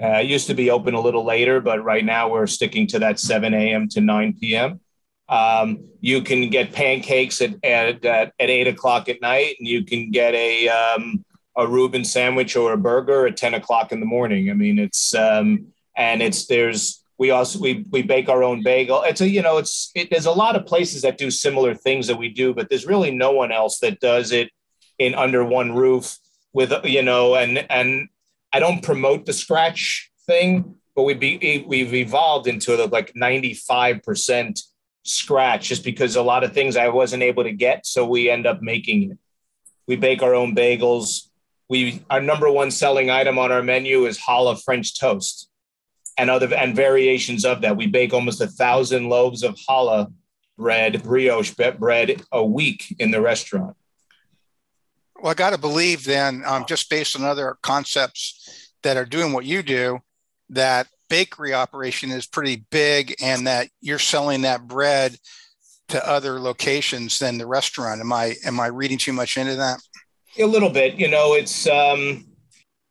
Uh, 0.00 0.20
it 0.20 0.26
used 0.26 0.46
to 0.46 0.54
be 0.54 0.70
open 0.70 0.94
a 0.94 1.00
little 1.00 1.24
later, 1.24 1.60
but 1.60 1.82
right 1.82 2.04
now 2.04 2.28
we're 2.28 2.46
sticking 2.46 2.86
to 2.86 3.00
that 3.00 3.18
7 3.18 3.52
a.m. 3.52 3.88
to 3.88 4.00
9 4.00 4.36
p.m. 4.40 4.80
Um, 5.28 5.88
you 6.00 6.22
can 6.22 6.48
get 6.50 6.72
pancakes 6.72 7.42
at, 7.42 7.54
at, 7.64 8.04
at, 8.04 8.32
eight 8.38 8.68
o'clock 8.68 9.08
at 9.08 9.20
night, 9.20 9.56
and 9.58 9.68
you 9.68 9.84
can 9.84 10.10
get 10.10 10.34
a, 10.34 10.68
um, 10.68 11.24
a 11.56 11.66
Reuben 11.66 12.04
sandwich 12.04 12.56
or 12.56 12.72
a 12.72 12.78
burger 12.78 13.26
at 13.26 13.36
10 13.36 13.54
o'clock 13.54 13.92
in 13.92 14.00
the 14.00 14.06
morning. 14.06 14.50
I 14.50 14.54
mean, 14.54 14.78
it's, 14.78 15.14
um, 15.14 15.66
and 15.96 16.22
it's, 16.22 16.46
there's, 16.46 17.04
we 17.18 17.30
also, 17.30 17.58
we, 17.58 17.84
we 17.90 18.02
bake 18.02 18.28
our 18.28 18.44
own 18.44 18.62
bagel. 18.62 19.02
It's 19.02 19.20
a, 19.20 19.28
you 19.28 19.42
know, 19.42 19.58
it's, 19.58 19.90
it, 19.96 20.08
there's 20.10 20.26
a 20.26 20.30
lot 20.30 20.54
of 20.54 20.64
places 20.64 21.02
that 21.02 21.18
do 21.18 21.30
similar 21.30 21.74
things 21.74 22.06
that 22.06 22.16
we 22.16 22.28
do, 22.28 22.54
but 22.54 22.70
there's 22.70 22.86
really 22.86 23.10
no 23.10 23.32
one 23.32 23.50
else 23.50 23.80
that 23.80 23.98
does 23.98 24.30
it 24.30 24.50
in 24.98 25.14
under 25.14 25.44
one 25.44 25.74
roof 25.74 26.16
with, 26.52 26.72
you 26.84 27.02
know, 27.02 27.34
and, 27.34 27.66
and 27.70 28.08
I 28.52 28.60
don't 28.60 28.82
promote 28.82 29.26
the 29.26 29.32
scratch 29.32 30.10
thing, 30.26 30.76
but 30.94 31.02
we 31.02 31.14
be, 31.14 31.64
we've 31.66 31.94
evolved 31.94 32.46
into 32.46 32.84
like 32.86 33.12
95% 33.14 34.60
scratch 35.08 35.68
just 35.68 35.84
because 35.84 36.16
a 36.16 36.22
lot 36.22 36.44
of 36.44 36.52
things 36.52 36.76
I 36.76 36.88
wasn't 36.88 37.22
able 37.22 37.44
to 37.44 37.52
get. 37.52 37.86
So 37.86 38.06
we 38.06 38.30
end 38.30 38.46
up 38.46 38.62
making. 38.62 39.18
We 39.86 39.96
bake 39.96 40.22
our 40.22 40.34
own 40.34 40.54
bagels. 40.54 41.28
We 41.68 42.02
our 42.08 42.20
number 42.20 42.50
one 42.50 42.70
selling 42.70 43.10
item 43.10 43.38
on 43.38 43.52
our 43.52 43.62
menu 43.62 44.06
is 44.06 44.18
challah 44.18 44.62
French 44.62 44.98
toast 44.98 45.50
and 46.16 46.30
other 46.30 46.54
and 46.54 46.74
variations 46.74 47.44
of 47.44 47.60
that. 47.62 47.76
We 47.76 47.86
bake 47.86 48.12
almost 48.12 48.40
a 48.40 48.46
thousand 48.46 49.08
loaves 49.08 49.42
of 49.42 49.54
challah 49.54 50.12
bread, 50.56 51.02
brioche 51.02 51.54
bread 51.54 52.22
a 52.32 52.44
week 52.44 52.96
in 52.98 53.10
the 53.10 53.20
restaurant. 53.20 53.76
Well, 55.20 55.32
I 55.32 55.34
got 55.34 55.50
to 55.50 55.58
believe 55.58 56.04
then, 56.04 56.42
um, 56.46 56.64
just 56.68 56.88
based 56.88 57.16
on 57.16 57.24
other 57.24 57.56
concepts 57.62 58.72
that 58.82 58.96
are 58.96 59.04
doing 59.04 59.32
what 59.32 59.44
you 59.44 59.62
do, 59.62 59.98
that 60.50 60.86
bakery 61.10 61.52
operation 61.54 62.10
is 62.10 62.26
pretty 62.26 62.64
big 62.70 63.14
and 63.22 63.46
that 63.46 63.68
you're 63.80 63.98
selling 63.98 64.42
that 64.42 64.66
bread 64.68 65.16
to 65.88 66.08
other 66.08 66.38
locations 66.38 67.18
than 67.18 67.38
the 67.38 67.46
restaurant. 67.46 68.00
Am 68.00 68.12
I 68.12 68.34
am 68.44 68.60
I 68.60 68.66
reading 68.66 68.98
too 68.98 69.12
much 69.12 69.36
into 69.36 69.56
that? 69.56 69.80
A 70.38 70.44
little 70.44 70.70
bit. 70.70 70.94
You 70.94 71.08
know, 71.08 71.34
it's 71.34 71.66
um 71.66 72.26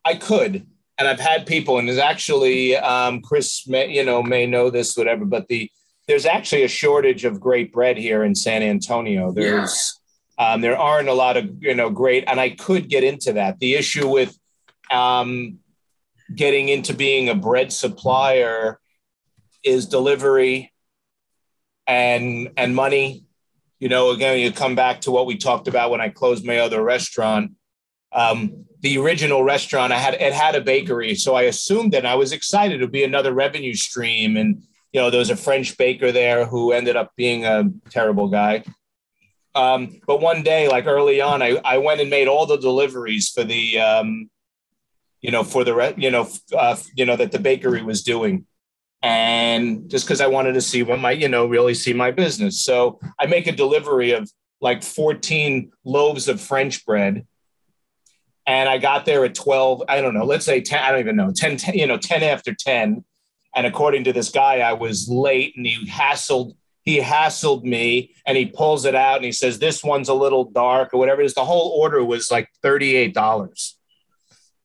I 0.04 0.16
could. 0.16 0.66
And 1.00 1.08
I've 1.08 1.20
had 1.20 1.46
people, 1.46 1.78
and 1.78 1.88
there's 1.88 2.00
actually 2.00 2.76
um, 2.76 3.22
Chris, 3.22 3.68
may, 3.68 3.88
you 3.88 4.04
know, 4.04 4.24
may 4.24 4.48
know 4.48 4.72
this, 4.72 4.98
whatever. 4.98 5.26
But 5.26 5.48
the 5.48 5.70
there's 6.08 6.26
actually 6.26 6.64
a 6.64 6.68
shortage 6.68 7.24
of 7.24 7.40
great 7.40 7.72
bread 7.72 7.98
here 7.98 8.24
in 8.24 8.34
San 8.34 8.64
Antonio. 8.64 9.32
There's. 9.32 9.97
Um, 10.38 10.62
there 10.62 10.78
aren't 10.78 11.10
a 11.10 11.14
lot 11.14 11.38
of 11.38 11.64
you 11.64 11.74
know 11.74 11.90
great, 11.90 12.24
and 12.28 12.40
I 12.40 12.52
could 12.52 12.90
get 12.90 13.04
into 13.04 13.34
that. 13.34 13.60
The 13.60 13.76
issue 13.76 14.08
with 14.08 14.38
um, 14.92 15.60
getting 16.34 16.70
into 16.70 16.94
being 16.94 17.30
a 17.30 17.36
bread 17.36 17.74
supplier 17.74 18.80
is 19.64 19.88
delivery 19.88 20.72
and 21.88 22.50
and 22.56 22.76
money. 22.76 23.26
You 23.80 23.90
know 23.90 24.12
again 24.12 24.40
you 24.40 24.52
come 24.52 24.76
back 24.76 25.02
to 25.02 25.12
what 25.12 25.26
we 25.26 25.38
talked 25.38 25.68
about 25.68 25.92
when 25.92 26.02
i 26.02 26.10
closed 26.10 26.46
my 26.46 26.60
other 26.60 26.84
restaurant. 26.84 27.52
Um, 28.12 28.66
the 28.82 28.98
original 29.00 29.44
restaurant 29.44 29.92
i 29.92 29.98
had 29.98 30.14
it 30.14 30.34
had 30.34 30.56
a 30.56 30.62
bakery 30.62 31.16
so 31.16 31.34
i 31.34 31.42
assumed 31.44 31.94
that 31.94 32.06
i 32.06 32.14
was 32.14 32.32
excited 32.32 32.78
to 32.80 32.88
be 32.88 33.04
another 33.04 33.34
revenue 33.34 33.74
stream. 33.74 34.38
And 34.38 34.64
you 34.94 35.02
know 35.02 35.10
there 35.10 35.20
was 35.20 35.30
a 35.30 35.36
french 35.36 35.78
baker 35.78 36.12
there 36.12 36.46
who 36.46 36.72
ended 36.72 36.96
up 36.96 37.12
being 37.16 37.46
a 37.46 37.70
terrible 37.90 38.30
guy 38.30 38.64
um, 39.58 40.00
but 40.06 40.22
one 40.22 40.44
day 40.44 40.68
like 40.68 40.86
early 40.86 41.20
on 41.20 41.42
I, 41.42 41.60
I 41.66 41.78
went 41.80 42.02
and 42.02 42.10
made 42.10 42.28
all 42.28 42.46
the 42.46 42.58
deliveries 42.58 43.30
for 43.30 43.44
the 43.44 43.80
um, 43.80 44.30
you 45.22 45.32
know, 45.32 45.44
for 45.44 45.64
the 45.64 45.94
you 45.98 46.12
know, 46.12 46.30
uh, 46.56 46.78
you 46.96 47.06
know 47.06 47.16
that 47.16 47.32
the 47.32 47.40
bakery 47.40 47.82
was 47.82 48.04
doing, 48.04 48.46
and 49.02 49.90
just 49.90 50.06
because 50.06 50.22
I 50.22 50.28
wanted 50.28 50.54
to 50.54 50.62
see 50.62 50.84
what 50.84 51.00
my 51.00 51.12
you 51.12 51.28
know 51.28 51.46
really 51.46 51.74
see 51.74 51.94
my 51.94 52.12
business, 52.12 52.64
so 52.64 53.00
I 53.20 53.26
make 53.26 53.48
a 53.48 53.52
delivery 53.52 54.12
of 54.12 54.30
like 54.62 54.84
14 54.84 55.72
loaves 55.84 56.28
of 56.28 56.42
French 56.42 56.86
bread. 56.86 57.26
And 58.48 58.70
I 58.70 58.78
got 58.78 59.06
there 59.06 59.26
at 59.26 59.36
12, 59.36 59.84
I 59.90 60.00
don't 60.00 60.14
know, 60.14 60.24
let's 60.24 60.46
say 60.46 60.62
10, 60.62 60.82
I 60.82 60.90
don't 60.90 61.02
even 61.02 61.18
know, 61.18 61.32
10, 61.32 61.58
10 61.58 61.76
you 61.76 61.86
know, 61.86 61.98
10 61.98 62.24
after 62.24 62.56
10. 62.56 63.04
And 63.56 63.68
according 63.68 64.06
to 64.06 64.14
this 64.14 64.30
guy, 64.30 64.60
I 64.60 64.74
was 64.74 65.10
late 65.10 65.54
and 65.58 65.66
he 65.66 65.86
hassled 65.86 66.56
he 66.88 67.02
hassled 67.02 67.64
me 67.64 68.16
and 68.26 68.38
he 68.38 68.46
pulls 68.46 68.86
it 68.86 68.96
out 68.96 69.18
and 69.18 69.26
he 69.26 69.34
says, 69.34 69.60
This 69.60 69.84
one's 69.84 70.08
a 70.08 70.14
little 70.14 70.46
dark 70.46 70.94
or 70.94 71.00
whatever 71.00 71.22
it 71.22 71.26
is. 71.26 71.34
The 71.34 71.44
whole 71.44 71.78
order 71.82 72.02
was 72.02 72.32
like 72.32 72.50
$38. 72.64 73.74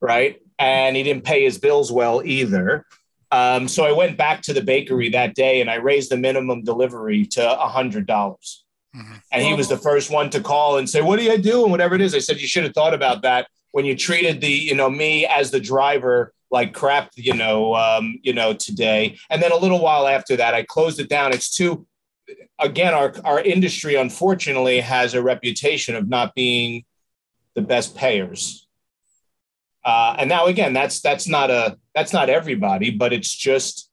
Right. 0.01 0.41
And 0.57 0.95
he 0.95 1.03
didn't 1.03 1.25
pay 1.25 1.43
his 1.43 1.59
bills 1.59 1.91
well 1.91 2.23
either. 2.25 2.87
Um, 3.33 3.67
so 3.67 3.85
I 3.85 3.91
went 3.91 4.17
back 4.17 4.43
to 4.43 4.53
the 4.53 4.63
bakery 4.63 5.09
that 5.09 5.35
day 5.35 5.61
and 5.61 5.69
I 5.69 5.77
raised 5.77 6.13
the 6.13 6.17
minimum 6.17 6.63
delivery 6.63 7.27
to 7.27 7.45
100. 7.45 8.07
dollars 8.07 8.65
mm-hmm. 8.95 9.15
And 9.33 9.43
he 9.43 9.55
was 9.55 9.69
the 9.69 9.77
first 9.77 10.09
one 10.09 10.31
to 10.31 10.41
call 10.41 10.79
and 10.79 10.89
say, 10.89 11.03
What 11.03 11.19
do 11.19 11.25
you 11.25 11.39
do? 11.39 11.65
And 11.65 11.73
whatever 11.73 11.97
it 11.97 12.03
is. 12.03 12.15
I 12.15 12.21
said, 12.21 12.41
You 12.41 12.47
should 12.47 12.63
have 12.63 12.75
thought 12.75 12.95
about 12.95 13.23
that 13.23 13.49
when 13.73 13.85
you 13.85 13.97
treated 13.97 14.41
the, 14.41 14.49
you 14.49 14.77
know, 14.77 14.89
me 14.89 15.27
as 15.27 15.51
the 15.51 15.59
driver 15.59 16.33
like 16.53 16.73
crap, 16.73 17.11
you 17.17 17.35
know, 17.35 17.75
um, 17.75 18.21
you 18.23 18.33
know, 18.33 18.53
today. 18.53 19.19
And 19.29 19.43
then 19.43 19.51
a 19.51 19.57
little 19.57 19.81
while 19.81 20.07
after 20.07 20.37
that, 20.37 20.55
I 20.55 20.63
closed 20.63 21.01
it 21.01 21.09
down. 21.09 21.33
It's 21.33 21.53
too 21.53 21.85
again, 22.59 22.95
our, 22.95 23.15
our 23.25 23.41
industry 23.41 23.97
unfortunately 23.97 24.81
has 24.81 25.15
a 25.15 25.23
reputation 25.23 25.97
of 25.97 26.09
not 26.09 26.35
being 26.35 26.85
the 27.55 27.63
best 27.63 27.97
payers. 27.97 28.67
Uh, 29.85 30.15
and 30.19 30.29
now 30.29 30.47
again, 30.47 30.73
that's 30.73 31.01
that's 31.01 31.27
not 31.27 31.51
a 31.51 31.77
that's 31.95 32.13
not 32.13 32.31
everybody, 32.31 32.91
but 32.91 33.13
it's 33.13 33.35
just 33.35 33.91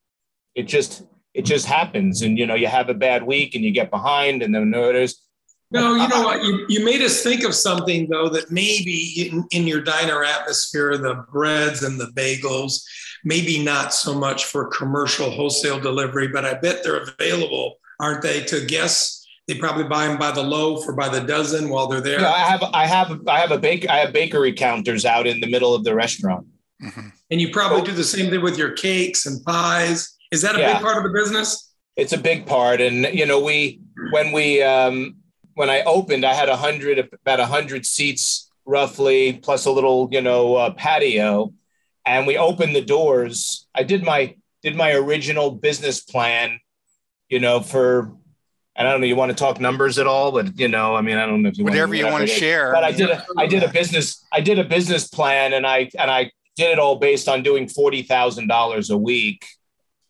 it 0.53 0.63
just 0.63 1.03
it 1.33 1.45
just 1.45 1.65
happens. 1.65 2.21
And 2.21 2.37
you 2.37 2.45
know, 2.45 2.55
you 2.55 2.67
have 2.67 2.89
a 2.89 2.93
bad 2.93 3.23
week 3.23 3.55
and 3.55 3.63
you 3.63 3.71
get 3.71 3.89
behind, 3.89 4.43
and 4.43 4.53
then 4.53 4.69
notice. 4.69 5.25
No, 5.71 5.95
you 5.95 6.07
know 6.07 6.23
what? 6.23 6.43
You, 6.43 6.65
you 6.67 6.83
made 6.83 7.01
us 7.01 7.21
think 7.21 7.43
of 7.43 7.53
something 7.53 8.09
though 8.09 8.27
that 8.29 8.49
maybe 8.49 9.29
in, 9.31 9.45
in 9.51 9.67
your 9.67 9.81
diner 9.81 10.23
atmosphere, 10.23 10.97
the 10.97 11.25
breads 11.31 11.83
and 11.83 11.99
the 11.99 12.07
bagels, 12.15 12.83
maybe 13.23 13.63
not 13.63 13.93
so 13.93 14.15
much 14.15 14.45
for 14.45 14.67
commercial 14.67 15.29
wholesale 15.29 15.79
delivery, 15.79 16.27
but 16.27 16.43
I 16.43 16.55
bet 16.55 16.83
they're 16.83 17.03
available 17.03 17.78
aren't 17.99 18.21
they? 18.21 18.43
To 18.45 18.65
guess, 18.65 19.25
they 19.47 19.55
probably 19.55 19.83
buy 19.83 20.07
them 20.07 20.17
by 20.17 20.31
the 20.31 20.43
loaf 20.43 20.87
or 20.87 20.93
by 20.93 21.09
the 21.09 21.21
dozen 21.21 21.69
while 21.69 21.87
they're 21.87 22.01
there. 22.01 22.21
Yeah, 22.21 22.31
I 22.31 22.39
have, 22.39 22.63
I 22.73 22.85
have, 22.85 23.27
I 23.27 23.39
have 23.39 23.51
a 23.51 23.57
bake, 23.57 23.89
I 23.89 23.97
have 23.97 24.13
bakery 24.13 24.53
counters 24.53 25.05
out 25.05 25.27
in 25.27 25.39
the 25.39 25.49
middle 25.49 25.73
of 25.73 25.83
the 25.83 25.95
restaurant. 25.95 26.45
Mm-hmm. 26.81 27.09
And 27.31 27.41
you 27.41 27.51
probably 27.51 27.81
do 27.81 27.91
the 27.91 28.03
same 28.03 28.29
thing 28.29 28.41
with 28.41 28.57
your 28.57 28.71
cakes 28.71 29.25
and 29.25 29.43
pies. 29.43 30.15
Is 30.31 30.41
that 30.43 30.55
a 30.55 30.59
yeah. 30.59 30.73
big 30.73 30.83
part 30.83 30.97
of 30.97 31.03
the 31.03 31.09
business? 31.09 31.73
It's 31.95 32.13
a 32.13 32.17
big 32.17 32.45
part, 32.45 32.79
and 32.79 33.03
you 33.13 33.25
know, 33.25 33.41
we 33.41 33.81
when 34.11 34.31
we 34.31 34.63
um, 34.63 35.17
when 35.55 35.69
I 35.69 35.81
opened, 35.81 36.25
I 36.25 36.33
had 36.33 36.47
a 36.47 36.55
hundred 36.55 36.97
about 36.99 37.41
a 37.41 37.45
hundred 37.45 37.85
seats 37.85 38.49
roughly, 38.65 39.33
plus 39.33 39.65
a 39.65 39.71
little 39.71 40.07
you 40.09 40.21
know 40.21 40.55
uh, 40.55 40.69
patio, 40.71 41.53
and 42.05 42.25
we 42.25 42.37
opened 42.37 42.73
the 42.73 42.85
doors. 42.85 43.67
I 43.75 43.83
did 43.83 44.03
my 44.03 44.35
did 44.63 44.77
my 44.77 44.93
original 44.93 45.51
business 45.51 45.99
plan 45.99 46.59
you 47.29 47.39
know, 47.39 47.61
for 47.61 48.11
I 48.75 48.83
don't 48.83 49.01
know, 49.01 49.07
you 49.07 49.15
want 49.15 49.29
to 49.29 49.35
talk 49.35 49.59
numbers 49.59 49.99
at 49.99 50.07
all, 50.07 50.31
but 50.31 50.57
you 50.57 50.67
know, 50.67 50.95
I 50.95 51.01
mean, 51.01 51.17
I 51.17 51.25
don't 51.25 51.41
know 51.41 51.49
if 51.49 51.57
you 51.57 51.63
whatever 51.63 51.87
want 51.87 51.97
you 51.97 52.05
want 52.05 52.21
to 52.21 52.27
share. 52.27 52.71
But 52.73 52.83
I 52.83 52.91
did 52.91 53.09
a 53.09 53.25
I 53.37 53.45
did 53.45 53.63
a 53.63 53.67
business 53.69 54.25
I 54.31 54.41
did 54.41 54.59
a 54.59 54.63
business 54.63 55.07
plan 55.07 55.53
and 55.53 55.65
I 55.67 55.89
and 55.97 56.09
I 56.09 56.31
did 56.55 56.71
it 56.71 56.79
all 56.79 56.97
based 56.97 57.27
on 57.27 57.43
doing 57.43 57.67
forty 57.67 58.01
thousand 58.01 58.47
dollars 58.47 58.89
a 58.89 58.97
week. 58.97 59.45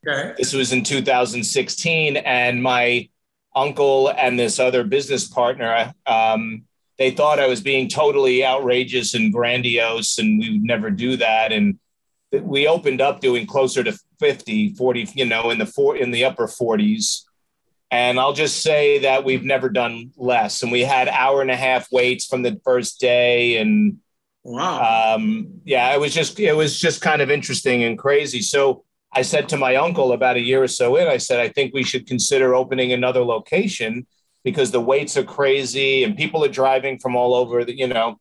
Okay. 0.07 0.33
This 0.37 0.53
was 0.53 0.71
in 0.71 0.83
2016, 0.83 2.17
and 2.17 2.63
my 2.63 3.09
uncle 3.53 4.09
and 4.09 4.39
this 4.39 4.57
other 4.57 4.85
business 4.85 5.27
partner, 5.27 5.93
um, 6.05 6.63
they 6.97 7.11
thought 7.11 7.39
I 7.39 7.47
was 7.47 7.59
being 7.59 7.89
totally 7.89 8.45
outrageous 8.45 9.13
and 9.13 9.33
grandiose, 9.33 10.17
and 10.17 10.39
we 10.39 10.51
would 10.51 10.63
never 10.63 10.89
do 10.89 11.17
that. 11.17 11.51
And 11.51 11.79
we 12.31 12.67
opened 12.67 13.01
up 13.01 13.21
doing 13.21 13.47
closer 13.47 13.83
to 13.83 13.97
50, 14.19 14.75
40, 14.75 15.09
you 15.13 15.25
know, 15.25 15.49
in 15.49 15.57
the 15.57 15.65
four 15.65 15.95
in 15.95 16.11
the 16.11 16.25
upper 16.25 16.47
40s. 16.47 17.23
And 17.91 18.19
I'll 18.19 18.33
just 18.33 18.61
say 18.61 18.99
that 18.99 19.23
we've 19.23 19.43
never 19.43 19.67
done 19.67 20.11
less. 20.15 20.61
And 20.61 20.71
we 20.71 20.81
had 20.81 21.07
hour 21.07 21.41
and 21.41 21.49
a 21.49 21.55
half 21.55 21.91
waits 21.91 22.25
from 22.25 22.43
the 22.43 22.59
first 22.63 22.99
day. 22.99 23.57
And 23.57 23.97
wow. 24.43 25.15
Um, 25.15 25.61
yeah, 25.65 25.91
it 25.93 25.99
was 25.99 26.13
just 26.13 26.39
it 26.39 26.53
was 26.53 26.79
just 26.79 27.01
kind 27.01 27.21
of 27.21 27.31
interesting 27.31 27.83
and 27.83 27.97
crazy. 27.97 28.41
So 28.41 28.83
I 29.11 29.23
said 29.23 29.49
to 29.49 29.57
my 29.57 29.75
uncle 29.75 30.11
about 30.13 30.35
a 30.35 30.41
year 30.41 30.61
or 30.61 30.67
so 30.67 30.95
in, 30.95 31.07
I 31.07 31.17
said, 31.17 31.39
I 31.39 31.49
think 31.49 31.73
we 31.73 31.83
should 31.83 32.05
consider 32.05 32.53
opening 32.53 32.93
another 32.93 33.23
location 33.23 34.05
because 34.43 34.71
the 34.71 34.81
waits 34.81 35.17
are 35.17 35.23
crazy 35.23 36.03
and 36.03 36.15
people 36.15 36.45
are 36.45 36.49
driving 36.49 36.99
from 36.99 37.15
all 37.15 37.33
over 37.33 37.65
the, 37.65 37.75
you 37.75 37.87
know. 37.87 38.19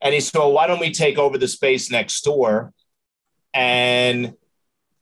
And 0.00 0.14
he 0.14 0.20
said, 0.20 0.38
well, 0.38 0.52
why 0.52 0.66
don't 0.66 0.80
we 0.80 0.92
take 0.92 1.18
over 1.18 1.36
the 1.36 1.48
space 1.48 1.90
next 1.90 2.22
door? 2.22 2.72
And 3.54 4.34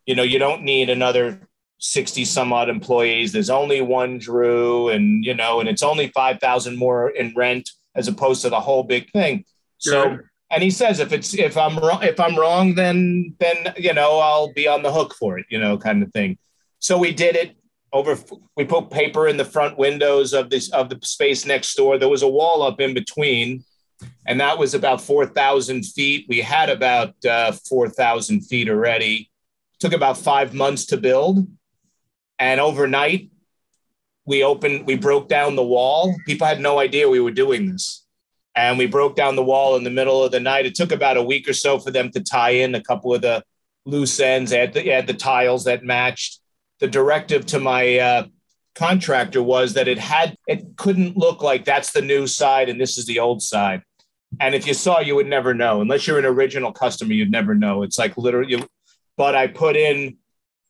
you 0.07 0.15
know 0.15 0.23
you 0.23 0.39
don't 0.39 0.63
need 0.63 0.91
another 0.91 1.49
60 1.79 2.25
some 2.25 2.53
odd 2.53 2.69
employees. 2.69 3.33
There's 3.33 3.51
only 3.51 3.81
one 3.81 4.19
drew 4.19 4.89
and 4.89 5.25
you 5.25 5.35
know 5.35 5.61
and 5.61 5.69
it's 5.69 5.83
only 5.83 6.09
5000 6.09 6.77
more 6.77 7.11
in 7.11 7.33
rent 7.37 7.71
as 7.95 8.09
opposed 8.09 8.43
to 8.43 8.51
the 8.51 8.61
whole 8.61 8.83
big 8.83 9.11
thing. 9.13 9.45
So 9.79 10.19
and 10.51 10.63
he 10.63 10.71
says 10.71 10.99
if 10.99 11.13
it's 11.13 11.35
if 11.35 11.57
i'm 11.57 11.79
wrong 11.79 12.03
if 12.03 12.19
i'm 12.19 12.37
wrong 12.37 12.75
then 12.75 13.35
then 13.39 13.75
you 13.77 13.93
know 13.93 14.19
i'll 14.19 14.53
be 14.55 14.67
on 14.67 14.83
the 14.83 14.91
hook 14.91 15.15
for 15.15 15.39
it 15.39 15.47
you 15.51 15.59
know 15.59 15.79
kind 15.79 16.03
of 16.03 16.13
thing. 16.13 16.39
So 16.81 16.99
we 16.99 17.13
did 17.13 17.37
it 17.37 17.57
over 17.93 18.19
we 18.57 18.65
put 18.65 18.91
paper 18.91 19.29
in 19.29 19.37
the 19.37 19.45
front 19.45 19.79
windows 19.79 20.33
of 20.33 20.51
this 20.51 20.71
of 20.71 20.91
the 20.91 20.99
space 21.03 21.47
next 21.47 21.75
door. 21.75 21.99
There 21.99 22.09
was 22.09 22.23
a 22.23 22.29
wall 22.29 22.63
up 22.63 22.81
in 22.81 22.95
between 22.95 23.65
and 24.27 24.41
that 24.41 24.59
was 24.59 24.75
about 24.75 25.01
4,000 25.01 25.85
feet. 25.85 26.27
We 26.29 26.41
had 26.41 26.69
about 26.69 27.15
uh, 27.25 27.53
4,000 27.53 28.43
feet 28.43 28.69
already. 28.69 29.31
Took 29.81 29.93
about 29.93 30.19
five 30.19 30.53
months 30.53 30.87
to 30.87 30.97
build, 30.97 31.47
and 32.39 32.61
overnight 32.61 33.31
we 34.27 34.43
opened. 34.43 34.87
We 34.87 34.97
broke 34.97 35.29
down 35.29 35.55
the 35.55 35.65
wall. 35.65 36.15
People 36.27 36.47
had 36.47 36.61
no 36.61 36.81
idea 36.81 37.09
we 37.09 37.21
were 37.21 37.31
doing 37.31 37.71
this, 37.71 38.05
and 38.57 38.77
we 38.77 38.87
broke 38.87 39.15
down 39.15 39.37
the 39.37 39.45
wall 39.45 39.77
in 39.77 39.85
the 39.85 39.91
middle 39.91 40.23
of 40.23 40.33
the 40.33 40.41
night. 40.41 40.67
It 40.67 40.75
took 40.75 40.91
about 40.91 41.17
a 41.17 41.23
week 41.23 41.49
or 41.49 41.53
so 41.53 41.79
for 41.79 41.93
them 41.93 42.11
to 42.11 42.21
tie 42.21 42.51
in 42.51 42.75
a 42.75 42.83
couple 42.83 43.15
of 43.15 43.23
the 43.23 43.45
loose 43.87 44.19
ends. 44.19 44.51
Had 44.51 44.73
the, 44.73 44.83
had 44.83 45.07
the 45.07 45.15
tiles 45.15 45.65
that 45.65 45.85
matched. 45.85 46.41
The 46.81 46.89
directive 46.89 47.47
to 47.47 47.61
my 47.61 47.99
uh, 47.99 48.27
contractor 48.79 49.43
was 49.43 49.75
that 49.75 49.89
it 49.89 49.99
had 49.99 50.37
it 50.47 50.77
couldn't 50.77 51.17
look 51.17 51.43
like 51.43 51.65
that's 51.65 51.91
the 51.91 52.01
new 52.01 52.29
side 52.29 52.69
and 52.69 52.81
this 52.81 52.97
is 52.97 53.07
the 53.07 53.19
old 53.19 53.43
side 53.43 53.83
and 54.41 54.55
if 54.55 54.67
you 54.67 54.75
saw, 54.75 55.01
you 55.01 55.15
would 55.15 55.27
never 55.27 55.55
know. 55.55 55.81
Unless 55.81 56.07
you're 56.07 56.19
an 56.19 56.25
original 56.25 56.73
customer, 56.73 57.13
you'd 57.13 57.31
never 57.31 57.55
know. 57.55 57.83
It's 57.83 57.99
like 57.99 58.17
literally, 58.17 58.63
but 59.17 59.35
I 59.35 59.47
put 59.47 59.77
in 59.77 60.19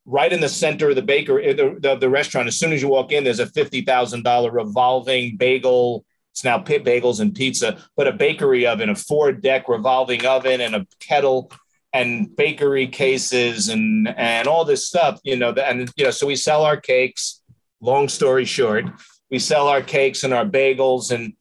right 0.06 0.32
in 0.32 0.40
the 0.40 0.48
center 0.48 0.88
of 0.88 0.96
the 0.96 1.02
baker, 1.02 1.38
eh, 1.38 1.52
the, 1.52 1.76
the, 1.78 1.96
the 1.96 2.08
restaurant. 2.08 2.48
As 2.48 2.56
soon 2.56 2.72
as 2.72 2.80
you 2.80 2.88
walk 2.88 3.12
in, 3.12 3.24
there's 3.24 3.40
a 3.40 3.46
$50,000 3.46 4.52
revolving 4.52 5.36
bagel. 5.36 6.04
It's 6.32 6.44
now 6.44 6.58
pit 6.58 6.84
bagels 6.84 7.20
and 7.20 7.34
pizza, 7.34 7.78
but 7.96 8.08
a 8.08 8.12
bakery 8.12 8.66
oven, 8.66 8.88
a 8.88 8.94
four 8.94 9.32
deck 9.32 9.68
revolving 9.68 10.24
oven, 10.24 10.60
and 10.60 10.74
a 10.74 10.86
kettle 11.00 11.50
and 11.92 12.34
bakery 12.36 12.86
cases 12.86 13.68
and 13.68 14.08
and 14.16 14.46
all 14.46 14.64
this 14.64 14.86
stuff, 14.86 15.20
you 15.24 15.36
know, 15.36 15.52
and 15.52 15.90
you 15.96 16.04
know, 16.04 16.10
so 16.10 16.26
we 16.26 16.36
sell 16.36 16.62
our 16.64 16.76
cakes. 16.76 17.42
Long 17.80 18.08
story 18.08 18.44
short, 18.44 18.84
we 19.30 19.38
sell 19.38 19.68
our 19.68 19.82
cakes 19.82 20.24
and 20.24 20.34
our 20.34 20.44
bagels 20.44 21.10
and 21.12 21.32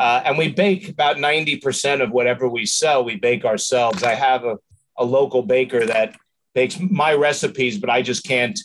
uh, 0.00 0.22
and 0.24 0.38
we 0.38 0.48
bake 0.48 0.88
about 0.88 1.18
90% 1.18 2.02
of 2.02 2.10
whatever 2.10 2.48
we 2.48 2.64
sell, 2.64 3.04
we 3.04 3.16
bake 3.16 3.44
ourselves. 3.44 4.02
I 4.02 4.14
have 4.14 4.46
a, 4.46 4.56
a 4.96 5.04
local 5.04 5.42
baker 5.42 5.84
that 5.84 6.16
bakes 6.54 6.80
my 6.80 7.12
recipes, 7.12 7.76
but 7.76 7.90
I 7.90 8.00
just 8.00 8.24
can't 8.24 8.58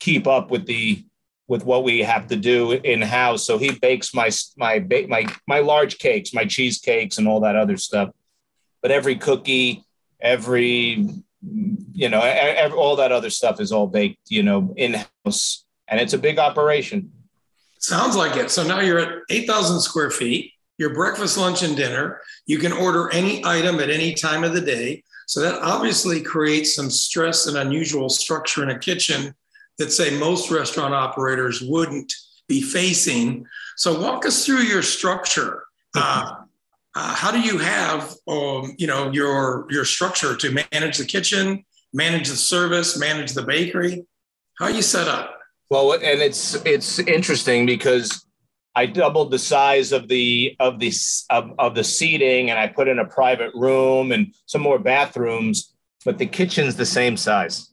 keep 0.00 0.26
up 0.26 0.50
with 0.50 0.66
the 0.66 1.04
with 1.46 1.64
what 1.64 1.84
we 1.84 2.00
have 2.00 2.26
to 2.26 2.36
do 2.36 2.72
in 2.72 3.02
house. 3.02 3.46
So 3.46 3.56
he 3.56 3.70
bakes 3.70 4.12
my 4.12 4.30
my 4.56 4.84
my 5.08 5.26
my 5.46 5.60
large 5.60 5.98
cakes, 5.98 6.34
my 6.34 6.44
cheesecakes, 6.44 7.18
and 7.18 7.28
all 7.28 7.38
that 7.42 7.54
other 7.54 7.76
stuff. 7.76 8.10
But 8.82 8.90
every 8.90 9.14
cookie, 9.14 9.84
every 10.20 11.06
you 11.92 12.08
know, 12.08 12.20
every, 12.20 12.76
all 12.76 12.96
that 12.96 13.12
other 13.12 13.30
stuff 13.30 13.60
is 13.60 13.70
all 13.70 13.86
baked, 13.86 14.28
you 14.28 14.42
know, 14.42 14.74
in 14.76 14.96
house, 15.24 15.64
and 15.86 16.00
it's 16.00 16.14
a 16.14 16.18
big 16.18 16.40
operation. 16.40 17.12
Sounds 17.78 18.16
like 18.16 18.36
it. 18.36 18.50
So 18.50 18.64
now 18.66 18.80
you're 18.80 18.98
at 18.98 19.18
eight 19.28 19.46
thousand 19.46 19.82
square 19.82 20.10
feet 20.10 20.54
your 20.80 20.94
breakfast, 20.94 21.36
lunch, 21.36 21.62
and 21.62 21.76
dinner. 21.76 22.22
You 22.46 22.58
can 22.58 22.72
order 22.72 23.12
any 23.12 23.44
item 23.44 23.80
at 23.80 23.90
any 23.90 24.14
time 24.14 24.44
of 24.44 24.54
the 24.54 24.62
day. 24.62 25.04
So 25.26 25.40
that 25.42 25.60
obviously 25.60 26.22
creates 26.22 26.74
some 26.74 26.90
stress 26.90 27.46
and 27.46 27.58
unusual 27.58 28.08
structure 28.08 28.62
in 28.62 28.70
a 28.70 28.78
kitchen 28.78 29.34
that, 29.76 29.92
say, 29.92 30.18
most 30.18 30.50
restaurant 30.50 30.94
operators 30.94 31.60
wouldn't 31.60 32.10
be 32.48 32.62
facing. 32.62 33.46
So 33.76 34.00
walk 34.00 34.24
us 34.24 34.46
through 34.46 34.62
your 34.62 34.82
structure. 34.82 35.64
Uh, 35.94 36.34
uh, 36.96 37.14
how 37.14 37.30
do 37.30 37.40
you 37.40 37.58
have 37.58 38.14
um, 38.26 38.74
you 38.78 38.86
know 38.86 39.12
your 39.12 39.66
your 39.70 39.84
structure 39.84 40.34
to 40.36 40.64
manage 40.72 40.98
the 40.98 41.04
kitchen, 41.04 41.64
manage 41.92 42.28
the 42.28 42.36
service, 42.36 42.98
manage 42.98 43.32
the 43.32 43.42
bakery? 43.42 44.04
How 44.58 44.64
are 44.64 44.70
you 44.70 44.82
set 44.82 45.06
up? 45.06 45.38
Well, 45.68 45.92
and 45.92 46.20
it's 46.20 46.54
it's 46.64 46.98
interesting 46.98 47.66
because 47.66 48.26
I 48.74 48.86
doubled 48.86 49.30
the 49.30 49.38
size 49.38 49.92
of 49.92 50.08
the 50.08 50.56
of 50.60 50.78
the 50.78 50.92
of, 51.28 51.52
of 51.58 51.74
the 51.74 51.84
seating, 51.84 52.50
and 52.50 52.58
I 52.58 52.68
put 52.68 52.88
in 52.88 52.98
a 52.98 53.04
private 53.04 53.52
room 53.54 54.12
and 54.12 54.34
some 54.46 54.62
more 54.62 54.78
bathrooms, 54.78 55.74
but 56.04 56.18
the 56.18 56.26
kitchen's 56.26 56.76
the 56.76 56.86
same 56.86 57.16
size. 57.16 57.72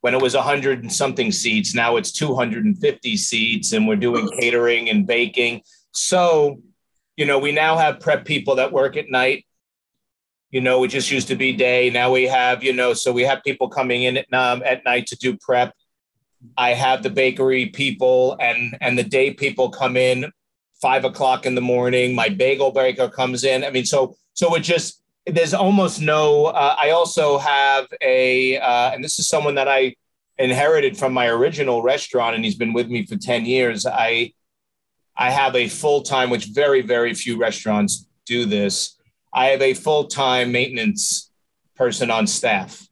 When 0.00 0.14
it 0.14 0.22
was 0.22 0.34
100 0.34 0.82
and 0.82 0.92
something 0.92 1.32
seats, 1.32 1.74
now 1.74 1.96
it's 1.96 2.12
250 2.12 3.16
seats, 3.16 3.72
and 3.72 3.88
we're 3.88 3.96
doing 3.96 4.28
catering 4.38 4.90
and 4.90 5.06
baking. 5.06 5.62
So, 5.92 6.60
you 7.16 7.26
know, 7.26 7.38
we 7.38 7.50
now 7.50 7.76
have 7.76 8.00
prep 8.00 8.24
people 8.24 8.56
that 8.56 8.72
work 8.72 8.96
at 8.96 9.10
night. 9.10 9.44
You 10.50 10.60
know, 10.60 10.84
it 10.84 10.88
just 10.88 11.10
used 11.10 11.28
to 11.28 11.36
be 11.36 11.52
day. 11.52 11.90
Now 11.90 12.12
we 12.12 12.24
have, 12.24 12.62
you 12.62 12.72
know, 12.72 12.94
so 12.94 13.12
we 13.12 13.22
have 13.22 13.42
people 13.44 13.68
coming 13.68 14.04
in 14.04 14.18
at, 14.18 14.32
um, 14.32 14.62
at 14.64 14.84
night 14.84 15.06
to 15.08 15.16
do 15.16 15.36
prep 15.36 15.74
I 16.56 16.74
have 16.74 17.02
the 17.02 17.10
bakery 17.10 17.66
people 17.66 18.36
and 18.40 18.76
and 18.80 18.98
the 18.98 19.04
day 19.04 19.32
people 19.32 19.70
come 19.70 19.96
in 19.96 20.30
five 20.80 21.04
o'clock 21.04 21.46
in 21.46 21.54
the 21.54 21.60
morning. 21.60 22.14
My 22.14 22.28
bagel 22.28 22.70
baker 22.70 23.08
comes 23.08 23.44
in. 23.44 23.64
I 23.64 23.70
mean, 23.70 23.84
so 23.84 24.16
so 24.34 24.54
it 24.54 24.60
just 24.60 25.02
there's 25.26 25.54
almost 25.54 26.00
no. 26.00 26.46
Uh, 26.46 26.74
I 26.78 26.90
also 26.90 27.38
have 27.38 27.86
a, 28.00 28.58
uh, 28.58 28.92
and 28.92 29.04
this 29.04 29.18
is 29.18 29.28
someone 29.28 29.56
that 29.56 29.68
I 29.68 29.94
inherited 30.38 30.96
from 30.96 31.12
my 31.12 31.26
original 31.26 31.82
restaurant, 31.82 32.36
and 32.36 32.44
he's 32.44 32.54
been 32.54 32.72
with 32.72 32.88
me 32.88 33.04
for 33.04 33.16
ten 33.16 33.44
years. 33.44 33.86
I 33.86 34.32
I 35.16 35.30
have 35.30 35.54
a 35.56 35.68
full 35.68 36.02
time, 36.02 36.30
which 36.30 36.46
very 36.46 36.80
very 36.80 37.14
few 37.14 37.38
restaurants 37.38 38.06
do 38.26 38.44
this. 38.44 38.96
I 39.34 39.46
have 39.46 39.62
a 39.62 39.74
full 39.74 40.04
time 40.04 40.52
maintenance 40.52 41.30
person 41.76 42.10
on 42.10 42.26
staff. 42.26 42.87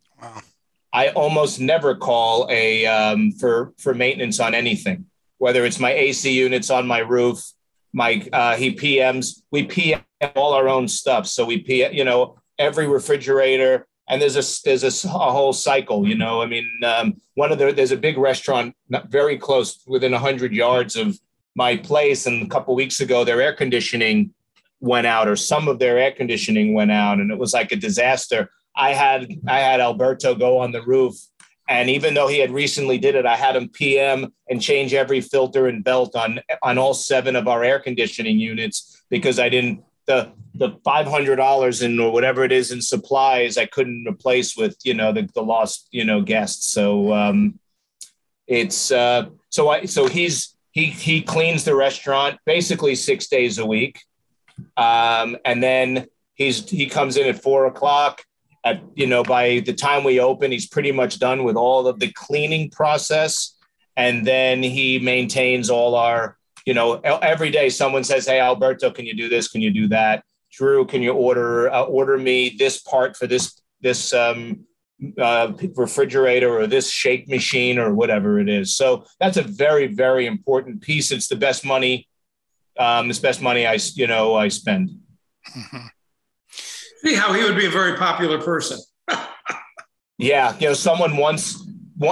I 0.97 1.09
almost 1.09 1.61
never 1.61 1.95
call 1.95 2.47
a 2.49 2.87
um, 2.87 3.31
for 3.33 3.75
for 3.77 3.93
maintenance 3.93 4.41
on 4.41 4.55
anything, 4.55 5.05
whether 5.37 5.67
it's 5.67 5.79
my 5.79 5.93
AC 5.93 6.33
units 6.33 6.71
on 6.71 6.87
my 6.87 7.01
roof, 7.01 7.45
my 7.93 8.27
uh, 8.33 8.57
he 8.57 8.75
PMs. 8.75 9.43
We 9.51 9.65
PM 9.65 10.01
all 10.35 10.55
our 10.55 10.71
own 10.71 10.89
stuff, 10.89 11.27
so 11.27 11.45
we 11.45 11.59
PM, 11.59 11.93
you 11.93 12.03
know, 12.03 12.39
every 12.59 12.89
refrigerator. 12.89 13.87
And 14.09 14.23
there's 14.23 14.37
a 14.37 14.45
there's 14.65 15.05
a, 15.05 15.09
a 15.09 15.33
whole 15.33 15.53
cycle, 15.53 16.09
you 16.09 16.17
know. 16.17 16.41
I 16.41 16.47
mean, 16.47 16.67
um, 16.83 17.21
one 17.35 17.53
of 17.53 17.59
the 17.59 17.73
there's 17.73 17.93
a 17.93 17.99
big 17.99 18.17
restaurant 18.17 18.75
very 19.09 19.37
close, 19.37 19.83
within 19.87 20.15
hundred 20.15 20.55
yards 20.55 20.97
of 20.97 21.19
my 21.55 21.77
place, 21.77 22.25
and 22.25 22.43
a 22.43 22.49
couple 22.49 22.75
weeks 22.75 23.01
ago, 23.01 23.23
their 23.23 23.43
air 23.43 23.53
conditioning 23.53 24.33
went 24.81 25.07
out, 25.07 25.29
or 25.29 25.37
some 25.37 25.69
of 25.69 25.79
their 25.79 25.99
air 25.99 26.13
conditioning 26.13 26.73
went 26.73 26.91
out, 26.91 27.19
and 27.19 27.31
it 27.31 27.37
was 27.37 27.53
like 27.53 27.71
a 27.71 27.77
disaster. 27.77 28.49
I 28.77 28.93
had 28.93 29.41
I 29.49 29.59
had 29.61 29.81
Alberto 29.81 30.35
go 30.35 30.59
on 30.59 30.73
the 30.73 30.83
roof, 30.83 31.15
and 31.69 31.89
even 31.89 32.15
though 32.15 32.29
he 32.29 32.39
had 32.39 32.51
recently 32.51 32.99
did 32.99 33.15
it, 33.15 33.27
I 33.27 33.37
had 33.37 33.57
him 33.57 33.69
PM 33.69 34.33
and 34.49 34.61
change 34.61 34.95
every 34.95 35.21
filter 35.21 35.67
and 35.67 35.83
belt 35.83 36.15
on 36.15 36.41
on 36.63 36.79
all 36.79 36.95
seven 36.95 37.37
of 37.37 37.49
our 37.49 37.65
air 37.65 37.81
conditioning 37.81 38.39
units 38.39 39.03
because 39.09 39.39
I 39.39 39.49
didn't 39.49 39.83
the 40.07 40.33
the 40.55 40.79
five 40.85 41.07
hundred 41.07 41.37
dollars 41.37 41.83
in 41.83 41.99
or 41.99 42.13
whatever 42.13 42.45
it 42.45 42.53
is 42.53 42.71
in 42.71 42.81
supplies 42.81 43.59
I 43.59 43.67
couldn't 43.67 44.07
replace 44.09 44.57
with 44.57 44.77
you 44.85 44.95
know 44.95 45.13
the 45.13 45.29
the 45.35 45.43
lost 45.43 45.89
you 45.91 46.05
know 46.05 46.21
guests. 46.21 46.73
So 46.73 47.13
um, 47.13 47.59
it's 48.47 48.93
uh, 48.93 49.27
so 49.49 49.71
I 49.71 49.87
so 49.87 50.07
he's 50.07 50.55
he 50.71 50.87
he 50.87 51.23
cleans 51.23 51.65
the 51.65 51.75
restaurant 51.75 52.39
basically 52.45 52.95
six 52.95 53.27
days 53.29 53.59
a 53.59 53.67
week, 53.67 54.01
um, 54.77 55.37
and 55.45 55.63
then 55.63 56.07
he's 56.35 56.69
he 56.69 56.87
comes 56.87 57.17
in 57.17 57.27
at 57.27 57.43
four 57.43 57.67
o'clock 57.67 58.23
at 58.67 58.83
you 58.95 59.07
know 59.07 59.23
by 59.23 59.61
the 59.61 59.73
time 59.73 60.03
we 60.03 60.19
open 60.19 60.51
he's 60.51 60.67
pretty 60.67 60.91
much 60.91 61.19
done 61.21 61.45
with 61.45 61.57
all 61.57 61.87
of 61.87 62.01
the 62.01 62.13
cleaning 62.13 62.69
process. 62.69 63.53
And 63.99 64.27
then 64.27 64.63
he 64.63 64.99
maintains 64.99 65.71
all 65.71 65.95
our 65.95 66.37
you 66.67 66.75
know 66.75 66.95
every 67.35 67.51
day 67.51 67.69
someone 67.71 68.05
says 68.05 68.27
hey 68.27 68.41
alberto 68.41 68.91
can 68.91 69.07
you 69.07 69.15
do 69.15 69.29
this? 69.29 69.49
Can 69.49 69.61
you 69.61 69.71
do 69.71 69.89
that? 69.89 70.25
Drew 70.53 70.85
can 70.85 71.01
you 71.01 71.13
order 71.13 71.71
uh, 71.73 71.85
order 71.85 72.19
me 72.19 72.57
this 72.59 72.83
part 72.83 73.17
for 73.17 73.27
this 73.27 73.61
this 73.81 74.13
um, 74.13 74.65
uh, 75.21 75.53
refrigerator 75.77 76.59
or 76.59 76.67
this 76.67 76.91
shake 76.91 77.29
machine 77.29 77.79
or 77.79 77.95
whatever 77.95 78.41
it 78.41 78.49
is? 78.49 78.75
So 78.75 79.05
that's 79.21 79.37
a 79.37 79.43
very 79.43 79.87
very 79.87 80.27
important 80.27 80.83
piece. 80.83 81.13
It's 81.13 81.29
the 81.29 81.37
best 81.37 81.65
money 81.65 82.09
um, 82.79 83.09
it's 83.09 83.21
best 83.21 83.41
money 83.41 83.65
i 83.67 83.79
you 83.95 84.09
know 84.09 84.35
i 84.35 84.49
spend. 84.49 84.91
Mm-hmm 85.57 85.87
see 87.05 87.15
how 87.15 87.33
he 87.33 87.43
would 87.43 87.57
be 87.57 87.67
a 87.67 87.71
very 87.71 87.97
popular 87.97 88.41
person. 88.41 88.79
yeah, 90.19 90.57
you 90.59 90.69
know, 90.69 90.75
someone 90.75 91.17
once, 91.17 91.63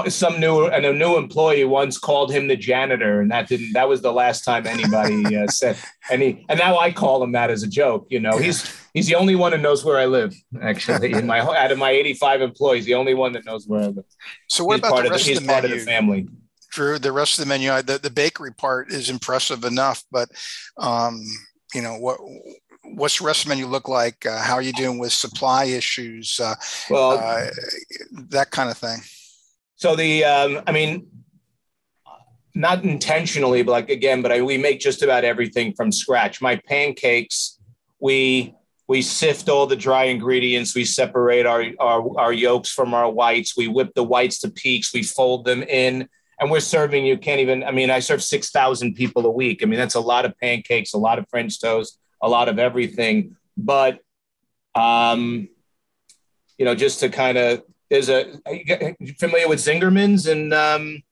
some 0.09 0.41
new 0.41 0.67
and 0.67 0.87
a 0.87 0.93
new 0.93 1.17
employee 1.17 1.65
once 1.65 1.99
called 1.99 2.33
him 2.33 2.49
the 2.49 2.57
janitor, 2.57 3.21
and 3.21 3.31
that 3.31 3.49
didn't. 3.49 3.73
That 3.75 3.89
was 3.89 4.01
the 4.01 4.13
last 4.13 4.45
time 4.45 4.67
anybody 4.67 5.37
uh, 5.37 5.47
said 5.51 5.77
any. 6.11 6.45
And 6.49 6.59
now 6.59 6.79
I 6.79 6.93
call 6.93 7.23
him 7.23 7.33
that 7.33 7.51
as 7.51 7.63
a 7.63 7.69
joke. 7.69 8.07
You 8.11 8.21
know, 8.21 8.39
he's 8.39 8.75
he's 8.95 9.07
the 9.07 9.15
only 9.15 9.35
one 9.35 9.53
who 9.53 9.59
knows 9.59 9.85
where 9.85 9.99
I 9.99 10.07
live. 10.07 10.35
Actually, 10.63 11.13
in 11.13 11.27
my 11.27 11.41
out 11.41 11.71
of 11.71 11.79
my 11.79 11.91
eighty-five 11.91 12.41
employees, 12.41 12.85
the 12.85 12.95
only 12.95 13.15
one 13.15 13.33
that 13.33 13.45
knows 13.45 13.67
where 13.67 13.81
I 13.81 13.87
live. 13.87 14.05
So 14.49 14.65
what 14.65 14.81
he's 14.81 14.89
about 14.89 15.05
the 15.05 15.11
rest 15.11 15.29
of 15.29 15.35
the, 15.35 15.39
of 15.39 15.43
the 15.43 15.47
menu? 15.47 15.61
Part 15.61 15.65
of 15.65 15.71
the 15.71 15.85
family. 15.85 16.29
Drew, 16.71 16.99
the 16.99 17.13
rest 17.13 17.39
of 17.39 17.45
the 17.45 17.49
menu, 17.49 17.71
the, 17.83 17.99
the 17.99 18.11
bakery 18.11 18.53
part 18.53 18.91
is 18.91 19.09
impressive 19.09 19.65
enough, 19.65 20.03
but 20.11 20.29
um, 20.77 21.23
you 21.73 21.83
know 21.83 21.95
what 21.99 22.19
what's 22.97 23.19
the 23.19 23.25
rest 23.25 23.43
of 23.43 23.49
the 23.49 23.57
menu 23.57 23.67
look 23.67 23.89
like? 23.89 24.25
Uh, 24.27 24.39
how 24.39 24.55
are 24.55 24.63
you 24.63 24.73
doing 24.73 24.99
with 24.99 25.13
supply 25.13 25.65
issues? 25.65 26.41
Uh, 26.41 26.55
well, 26.91 27.13
uh, 27.13 27.51
that 28.31 28.51
kind 28.51 28.71
of 28.71 28.79
thing. 28.79 28.99
So 29.77 29.97
the, 29.97 30.25
um, 30.25 30.63
I 30.67 30.73
mean, 30.73 31.09
not 32.55 32.85
intentionally, 32.85 33.63
but 33.63 33.73
like 33.73 33.91
again, 33.91 34.23
but 34.23 34.31
I, 34.31 34.41
we 34.43 34.59
make 34.59 34.81
just 34.81 35.03
about 35.03 35.25
everything 35.25 35.75
from 35.75 35.91
scratch. 35.91 36.41
My 36.41 36.57
pancakes, 36.57 37.59
we 37.99 38.55
we 38.87 39.03
sift 39.03 39.49
all 39.49 39.67
the 39.67 39.77
dry 39.77 40.05
ingredients. 40.05 40.75
We 40.75 40.85
separate 40.85 41.47
our, 41.47 41.65
our 41.81 42.19
our 42.19 42.33
yolks 42.33 42.71
from 42.71 42.95
our 42.95 43.11
whites. 43.11 43.57
We 43.57 43.67
whip 43.67 43.93
the 43.95 44.05
whites 44.05 44.39
to 44.41 44.51
peaks. 44.51 44.95
We 44.95 45.03
fold 45.03 45.45
them 45.45 45.65
in, 45.65 46.09
and 46.39 46.51
we're 46.51 46.61
serving. 46.61 47.05
You 47.05 47.19
can't 47.19 47.41
even. 47.41 47.65
I 47.65 47.73
mean, 47.73 47.91
I 47.91 47.99
serve 47.99 48.23
six 48.23 48.51
thousand 48.51 48.95
people 48.95 49.27
a 49.27 49.31
week. 49.31 49.61
I 49.63 49.67
mean, 49.67 49.79
that's 49.79 49.97
a 49.97 50.01
lot 50.01 50.25
of 50.25 50.39
pancakes, 50.39 50.95
a 50.95 50.99
lot 50.99 51.19
of 51.19 51.29
French 51.29 51.61
toast 51.61 51.99
a 52.25 52.29
lot 52.29 52.49
of 52.49 52.59
everything. 52.59 53.37
But, 53.57 54.01
um, 54.75 55.49
you 56.59 56.65
know, 56.65 56.75
just 56.75 57.01
to 57.01 57.09
kind 57.09 57.37
of, 57.39 57.63
there's 57.91 58.09
a, 58.09 58.33
familiar 59.19 59.49
with 59.49 59.61
Zingerman's 59.61 60.27
in, 60.27 60.53
um, 60.53 61.03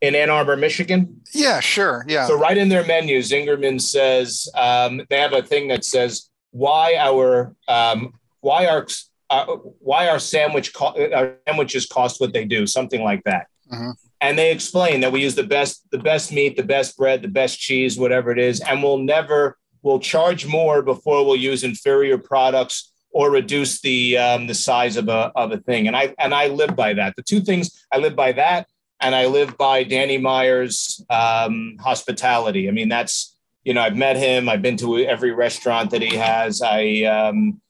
in 0.00 0.14
Ann 0.14 0.30
Arbor, 0.30 0.56
Michigan? 0.56 1.20
Yeah, 1.34 1.60
sure. 1.60 2.04
Yeah. 2.06 2.26
So 2.26 2.38
right 2.38 2.56
in 2.56 2.68
their 2.68 2.86
menu, 2.86 3.18
Zingerman 3.18 3.80
says, 3.80 4.48
um, 4.54 5.02
they 5.10 5.18
have 5.18 5.32
a 5.32 5.42
thing 5.42 5.68
that 5.68 5.84
says 5.84 6.30
why 6.52 6.96
our, 6.96 7.54
um, 7.66 8.14
why 8.40 8.66
our, 8.66 8.86
uh, 9.30 9.46
why 9.80 10.08
our 10.08 10.20
sandwich 10.20 10.72
co- 10.72 10.94
our 11.12 11.38
sandwiches 11.48 11.86
cost 11.86 12.20
what 12.20 12.32
they 12.32 12.44
do, 12.44 12.66
something 12.66 13.02
like 13.02 13.24
that. 13.24 13.48
Uh-huh. 13.72 13.92
And 14.20 14.38
they 14.38 14.52
explain 14.52 15.00
that 15.00 15.12
we 15.12 15.20
use 15.20 15.34
the 15.34 15.42
best 15.42 15.84
the 15.90 15.98
best 15.98 16.32
meat, 16.32 16.56
the 16.56 16.62
best 16.62 16.96
bread, 16.96 17.22
the 17.22 17.28
best 17.28 17.58
cheese, 17.58 17.98
whatever 17.98 18.30
it 18.30 18.38
is, 18.38 18.60
and 18.60 18.82
we'll 18.82 18.98
never 18.98 19.58
we'll 19.86 20.00
charge 20.00 20.46
more 20.46 20.82
before 20.82 21.24
we'll 21.24 21.36
use 21.36 21.62
inferior 21.62 22.18
products 22.18 22.92
or 23.10 23.30
reduce 23.30 23.80
the 23.82 24.18
um, 24.18 24.48
the 24.48 24.54
size 24.54 24.96
of 24.96 25.08
a 25.08 25.30
of 25.36 25.52
a 25.52 25.58
thing. 25.58 25.86
And 25.86 25.96
I 25.96 26.12
and 26.18 26.34
I 26.34 26.48
live 26.48 26.74
by 26.74 26.94
that. 26.94 27.14
The 27.14 27.22
two 27.22 27.40
things 27.40 27.86
I 27.92 27.98
live 27.98 28.16
by 28.16 28.32
that, 28.32 28.66
and 29.00 29.14
I 29.14 29.26
live 29.26 29.56
by 29.56 29.84
Danny 29.84 30.18
Meyer's 30.18 31.00
um, 31.08 31.76
hospitality. 31.78 32.68
I 32.68 32.72
mean, 32.72 32.88
that's 32.88 33.38
you 33.62 33.74
know 33.74 33.80
I've 33.80 33.96
met 33.96 34.16
him. 34.16 34.48
I've 34.48 34.60
been 34.60 34.76
to 34.78 34.98
every 35.06 35.30
restaurant 35.30 35.92
that 35.92 36.02
he 36.02 36.16
has. 36.16 36.62
I 36.62 37.02
um, 37.04 37.60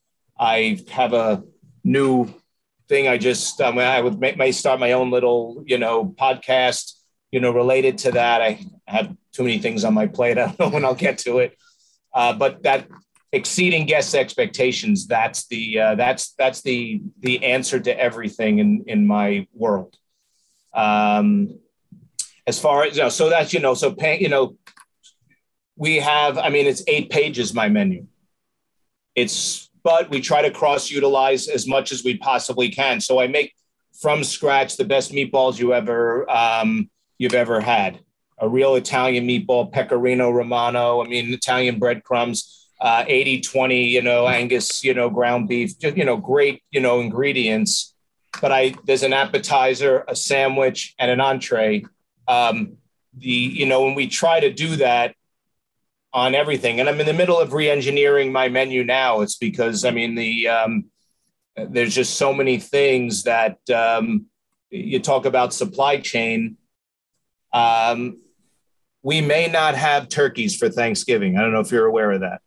I 0.41 0.81
have 0.91 1.13
a 1.13 1.45
new 1.85 2.33
thing. 2.89 3.09
I 3.09 3.19
just 3.19 3.61
um, 3.61 3.79
I 3.79 4.01
would 4.01 4.19
may, 4.19 4.35
may 4.37 4.53
start 4.53 4.81
my 4.81 4.93
own 4.93 5.11
little 5.11 5.63
you 5.67 5.77
know 5.77 6.07
podcast. 6.07 6.95
You 7.31 7.41
know, 7.41 7.51
related 7.51 7.99
to 7.99 8.13
that. 8.13 8.41
I 8.41 8.65
have 8.87 9.15
too 9.33 9.43
many 9.43 9.59
things 9.59 9.85
on 9.85 9.93
my 9.93 10.07
plate. 10.07 10.39
I 10.39 10.47
don't 10.47 10.59
know 10.59 10.69
when 10.71 10.85
I'll 10.87 10.95
get 10.95 11.19
to 11.19 11.39
it. 11.41 11.59
Uh, 12.17 12.33
but 12.33 12.63
that 12.63 12.89
exceeding 13.31 13.85
guests' 13.85 14.15
expectations, 14.15 15.07
that's 15.07 15.47
the 15.49 15.79
uh, 15.79 15.95
that's 15.97 16.33
that's 16.39 16.63
the 16.63 17.03
the 17.21 17.45
answer 17.45 17.79
to 17.79 18.01
everything 18.01 18.59
in 18.59 18.85
in 18.87 19.07
my 19.07 19.47
world. 19.53 19.95
Um, 20.73 21.59
as 22.47 22.59
far 22.59 22.85
as 22.85 22.97
you 22.97 23.03
know, 23.03 23.11
so 23.11 23.29
that's 23.29 23.53
you 23.53 23.61
know, 23.61 23.75
so 23.75 23.93
pay, 23.93 24.19
you 24.19 24.31
know, 24.31 24.57
we 25.77 25.97
have. 25.97 26.39
I 26.39 26.49
mean, 26.49 26.67
it's 26.67 26.83
eight 26.89 27.11
pages. 27.11 27.53
My 27.53 27.69
menu. 27.69 28.07
It's 29.15 29.69
but 29.85 30.09
we 30.09 30.23
try 30.23 30.41
to 30.41 30.51
cross 30.51 30.91
utilize 30.91 31.49
as 31.49 31.67
much 31.67 31.93
as 31.93 32.03
we 32.03 32.17
possibly 32.17 32.71
can. 32.71 33.03
So 33.03 33.21
I 33.21 33.27
make 33.27 33.55
from 34.01 34.25
scratch 34.25 34.79
the 34.79 34.87
best 34.87 35.13
meatballs 35.13 35.59
you 35.59 35.75
ever 35.75 36.29
um, 36.31 36.89
you've 37.19 37.35
ever 37.35 37.61
had 37.61 38.01
a 38.39 38.49
real 38.49 38.75
Italian 38.77 39.27
meatball, 39.27 39.71
pecorino 39.71 40.31
romano. 40.31 41.03
I 41.03 41.09
mean, 41.09 41.33
Italian 41.33 41.79
breadcrumbs. 41.79 42.67
uh, 42.81 43.05
80 43.07 43.41
20, 43.41 43.85
you 43.85 44.03
know, 44.03 44.29
Angus, 44.29 44.85
you 44.85 44.95
know, 44.95 45.09
ground 45.09 45.49
beef, 45.49 45.79
just, 45.79 45.97
you 45.97 46.05
know, 46.05 46.17
great, 46.17 46.63
you 46.71 46.81
know, 46.81 47.01
ingredients. 47.01 47.95
But 48.41 48.53
I, 48.53 48.75
there's 48.85 49.03
an 49.03 49.15
appetizer, 49.15 50.05
a 50.09 50.15
sandwich, 50.15 50.95
and 50.99 51.11
an 51.11 51.21
entree. 51.21 51.85
Um, 52.29 52.77
the, 53.17 53.31
you 53.31 53.65
know, 53.65 53.83
when 53.85 53.95
we 53.95 54.09
try 54.09 54.41
to 54.41 54.53
do 54.53 54.77
that 54.77 55.15
on 56.13 56.35
everything, 56.35 56.81
and 56.81 56.89
I'm 56.89 57.01
in 57.01 57.07
the 57.07 57.15
middle 57.15 57.39
of 57.39 57.55
re 57.55 57.71
engineering 57.71 58.31
my 58.31 58.49
menu 58.49 58.85
now, 58.85 59.23
it's 59.23 59.37
because, 59.37 59.85
I 59.87 59.91
mean, 59.91 60.15
the, 60.15 60.49
um, 60.49 60.85
there's 61.57 61.95
just 61.95 62.17
so 62.17 62.35
many 62.35 62.59
things 62.59 63.23
that 63.23 63.59
um, 63.71 64.27
you 64.69 65.01
talk 65.01 65.25
about 65.25 65.55
supply 65.55 65.99
chain. 65.99 66.59
Um, 67.55 68.19
we 69.07 69.21
may 69.21 69.47
not 69.47 69.75
have 69.75 70.09
turkeys 70.09 70.57
for 70.57 70.69
Thanksgiving. 70.69 71.37
I 71.37 71.41
don't 71.43 71.53
know 71.53 71.61
if 71.61 71.71
you're 71.71 71.87
aware 71.87 72.13
of 72.13 72.21
that 72.21 72.41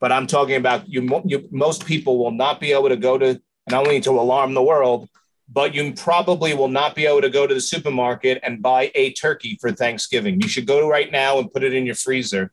but 0.00 0.12
I'm 0.12 0.26
talking 0.26 0.56
about 0.56 0.88
you, 0.88 1.22
you. 1.24 1.48
Most 1.50 1.86
people 1.86 2.18
will 2.18 2.30
not 2.30 2.60
be 2.60 2.72
able 2.72 2.88
to 2.88 2.96
go 2.96 3.18
to, 3.18 3.40
don't 3.68 3.88
need 3.88 4.04
to 4.04 4.10
alarm 4.10 4.54
the 4.54 4.62
world, 4.62 5.08
but 5.48 5.74
you 5.74 5.92
probably 5.94 6.54
will 6.54 6.68
not 6.68 6.94
be 6.94 7.06
able 7.06 7.22
to 7.22 7.30
go 7.30 7.46
to 7.46 7.54
the 7.54 7.60
supermarket 7.60 8.40
and 8.42 8.62
buy 8.62 8.92
a 8.94 9.12
turkey 9.14 9.58
for 9.60 9.72
Thanksgiving. 9.72 10.40
You 10.40 10.48
should 10.48 10.66
go 10.66 10.88
right 10.88 11.10
now 11.10 11.38
and 11.38 11.52
put 11.52 11.64
it 11.64 11.74
in 11.74 11.86
your 11.86 11.94
freezer. 11.94 12.52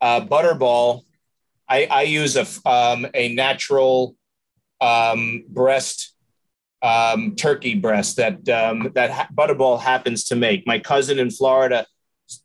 Uh, 0.00 0.22
Butterball, 0.22 1.02
I, 1.68 1.86
I 1.86 2.02
use 2.02 2.36
a 2.36 2.46
um, 2.68 3.06
a 3.14 3.34
natural 3.34 4.16
um, 4.80 5.44
breast 5.48 6.14
um, 6.82 7.36
turkey 7.36 7.76
breast 7.76 8.16
that 8.16 8.48
um, 8.48 8.90
that 8.94 9.28
Butterball 9.32 9.80
happens 9.80 10.24
to 10.24 10.36
make. 10.36 10.66
My 10.66 10.80
cousin 10.80 11.20
in 11.20 11.30
Florida 11.30 11.86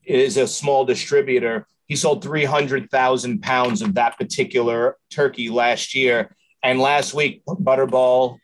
is 0.04 0.38
a 0.38 0.47
small 0.47 0.86
distributor 0.86 1.67
he 1.88 1.95
sold 1.95 2.21
300,000 2.21 3.41
pounds 3.41 3.82
of 3.82 3.95
that 3.95 4.17
particular 4.17 4.97
turkey 5.10 5.50
last 5.50 5.95
year. 5.95 6.36
And 6.62 6.80
last 6.80 7.13
week, 7.13 7.43
Butterball 7.45 8.39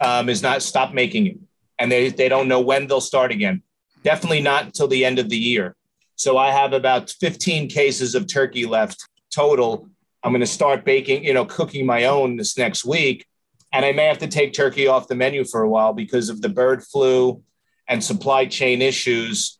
um, 0.00 0.28
is 0.28 0.42
not 0.42 0.62
stopped 0.62 0.94
making 0.94 1.26
it. 1.26 1.36
And 1.78 1.92
they, 1.92 2.08
they 2.08 2.28
don't 2.28 2.48
know 2.48 2.60
when 2.60 2.86
they'll 2.86 3.00
start 3.00 3.32
again. 3.32 3.62
Definitely 4.02 4.40
not 4.40 4.64
until 4.64 4.88
the 4.88 5.04
end 5.04 5.18
of 5.18 5.28
the 5.28 5.36
year. 5.36 5.76
So 6.16 6.38
I 6.38 6.50
have 6.50 6.72
about 6.72 7.10
15 7.10 7.68
cases 7.68 8.14
of 8.14 8.26
turkey 8.26 8.66
left 8.66 9.06
total. 9.34 9.88
I'm 10.22 10.32
going 10.32 10.40
to 10.40 10.46
start 10.46 10.84
baking, 10.84 11.24
you 11.24 11.34
know, 11.34 11.44
cooking 11.44 11.84
my 11.84 12.06
own 12.06 12.36
this 12.36 12.56
next 12.56 12.84
week. 12.84 13.26
And 13.72 13.84
I 13.84 13.92
may 13.92 14.04
have 14.06 14.18
to 14.18 14.26
take 14.26 14.52
turkey 14.52 14.86
off 14.86 15.08
the 15.08 15.14
menu 15.14 15.44
for 15.44 15.62
a 15.62 15.68
while 15.68 15.92
because 15.92 16.28
of 16.28 16.40
the 16.40 16.48
bird 16.48 16.82
flu 16.82 17.42
and 17.88 18.02
supply 18.02 18.46
chain 18.46 18.80
issues. 18.80 19.58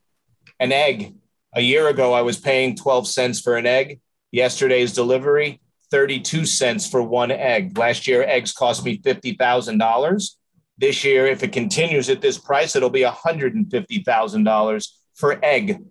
An 0.62 0.70
egg 0.70 1.16
a 1.56 1.60
year 1.60 1.88
ago, 1.88 2.12
I 2.12 2.22
was 2.22 2.38
paying 2.38 2.76
12 2.76 3.08
cents 3.08 3.40
for 3.40 3.56
an 3.56 3.66
egg. 3.66 3.98
Yesterday's 4.30 4.92
delivery, 4.92 5.60
32 5.90 6.46
cents 6.46 6.88
for 6.88 7.02
one 7.02 7.32
egg. 7.32 7.76
Last 7.76 8.06
year, 8.06 8.22
eggs 8.22 8.52
cost 8.52 8.84
me 8.84 8.98
$50,000. 8.98 10.30
This 10.78 11.02
year, 11.02 11.26
if 11.26 11.42
it 11.42 11.50
continues 11.50 12.08
at 12.08 12.20
this 12.20 12.38
price, 12.38 12.76
it'll 12.76 12.90
be 12.90 13.02
$150,000 13.02 14.88
for 15.16 15.44
egg. 15.44 15.82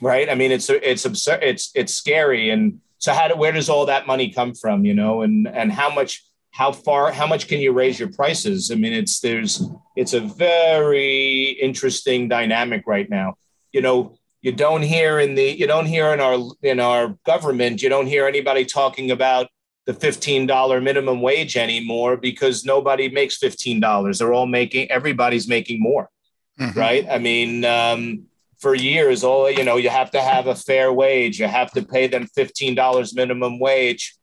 Right? 0.00 0.28
I 0.28 0.34
mean, 0.34 0.50
it's 0.50 0.68
it's 0.68 1.04
absurd. 1.04 1.44
It's 1.44 1.70
it's 1.76 1.94
scary. 1.94 2.50
And 2.50 2.80
so, 2.98 3.12
how 3.12 3.28
do, 3.28 3.36
where 3.36 3.52
does 3.52 3.68
all 3.68 3.86
that 3.86 4.08
money 4.08 4.32
come 4.32 4.52
from? 4.52 4.84
You 4.84 4.94
know, 4.94 5.22
and 5.22 5.46
and 5.46 5.70
how 5.70 5.94
much 5.94 6.24
how 6.50 6.72
far 6.72 7.12
how 7.12 7.28
much 7.28 7.46
can 7.46 7.60
you 7.60 7.72
raise 7.72 7.98
your 7.98 8.12
prices 8.12 8.70
i 8.70 8.74
mean 8.74 8.92
it's 8.92 9.20
there's 9.20 9.70
it's 9.96 10.12
a 10.12 10.20
very 10.20 11.56
interesting 11.62 12.28
dynamic 12.28 12.82
right 12.86 13.08
now 13.08 13.34
you 13.72 13.80
know 13.80 14.16
you 14.42 14.52
don't 14.52 14.82
hear 14.82 15.18
in 15.18 15.34
the 15.34 15.44
you 15.44 15.66
don't 15.66 15.86
hear 15.86 16.12
in 16.12 16.20
our 16.20 16.38
in 16.62 16.80
our 16.80 17.16
government 17.24 17.82
you 17.82 17.88
don't 17.88 18.06
hear 18.06 18.26
anybody 18.26 18.64
talking 18.64 19.10
about 19.10 19.48
the 19.84 19.92
$15 19.92 20.82
minimum 20.82 21.20
wage 21.20 21.56
anymore 21.56 22.16
because 22.16 22.64
nobody 22.64 23.08
makes 23.08 23.38
$15 23.38 24.18
they're 24.18 24.32
all 24.32 24.46
making 24.46 24.90
everybody's 24.90 25.48
making 25.48 25.80
more 25.80 26.08
mm-hmm. 26.60 26.78
right? 26.78 27.06
I 27.10 27.18
mean 27.18 27.64
um, 27.64 28.24
for 28.58 28.74
years 28.74 29.24
all 29.24 29.50
you 29.50 29.64
know 29.64 29.76
you 29.76 29.88
have 29.88 30.10
to 30.12 30.20
have 30.20 30.46
a 30.46 30.54
fair 30.54 30.92
wage. 30.92 31.40
You 31.40 31.46
have 31.46 31.72
to 31.72 31.82
pay 31.82 32.06
them 32.06 32.28
$15 32.36 33.14
minimum 33.14 33.58
wage. 33.58 34.16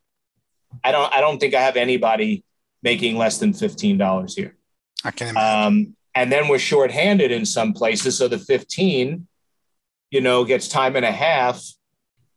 I 0.84 0.92
don't 0.92 1.12
i 1.14 1.20
don't 1.20 1.40
think 1.40 1.56
i 1.56 1.62
have 1.62 1.78
anybody 1.78 2.44
making 2.84 3.18
less 3.18 3.40
than 3.40 3.52
$15 3.52 4.36
here. 4.36 4.56
I 5.04 5.12
can 5.12 5.30
imagine. 5.30 5.66
Um, 5.66 5.96
and 6.16 6.32
then 6.32 6.48
we're 6.48 6.60
shorthanded 6.60 7.32
in 7.32 7.46
some 7.46 7.74
places. 7.74 8.18
So 8.18 8.28
the 8.28 8.38
15 8.38 9.28
you 10.12 10.22
know, 10.22 10.44
gets 10.44 10.68
time 10.68 10.96
and 10.96 11.06
a 11.06 11.12
half. 11.12 11.64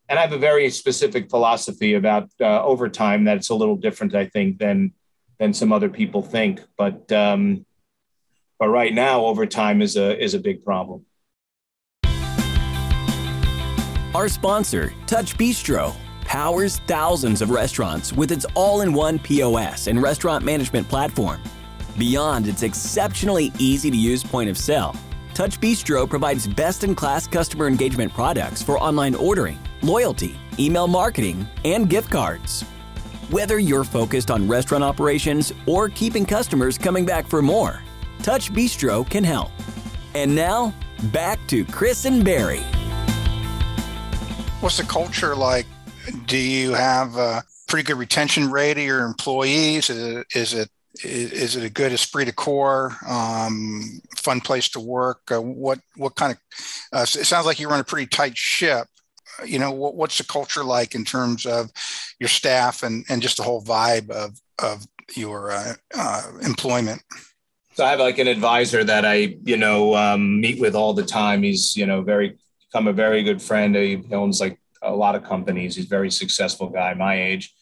And 0.09 0.19
I 0.19 0.23
have 0.23 0.33
a 0.33 0.39
very 0.39 0.69
specific 0.71 1.31
philosophy 1.31 1.95
about 1.95 2.29
uh, 2.41 2.63
overtime 2.63 3.25
that's 3.25 3.49
a 3.49 3.55
little 3.55 3.77
different, 3.77 4.15
I 4.15 4.27
think, 4.27 4.59
than 4.59 4.93
than 5.39 5.55
some 5.55 5.73
other 5.73 5.89
people 5.89 6.23
think. 6.23 6.61
But 6.77 7.11
um, 7.11 7.65
but 8.59 8.69
right 8.69 8.93
now, 8.93 9.25
overtime 9.25 9.81
is 9.81 9.97
a 9.97 10.23
is 10.23 10.35
a 10.35 10.39
big 10.39 10.65
problem. 10.65 11.07
Our 14.15 14.29
sponsor, 14.29 14.93
TouchBistro, 15.07 15.95
powers 16.21 16.79
thousands 16.81 17.41
of 17.41 17.49
restaurants 17.49 18.13
with 18.13 18.31
its 18.31 18.45
all-in-one 18.55 19.19
POS 19.19 19.87
and 19.87 20.03
restaurant 20.03 20.45
management 20.45 20.87
platform. 20.87 21.41
Beyond 21.97 22.47
its 22.47 22.63
exceptionally 22.63 23.53
easy 23.59 23.91
to 23.91 23.97
use 23.97 24.23
point 24.23 24.51
of 24.51 24.59
sale 24.59 24.95
TouchBistro 25.35 26.09
provides 26.09 26.47
best 26.47 26.85
in 26.85 26.95
class 26.95 27.27
customer 27.27 27.66
engagement 27.66 28.12
products 28.12 28.62
for 28.62 28.79
online 28.79 29.14
ordering, 29.14 29.59
loyalty, 29.83 30.37
email 30.59 30.87
marketing, 30.87 31.49
and 31.64 31.88
gift 31.88 32.11
cards. 32.11 32.62
Whether 33.31 33.59
you're 33.59 33.85
focused 33.85 34.31
on 34.31 34.47
restaurant 34.47 34.85
operations 34.85 35.55
or 35.66 35.88
keeping 35.88 36.27
customers 36.27 36.77
coming 36.77 37.07
back 37.07 37.27
for 37.27 37.40
more, 37.40 37.81
TouchBistro 38.18 39.09
can 39.09 39.25
help. 39.25 39.51
And 40.14 40.35
now, 40.35 40.75
back 41.05 41.38
to 41.47 41.64
Chris 41.64 42.05
and 42.05 42.23
Barry. 42.23 42.61
What's 44.61 44.77
the 44.77 44.85
culture 44.85 45.35
like? 45.35 45.66
Do 46.27 46.37
you 46.37 46.73
have 46.75 47.16
a 47.16 47.42
pretty 47.68 47.87
good 47.87 47.97
retention 47.97 48.51
rate 48.51 48.77
of 48.77 48.85
your 48.85 49.07
employees? 49.07 49.88
Is 49.88 50.53
it, 50.53 50.68
is 51.03 51.57
it 51.57 51.65
a 51.65 51.71
good 51.71 51.93
esprit 51.93 52.27
de 52.27 52.33
corps, 52.33 52.97
um, 53.07 54.01
fun 54.17 54.41
place 54.41 54.69
to 54.71 54.81
work? 54.81 55.21
Uh, 55.31 55.41
what 55.41 55.81
what 55.97 56.15
kind 56.17 56.33
of? 56.33 56.39
Uh, 56.93 57.03
it 57.03 57.27
sounds 57.27 57.47
like 57.47 57.59
you 57.59 57.69
run 57.69 57.81
a 57.81 57.85
pretty 57.85 58.07
tight 58.07 58.37
ship. 58.37 58.87
You 59.45 59.59
know, 59.59 59.73
what, 59.73 59.95
what's 59.95 60.19
the 60.19 60.25
culture 60.25 60.63
like 60.63 60.95
in 60.95 61.05
terms 61.05 61.47
of 61.47 61.71
your 62.21 62.29
staff 62.29 62.83
and 62.83 63.05
and 63.09 63.23
just 63.23 63.39
the 63.39 63.43
whole 63.43 63.63
vibe 63.63 64.11
of 64.11 64.39
of 64.63 64.87
your 65.17 65.51
uh, 65.51 65.75
uh 65.95 66.31
employment? 66.43 67.03
So 67.75 67.87
I 67.87 67.91
have 67.91 68.01
like 68.01 68.19
an 68.19 68.29
advisor 68.29 68.85
that 68.85 69.07
I 69.07 69.37
you 69.45 69.57
know 69.57 69.97
um, 69.97 70.41
meet 70.41 70.61
with 70.61 70.75
all 70.75 70.93
the 70.93 71.05
time. 71.05 71.43
He's 71.43 71.75
you 71.75 71.87
know 71.87 72.03
very 72.03 72.37
become 72.71 72.87
a 72.87 72.93
very 72.93 73.23
good 73.23 73.41
friend. 73.41 73.75
He 73.75 74.03
owns 74.13 74.41
like 74.41 74.59
a 74.83 74.95
lot 74.95 75.15
of 75.15 75.25
companies. 75.25 75.77
He's 75.77 75.87
a 75.87 75.89
very 75.89 76.11
successful 76.11 76.69
guy, 76.69 76.93
my 76.95 77.21
age 77.21 77.55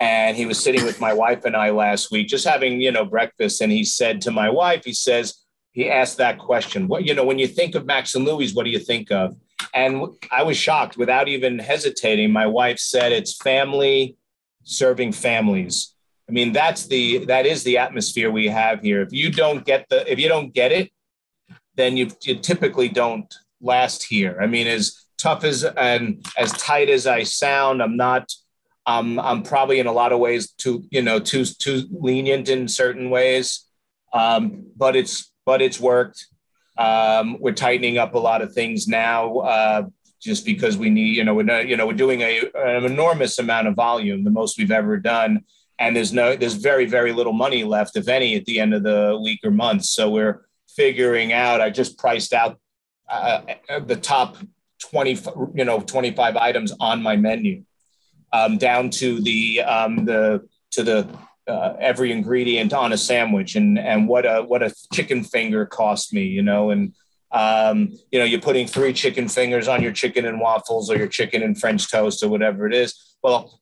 and 0.00 0.36
he 0.36 0.46
was 0.46 0.58
sitting 0.58 0.84
with 0.84 1.00
my 1.00 1.12
wife 1.12 1.44
and 1.44 1.54
I 1.54 1.70
last 1.70 2.10
week, 2.10 2.26
just 2.26 2.48
having 2.48 2.80
you 2.80 2.90
know 2.90 3.04
breakfast, 3.04 3.60
and 3.60 3.70
he 3.70 3.84
said 3.84 4.20
to 4.22 4.30
my 4.30 4.48
wife, 4.48 4.84
he 4.84 4.94
says 4.94 5.44
he 5.72 5.88
asked 5.88 6.16
that 6.16 6.38
question, 6.38 6.88
what 6.88 7.04
you 7.04 7.14
know 7.14 7.24
when 7.24 7.38
you 7.38 7.46
think 7.46 7.74
of 7.74 7.86
Max 7.86 8.14
and 8.14 8.24
Louie's, 8.24 8.54
what 8.54 8.64
do 8.64 8.70
you 8.70 8.78
think 8.78 9.12
of? 9.12 9.36
And 9.74 10.06
I 10.30 10.42
was 10.42 10.56
shocked 10.56 10.96
without 10.96 11.28
even 11.28 11.58
hesitating. 11.58 12.32
My 12.32 12.46
wife 12.46 12.78
said 12.78 13.12
it's 13.12 13.36
family 13.36 14.16
serving 14.64 15.12
families. 15.12 15.94
I 16.28 16.32
mean, 16.32 16.52
that's 16.52 16.86
the 16.86 17.24
that 17.26 17.44
is 17.44 17.64
the 17.64 17.78
atmosphere 17.78 18.30
we 18.30 18.46
have 18.48 18.80
here. 18.80 19.02
If 19.02 19.12
you 19.12 19.30
don't 19.30 19.64
get 19.64 19.88
the 19.88 20.10
if 20.10 20.18
you 20.18 20.28
don't 20.28 20.54
get 20.54 20.72
it, 20.72 20.90
then 21.74 21.96
you 21.96 22.08
you 22.22 22.36
typically 22.36 22.88
don't 22.88 23.32
last 23.60 24.02
here. 24.04 24.38
I 24.40 24.46
mean, 24.46 24.66
as 24.66 25.06
tough 25.18 25.44
as 25.44 25.64
and 25.64 26.24
as 26.38 26.52
tight 26.52 26.88
as 26.88 27.06
I 27.06 27.24
sound, 27.24 27.82
I'm 27.82 27.96
not 27.96 28.32
um, 28.86 29.20
I'm 29.20 29.42
probably 29.42 29.78
in 29.78 29.86
a 29.86 29.92
lot 29.92 30.12
of 30.12 30.18
ways 30.18 30.52
too, 30.52 30.84
you 30.90 31.02
know, 31.02 31.18
too 31.18 31.44
too 31.44 31.84
lenient 31.90 32.48
in 32.48 32.68
certain 32.68 33.10
ways, 33.10 33.66
um, 34.12 34.66
but 34.76 34.96
it's 34.96 35.32
but 35.44 35.60
it's 35.62 35.78
worked. 35.78 36.26
Um, 36.78 37.36
we're 37.40 37.52
tightening 37.52 37.98
up 37.98 38.14
a 38.14 38.18
lot 38.18 38.42
of 38.42 38.54
things 38.54 38.88
now, 38.88 39.38
uh, 39.38 39.82
just 40.20 40.46
because 40.46 40.78
we 40.78 40.88
need, 40.88 41.16
you 41.16 41.24
know, 41.24 41.34
we're 41.34 41.42
not, 41.42 41.68
you 41.68 41.76
know 41.76 41.86
we're 41.86 41.92
doing 41.92 42.22
a, 42.22 42.42
an 42.54 42.84
enormous 42.84 43.38
amount 43.38 43.68
of 43.68 43.74
volume, 43.74 44.24
the 44.24 44.30
most 44.30 44.58
we've 44.58 44.70
ever 44.70 44.96
done, 44.96 45.44
and 45.78 45.94
there's 45.94 46.12
no 46.12 46.34
there's 46.34 46.54
very 46.54 46.86
very 46.86 47.12
little 47.12 47.34
money 47.34 47.64
left, 47.64 47.96
if 47.96 48.08
any, 48.08 48.34
at 48.34 48.46
the 48.46 48.58
end 48.60 48.72
of 48.72 48.82
the 48.82 49.18
week 49.22 49.40
or 49.44 49.50
month. 49.50 49.84
So 49.84 50.10
we're 50.10 50.46
figuring 50.68 51.32
out. 51.32 51.60
I 51.60 51.68
just 51.68 51.98
priced 51.98 52.32
out 52.32 52.58
uh, 53.10 53.42
the 53.84 53.96
top 53.96 54.36
20 54.80 55.18
you 55.54 55.64
know 55.64 55.80
25 55.80 56.36
items 56.36 56.72
on 56.80 57.02
my 57.02 57.16
menu 57.16 57.62
um, 58.32 58.58
down 58.58 58.90
to 58.90 59.20
the 59.20 59.62
um, 59.62 60.04
the 60.04 60.48
to 60.72 60.82
the 60.82 61.18
uh, 61.46 61.74
every 61.80 62.12
ingredient 62.12 62.72
on 62.72 62.92
a 62.92 62.98
sandwich 62.98 63.56
and 63.56 63.78
and 63.78 64.08
what 64.08 64.24
a 64.24 64.42
what 64.42 64.62
a 64.62 64.74
chicken 64.92 65.24
finger 65.24 65.66
cost 65.66 66.12
me, 66.12 66.24
you 66.24 66.42
know, 66.42 66.70
and 66.70 66.94
um, 67.32 67.92
you 68.10 68.18
know 68.18 68.24
you're 68.24 68.40
putting 68.40 68.66
three 68.66 68.92
chicken 68.92 69.28
fingers 69.28 69.68
on 69.68 69.82
your 69.82 69.92
chicken 69.92 70.26
and 70.26 70.40
waffles 70.40 70.90
or 70.90 70.96
your 70.96 71.08
chicken 71.08 71.42
and 71.42 71.60
French 71.60 71.90
toast 71.90 72.22
or 72.22 72.28
whatever 72.28 72.66
it 72.66 72.74
is. 72.74 73.16
Well, 73.22 73.60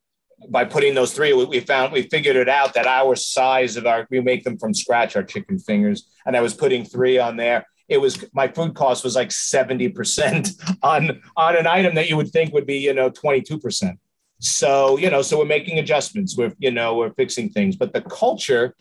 by 0.48 0.64
putting 0.64 0.94
those 0.94 1.12
three, 1.12 1.32
we 1.32 1.60
found 1.60 1.92
we 1.92 2.02
figured 2.02 2.36
it 2.36 2.48
out 2.48 2.74
that 2.74 2.86
our 2.86 3.16
size 3.16 3.76
of 3.76 3.86
our 3.86 4.06
we 4.10 4.20
make 4.20 4.44
them 4.44 4.58
from 4.58 4.74
scratch, 4.74 5.16
our 5.16 5.24
chicken 5.24 5.58
fingers, 5.58 6.08
and 6.26 6.36
I 6.36 6.40
was 6.40 6.54
putting 6.54 6.84
three 6.84 7.18
on 7.18 7.36
there. 7.36 7.66
It 7.88 7.98
was 7.98 8.24
my 8.34 8.48
food 8.48 8.74
cost 8.74 9.02
was 9.02 9.16
like 9.16 9.32
seventy 9.32 9.88
percent 9.88 10.50
on 10.82 11.22
on 11.36 11.56
an 11.56 11.66
item 11.66 11.94
that 11.94 12.08
you 12.08 12.16
would 12.16 12.30
think 12.30 12.52
would 12.52 12.66
be 12.66 12.78
you 12.78 12.92
know 12.92 13.10
twenty 13.10 13.40
two 13.40 13.58
percent. 13.58 13.98
So 14.40 14.96
you 14.98 15.10
know, 15.10 15.22
so 15.22 15.38
we're 15.38 15.44
making 15.44 15.78
adjustments. 15.78 16.36
We're 16.36 16.52
you 16.58 16.70
know 16.70 16.96
we're 16.96 17.12
fixing 17.14 17.50
things, 17.50 17.76
but 17.76 17.92
the 17.92 18.02
culture. 18.02 18.74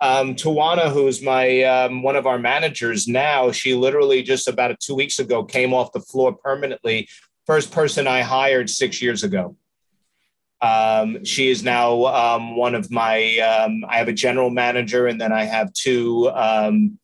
Um, 0.00 0.34
Tawana, 0.34 0.92
who's 0.92 1.22
my 1.22 1.62
um, 1.62 2.02
one 2.02 2.16
of 2.16 2.26
our 2.26 2.38
managers 2.38 3.08
now, 3.08 3.52
she 3.52 3.74
literally 3.74 4.22
just 4.22 4.48
about 4.48 4.78
two 4.80 4.94
weeks 4.94 5.18
ago 5.18 5.44
came 5.44 5.72
off 5.72 5.92
the 5.92 6.00
floor 6.00 6.34
permanently. 6.34 7.08
First 7.46 7.70
person 7.70 8.06
I 8.06 8.22
hired 8.22 8.68
six 8.68 9.00
years 9.00 9.22
ago 9.22 9.56
um, 10.64 11.24
she 11.24 11.50
is 11.50 11.62
now 11.62 12.04
um, 12.06 12.56
one 12.56 12.74
of 12.74 12.90
my. 12.90 13.36
Um, 13.38 13.84
I 13.86 13.98
have 13.98 14.08
a 14.08 14.12
general 14.12 14.48
manager, 14.48 15.06
and 15.06 15.20
then 15.20 15.30
I 15.32 15.44
have 15.44 15.72
two. 15.74 16.30
Um, 16.30 16.98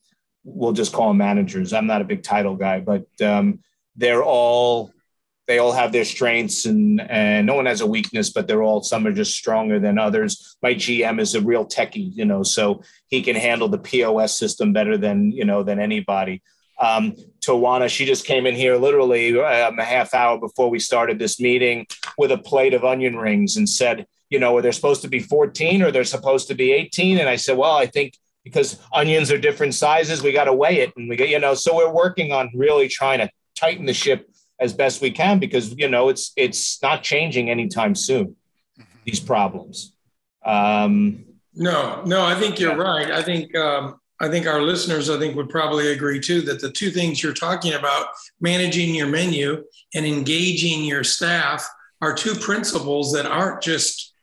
we'll 0.44 0.72
just 0.72 0.94
call 0.94 1.08
them 1.08 1.18
managers. 1.18 1.74
I'm 1.74 1.86
not 1.86 2.00
a 2.00 2.06
big 2.06 2.22
title 2.22 2.56
guy, 2.56 2.80
but 2.80 3.06
um, 3.20 3.60
they're 3.96 4.24
all. 4.24 4.92
They 5.50 5.58
all 5.58 5.72
have 5.72 5.90
their 5.90 6.04
strengths, 6.04 6.64
and 6.64 7.00
and 7.10 7.44
no 7.44 7.56
one 7.56 7.66
has 7.66 7.80
a 7.80 7.86
weakness, 7.86 8.30
but 8.30 8.46
they're 8.46 8.62
all. 8.62 8.84
Some 8.84 9.04
are 9.08 9.12
just 9.12 9.36
stronger 9.36 9.80
than 9.80 9.98
others. 9.98 10.56
My 10.62 10.74
GM 10.74 11.20
is 11.20 11.34
a 11.34 11.40
real 11.40 11.66
techie, 11.66 12.14
you 12.14 12.24
know, 12.24 12.44
so 12.44 12.84
he 13.08 13.20
can 13.20 13.34
handle 13.34 13.68
the 13.68 13.78
POS 13.78 14.38
system 14.38 14.72
better 14.72 14.96
than 14.96 15.32
you 15.32 15.44
know 15.44 15.64
than 15.64 15.80
anybody 15.80 16.40
um, 16.80 17.14
Tawana. 17.40 17.88
She 17.88 18.06
just 18.06 18.24
came 18.24 18.46
in 18.46 18.54
here 18.54 18.76
literally 18.76 19.38
um, 19.40 19.78
a 19.78 19.84
half 19.84 20.14
hour 20.14 20.38
before 20.38 20.70
we 20.70 20.78
started 20.78 21.18
this 21.18 21.38
meeting 21.38 21.86
with 22.18 22.32
a 22.32 22.38
plate 22.38 22.74
of 22.74 22.84
onion 22.84 23.16
rings 23.16 23.56
and 23.56 23.68
said, 23.68 24.06
you 24.30 24.38
know, 24.38 24.56
are 24.56 24.62
they 24.62 24.72
supposed 24.72 25.02
to 25.02 25.08
be 25.08 25.20
14 25.20 25.82
or 25.82 25.90
they're 25.90 26.04
supposed 26.04 26.48
to 26.48 26.54
be 26.54 26.72
18? 26.72 27.18
And 27.18 27.28
I 27.28 27.36
said, 27.36 27.56
well, 27.56 27.76
I 27.76 27.86
think 27.86 28.14
because 28.44 28.78
onions 28.92 29.30
are 29.30 29.38
different 29.38 29.74
sizes, 29.74 30.22
we 30.22 30.32
got 30.32 30.44
to 30.44 30.54
weigh 30.54 30.80
it. 30.80 30.92
And 30.96 31.08
we 31.08 31.16
get, 31.16 31.28
you 31.28 31.38
know, 31.38 31.54
so 31.54 31.76
we're 31.76 31.92
working 31.92 32.32
on 32.32 32.50
really 32.54 32.88
trying 32.88 33.18
to 33.18 33.28
tighten 33.54 33.84
the 33.84 33.92
ship 33.92 34.29
as 34.60 34.72
best 34.72 35.00
we 35.00 35.10
can 35.10 35.38
because, 35.38 35.74
you 35.76 35.88
know, 35.88 36.08
it's, 36.08 36.32
it's 36.36 36.80
not 36.82 37.02
changing 37.02 37.50
anytime 37.50 37.94
soon, 37.94 38.36
mm-hmm. 38.78 38.82
these 39.04 39.20
problems. 39.20 39.94
Um, 40.44 41.24
no, 41.54 42.02
no, 42.04 42.24
I 42.24 42.34
think 42.34 42.60
you're 42.60 42.76
right. 42.76 43.10
I 43.10 43.22
think 43.22 43.54
um, 43.56 44.00
I 44.20 44.28
think 44.28 44.46
our 44.46 44.62
listeners, 44.62 45.08
I 45.08 45.18
think, 45.18 45.34
would 45.34 45.48
probably 45.48 45.92
agree 45.92 46.20
too 46.20 46.42
that 46.42 46.60
the 46.60 46.70
two 46.70 46.90
things 46.90 47.22
you're 47.22 47.32
talking 47.32 47.72
about, 47.72 48.08
managing 48.40 48.94
your 48.94 49.08
menu 49.08 49.64
and 49.94 50.06
engaging 50.06 50.84
your 50.84 51.04
staff, 51.04 51.66
are 52.02 52.14
two 52.14 52.34
principles 52.34 53.12
that 53.12 53.26
aren't 53.26 53.62
just 53.62 54.14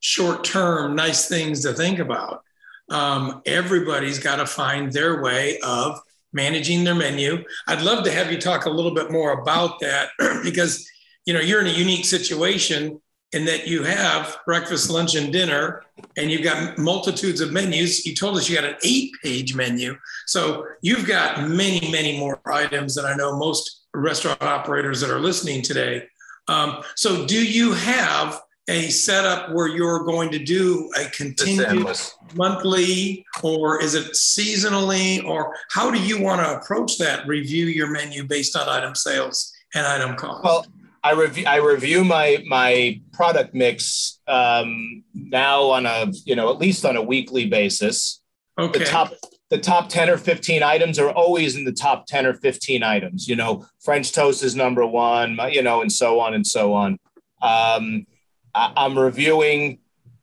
short 0.00 0.44
term, 0.44 0.94
nice 0.94 1.28
things 1.28 1.62
to 1.62 1.72
think 1.72 1.98
about. 1.98 2.42
Um, 2.90 3.42
everybody's 3.46 4.18
got 4.18 4.36
to 4.36 4.46
find 4.46 4.92
their 4.92 5.22
way 5.22 5.58
of 5.60 6.00
managing 6.34 6.84
their 6.84 6.94
menu. 6.94 7.42
I'd 7.66 7.82
love 7.82 8.04
to 8.04 8.10
have 8.10 8.30
you 8.30 8.38
talk 8.38 8.66
a 8.66 8.70
little 8.70 8.94
bit 8.94 9.10
more 9.10 9.32
about 9.32 9.80
that 9.80 10.10
because 10.42 10.86
you 11.24 11.32
know 11.32 11.40
you're 11.40 11.60
in 11.60 11.66
a 11.66 11.78
unique 11.78 12.04
situation 12.04 13.00
in 13.32 13.44
that 13.46 13.66
you 13.66 13.82
have 13.82 14.36
breakfast, 14.46 14.90
lunch, 14.90 15.16
and 15.16 15.32
dinner, 15.32 15.82
and 16.16 16.30
you've 16.30 16.44
got 16.44 16.78
multitudes 16.78 17.40
of 17.40 17.52
menus. 17.52 18.06
You 18.06 18.14
told 18.14 18.36
us 18.36 18.48
you 18.48 18.54
got 18.54 18.64
an 18.64 18.76
eight 18.84 19.12
page 19.22 19.56
menu. 19.56 19.96
So 20.26 20.64
you've 20.82 21.06
got 21.06 21.48
many, 21.48 21.90
many 21.90 22.18
more 22.18 22.40
items 22.46 22.94
than 22.94 23.04
I 23.04 23.14
know 23.14 23.36
most 23.36 23.86
restaurant 23.92 24.40
operators 24.40 25.00
that 25.00 25.10
are 25.10 25.18
listening 25.18 25.62
today. 25.62 26.04
Um, 26.46 26.82
so, 26.94 27.26
do 27.26 27.44
you 27.44 27.72
have 27.72 28.40
a 28.68 28.88
setup 28.88 29.52
where 29.52 29.68
you're 29.68 30.04
going 30.04 30.30
to 30.30 30.38
do 30.38 30.90
a 30.98 31.04
continuous 31.10 32.16
monthly, 32.34 33.24
or 33.42 33.82
is 33.82 33.94
it 33.94 34.12
seasonally, 34.12 35.24
or 35.24 35.54
how 35.70 35.90
do 35.90 36.00
you 36.00 36.22
want 36.22 36.40
to 36.40 36.56
approach 36.56 36.98
that? 36.98 37.26
Review 37.26 37.66
your 37.66 37.90
menu 37.90 38.24
based 38.24 38.56
on 38.56 38.68
item 38.68 38.94
sales 38.94 39.52
and 39.74 39.86
item 39.86 40.16
cost. 40.16 40.44
Well, 40.44 40.66
I 41.02 41.12
review 41.12 41.44
I 41.46 41.56
review 41.56 42.04
my 42.04 42.42
my 42.46 43.00
product 43.12 43.54
mix 43.54 44.20
um, 44.26 45.04
now 45.12 45.64
on 45.64 45.84
a 45.84 46.10
you 46.24 46.34
know 46.34 46.50
at 46.50 46.58
least 46.58 46.86
on 46.86 46.96
a 46.96 47.02
weekly 47.02 47.46
basis. 47.46 48.22
Okay. 48.58 48.78
The 48.78 48.84
top 48.86 49.12
the 49.50 49.58
top 49.58 49.88
10 49.88 50.08
or 50.08 50.16
15 50.16 50.62
items 50.62 50.98
are 50.98 51.10
always 51.10 51.54
in 51.54 51.64
the 51.64 51.72
top 51.72 52.06
10 52.06 52.26
or 52.26 52.34
15 52.34 52.82
items. 52.82 53.28
You 53.28 53.36
know, 53.36 53.66
French 53.78 54.12
toast 54.12 54.42
is 54.42 54.56
number 54.56 54.86
one, 54.86 55.38
you 55.50 55.62
know, 55.62 55.82
and 55.82 55.92
so 55.92 56.18
on 56.18 56.34
and 56.34 56.46
so 56.46 56.72
on. 56.72 56.98
Um, 57.42 58.06
I'm 58.54 58.98
reviewing 58.98 59.78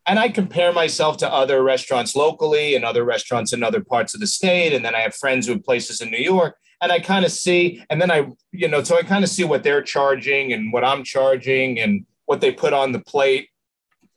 and 0.06 0.18
I 0.18 0.28
compare 0.28 0.72
myself 0.72 1.16
to 1.18 1.32
other 1.32 1.62
restaurants 1.62 2.16
locally 2.16 2.74
and 2.74 2.84
other 2.84 3.04
restaurants 3.04 3.52
in 3.52 3.62
other 3.62 3.80
parts 3.82 4.14
of 4.14 4.20
the 4.20 4.26
state. 4.26 4.72
And 4.72 4.84
then 4.84 4.94
I 4.94 5.00
have 5.00 5.14
friends 5.14 5.46
who 5.46 5.52
have 5.52 5.64
places 5.64 6.00
in 6.00 6.10
New 6.10 6.18
York 6.18 6.56
and 6.82 6.90
I 6.90 6.98
kind 6.98 7.24
of 7.24 7.30
see, 7.30 7.82
and 7.88 8.02
then 8.02 8.10
I, 8.10 8.28
you 8.50 8.66
know, 8.66 8.82
so 8.82 8.98
I 8.98 9.02
kind 9.02 9.22
of 9.22 9.30
see 9.30 9.44
what 9.44 9.62
they're 9.62 9.82
charging 9.82 10.52
and 10.52 10.72
what 10.72 10.84
I'm 10.84 11.04
charging 11.04 11.78
and 11.78 12.04
what 12.26 12.40
they 12.40 12.50
put 12.50 12.72
on 12.72 12.90
the 12.90 12.98
plate, 12.98 13.48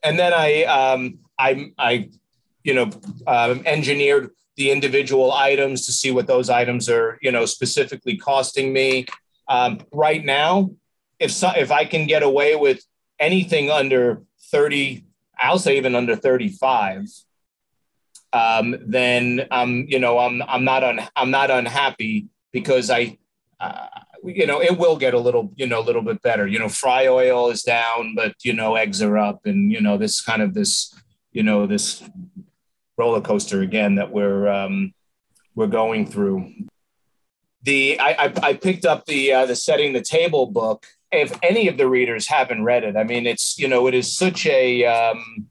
and 0.04 0.18
then 0.18 0.34
I, 0.34 0.64
um, 0.64 1.20
I, 1.38 1.72
I, 1.78 2.10
you 2.64 2.74
know, 2.74 2.90
um, 3.28 3.62
engineered 3.66 4.32
the 4.58 4.72
individual 4.72 5.32
items 5.32 5.86
to 5.86 5.92
see 5.92 6.10
what 6.10 6.26
those 6.26 6.50
items 6.50 6.90
are, 6.90 7.20
you 7.22 7.32
know, 7.32 7.46
specifically 7.46 8.18
costing 8.18 8.74
me. 8.74 9.06
Um, 9.48 9.80
right 9.92 10.26
now, 10.26 10.72
if 11.20 11.32
so, 11.32 11.52
if 11.56 11.72
I 11.72 11.86
can 11.86 12.08
get 12.08 12.24
away 12.24 12.56
with 12.56 12.84
anything 13.20 13.72
under 13.72 14.22
thirty, 14.52 15.06
I'll 15.38 15.60
say 15.60 15.78
even 15.78 15.96
under 15.96 16.16
thirty-five. 16.16 17.08
Um, 18.34 18.76
then 18.86 19.48
I'm, 19.50 19.86
you 19.88 20.00
know, 20.00 20.20
I'm 20.20 20.42
I'm 20.42 20.64
not 20.66 20.84
un, 20.84 21.00
I'm 21.16 21.32
not 21.32 21.50
unhappy 21.52 22.28
because 22.52 22.90
I, 22.90 23.18
uh, 23.60 23.88
you 24.26 24.46
know, 24.46 24.62
it 24.62 24.78
will 24.78 24.98
get 24.98 25.14
a 25.14 25.20
little, 25.20 25.54
you 25.56 25.68
know, 25.68 25.80
a 25.80 25.86
little 25.86 26.02
bit 26.02 26.22
better. 26.22 26.46
You 26.46 26.60
know, 26.60 26.68
fry 26.68 27.08
oil 27.08 27.50
is 27.50 27.64
down, 27.64 28.14
but 28.16 28.34
you 28.44 28.54
know, 28.54 28.76
eggs 28.76 29.02
are 29.02 29.18
up, 29.18 29.46
and 29.46 29.72
you 29.72 29.80
know, 29.80 29.98
this 29.98 30.22
kind 30.22 30.42
of 30.42 30.54
this, 30.54 30.94
you 31.32 31.44
know, 31.44 31.66
this 31.66 32.04
roller 32.98 33.22
coaster 33.22 33.62
again 33.62 33.96
that 33.96 34.12
we're 34.12 34.50
um, 34.50 34.94
we're 35.54 35.68
going 35.68 36.06
through. 36.06 36.52
The 37.64 38.00
I, 38.00 38.26
I, 38.26 38.34
I 38.44 38.54
picked 38.54 38.86
up 38.86 39.06
the 39.06 39.32
uh, 39.32 39.46
the 39.46 39.56
setting 39.56 39.94
the 39.94 40.02
table 40.02 40.46
book. 40.48 40.86
If 41.16 41.38
any 41.44 41.68
of 41.68 41.78
the 41.78 41.88
readers 41.88 42.28
haven't 42.28 42.64
read 42.64 42.84
it, 42.84 42.96
I 42.96 43.04
mean, 43.04 43.26
it's 43.26 43.58
you 43.58 43.68
know, 43.68 43.88
it 43.88 43.94
is 43.94 44.16
such 44.16 44.46
a 44.46 44.86
um, 44.86 45.48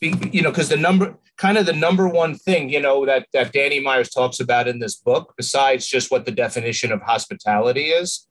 you 0.00 0.42
know, 0.42 0.50
because 0.50 0.68
the 0.68 0.76
number 0.76 1.16
kind 1.38 1.56
of 1.56 1.66
the 1.66 1.72
number 1.72 2.08
one 2.08 2.34
thing, 2.34 2.68
you 2.68 2.80
know, 2.80 3.06
that, 3.06 3.28
that 3.32 3.52
Danny 3.52 3.80
Myers 3.80 4.10
talks 4.10 4.40
about 4.40 4.68
in 4.68 4.80
this 4.80 4.96
book, 4.96 5.34
besides 5.36 5.86
just 5.86 6.10
what 6.10 6.26
the 6.26 6.32
definition 6.32 6.92
of 6.92 7.00
hospitality 7.00 7.86
is, 7.86 8.26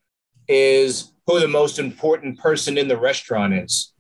is 0.47 1.13
who 1.26 1.39
the 1.39 1.47
most 1.47 1.80
important 1.80 2.38
person 2.38 2.78
in 2.78 2.89
the 2.89 2.97
restaurant 2.97 3.53
is. 3.53 3.93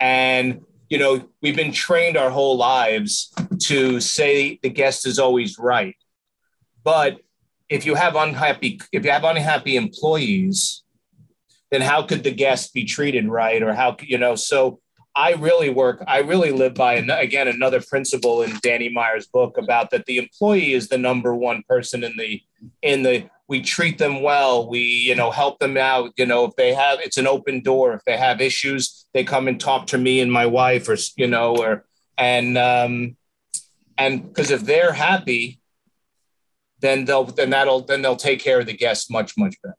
And, 0.00 0.62
you 0.88 0.98
know, 0.98 1.28
we've 1.42 1.56
been 1.56 1.72
trained 1.72 2.16
our 2.16 2.30
whole 2.30 2.56
lives 2.56 3.32
to 3.64 4.00
say 4.00 4.58
the 4.62 4.70
guest 4.70 5.06
is 5.06 5.18
always 5.18 5.58
right. 5.58 5.96
But 6.82 7.20
if 7.68 7.84
you 7.84 7.94
have 7.96 8.16
unhappy, 8.16 8.80
if 8.92 9.04
you 9.04 9.10
have 9.10 9.24
unhappy 9.24 9.76
employees, 9.76 10.82
then 11.70 11.80
how 11.80 12.02
could 12.02 12.22
the 12.22 12.30
guest 12.30 12.72
be 12.72 12.84
treated 12.84 13.28
right? 13.28 13.62
Or 13.62 13.74
how, 13.74 13.96
you 14.00 14.18
know, 14.18 14.34
so 14.34 14.80
I 15.14 15.32
really 15.32 15.68
work, 15.68 16.02
I 16.06 16.18
really 16.18 16.52
live 16.52 16.74
by, 16.74 16.94
again, 16.94 17.48
another 17.48 17.80
principle 17.80 18.42
in 18.42 18.56
Danny 18.62 18.88
Meyer's 18.88 19.26
book 19.26 19.58
about 19.58 19.90
that 19.90 20.06
the 20.06 20.18
employee 20.18 20.74
is 20.74 20.88
the 20.88 20.98
number 20.98 21.34
one 21.34 21.64
person 21.68 22.04
in 22.04 22.16
the, 22.16 22.40
in 22.82 23.02
the, 23.02 23.28
we 23.48 23.60
treat 23.60 23.98
them 23.98 24.22
well. 24.22 24.68
We, 24.68 24.80
you 24.80 25.14
know, 25.14 25.30
help 25.30 25.58
them 25.58 25.76
out. 25.76 26.12
You 26.16 26.26
know, 26.26 26.44
if 26.44 26.54
they 26.56 26.72
have, 26.74 27.00
it's 27.00 27.16
an 27.16 27.26
open 27.26 27.62
door. 27.62 27.94
If 27.94 28.04
they 28.04 28.16
have 28.16 28.40
issues, 28.40 29.06
they 29.12 29.24
come 29.24 29.48
and 29.48 29.58
talk 29.58 29.88
to 29.88 29.98
me 29.98 30.20
and 30.20 30.30
my 30.30 30.46
wife 30.46 30.88
or, 30.88 30.96
you 31.16 31.26
know, 31.26 31.56
or, 31.56 31.84
and, 32.16 32.56
um, 32.56 33.16
and 33.96 34.22
because 34.22 34.50
if 34.50 34.62
they're 34.62 34.92
happy, 34.92 35.60
then 36.80 37.06
they'll, 37.06 37.24
then 37.24 37.50
that'll, 37.50 37.80
then 37.80 38.02
they'll 38.02 38.16
take 38.16 38.40
care 38.40 38.60
of 38.60 38.66
the 38.66 38.76
guests 38.76 39.10
much, 39.10 39.36
much 39.36 39.56
better. 39.62 39.74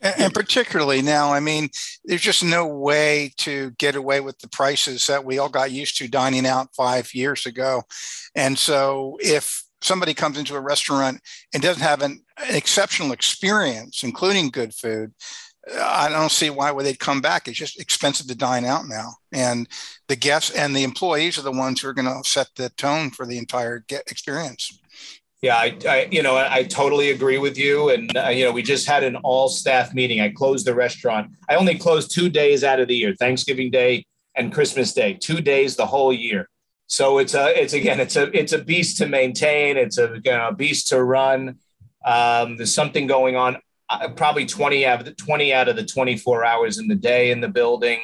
And, 0.00 0.32
particularly 0.32 1.02
now, 1.02 1.32
I 1.32 1.40
mean, 1.40 1.70
there's 2.04 2.20
just 2.20 2.44
no 2.44 2.66
way 2.66 3.32
to 3.38 3.72
get 3.78 3.96
away 3.96 4.20
with 4.20 4.38
the 4.38 4.48
prices 4.48 5.06
that 5.06 5.24
we 5.24 5.38
all 5.38 5.48
got 5.48 5.72
used 5.72 5.98
to 5.98 6.08
dining 6.08 6.46
out 6.46 6.74
five 6.76 7.12
years 7.14 7.46
ago. 7.46 7.82
And 8.34 8.58
so 8.58 9.18
if 9.20 9.64
somebody 9.80 10.14
comes 10.14 10.38
into 10.38 10.56
a 10.56 10.60
restaurant 10.60 11.20
and 11.52 11.62
doesn't 11.62 11.82
have 11.82 12.02
an, 12.02 12.22
an 12.38 12.54
exceptional 12.54 13.12
experience, 13.12 14.02
including 14.04 14.50
good 14.50 14.72
food, 14.74 15.12
I 15.82 16.08
don't 16.08 16.32
see 16.32 16.48
why 16.50 16.70
would 16.70 16.86
they'd 16.86 16.98
come 16.98 17.20
back. 17.20 17.46
It's 17.46 17.58
just 17.58 17.80
expensive 17.80 18.26
to 18.28 18.34
dine 18.34 18.64
out 18.64 18.88
now, 18.88 19.16
and 19.32 19.68
the 20.06 20.16
guests 20.16 20.50
and 20.50 20.74
the 20.74 20.82
employees 20.82 21.38
are 21.38 21.42
the 21.42 21.52
ones 21.52 21.80
who 21.80 21.88
are 21.88 21.94
going 21.94 22.06
to 22.06 22.26
set 22.26 22.48
the 22.56 22.70
tone 22.70 23.10
for 23.10 23.26
the 23.26 23.36
entire 23.36 23.84
experience. 23.90 24.80
Yeah, 25.40 25.56
I, 25.56 25.78
I, 25.88 26.08
you 26.10 26.22
know, 26.22 26.36
I 26.36 26.64
totally 26.64 27.10
agree 27.10 27.38
with 27.38 27.56
you. 27.56 27.90
And 27.90 28.16
uh, 28.16 28.28
you 28.28 28.44
know, 28.44 28.50
we 28.50 28.62
just 28.62 28.88
had 28.88 29.04
an 29.04 29.16
all-staff 29.16 29.94
meeting. 29.94 30.20
I 30.20 30.30
closed 30.30 30.66
the 30.66 30.74
restaurant. 30.74 31.30
I 31.48 31.54
only 31.54 31.78
closed 31.78 32.12
two 32.12 32.28
days 32.28 32.64
out 32.64 32.80
of 32.80 32.88
the 32.88 32.96
year, 32.96 33.14
Thanksgiving 33.14 33.70
Day 33.70 34.04
and 34.34 34.52
Christmas 34.52 34.92
Day, 34.92 35.14
two 35.14 35.40
days 35.40 35.76
the 35.76 35.86
whole 35.86 36.12
year. 36.12 36.48
So 36.88 37.18
it's 37.18 37.34
a 37.34 37.60
it's 37.60 37.74
again 37.74 38.00
it's 38.00 38.16
a 38.16 38.36
it's 38.36 38.52
a 38.52 38.58
beast 38.58 38.96
to 38.98 39.06
maintain. 39.06 39.76
It's 39.76 39.98
a 39.98 40.20
you 40.24 40.32
know, 40.32 40.48
a 40.48 40.54
beast 40.54 40.88
to 40.88 41.04
run. 41.04 41.58
Um, 42.04 42.56
there's 42.56 42.74
something 42.74 43.06
going 43.06 43.36
on. 43.36 43.58
Uh, 43.90 44.08
probably 44.08 44.44
20 44.44 44.84
out 44.86 45.00
of 45.00 45.06
the 45.06 45.12
20 45.12 45.52
out 45.52 45.68
of 45.68 45.76
the 45.76 45.84
24 45.84 46.44
hours 46.44 46.78
in 46.78 46.88
the 46.88 46.94
day 46.94 47.30
in 47.30 47.40
the 47.40 47.48
building. 47.48 48.00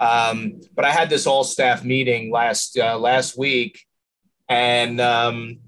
Um, 0.00 0.60
but 0.74 0.84
I 0.84 0.90
had 0.90 1.10
this 1.10 1.26
all 1.26 1.44
staff 1.44 1.84
meeting 1.84 2.30
last 2.32 2.78
uh, 2.78 2.98
last 2.98 3.36
week, 3.36 3.84
and 4.48 5.00
um, 5.00 5.58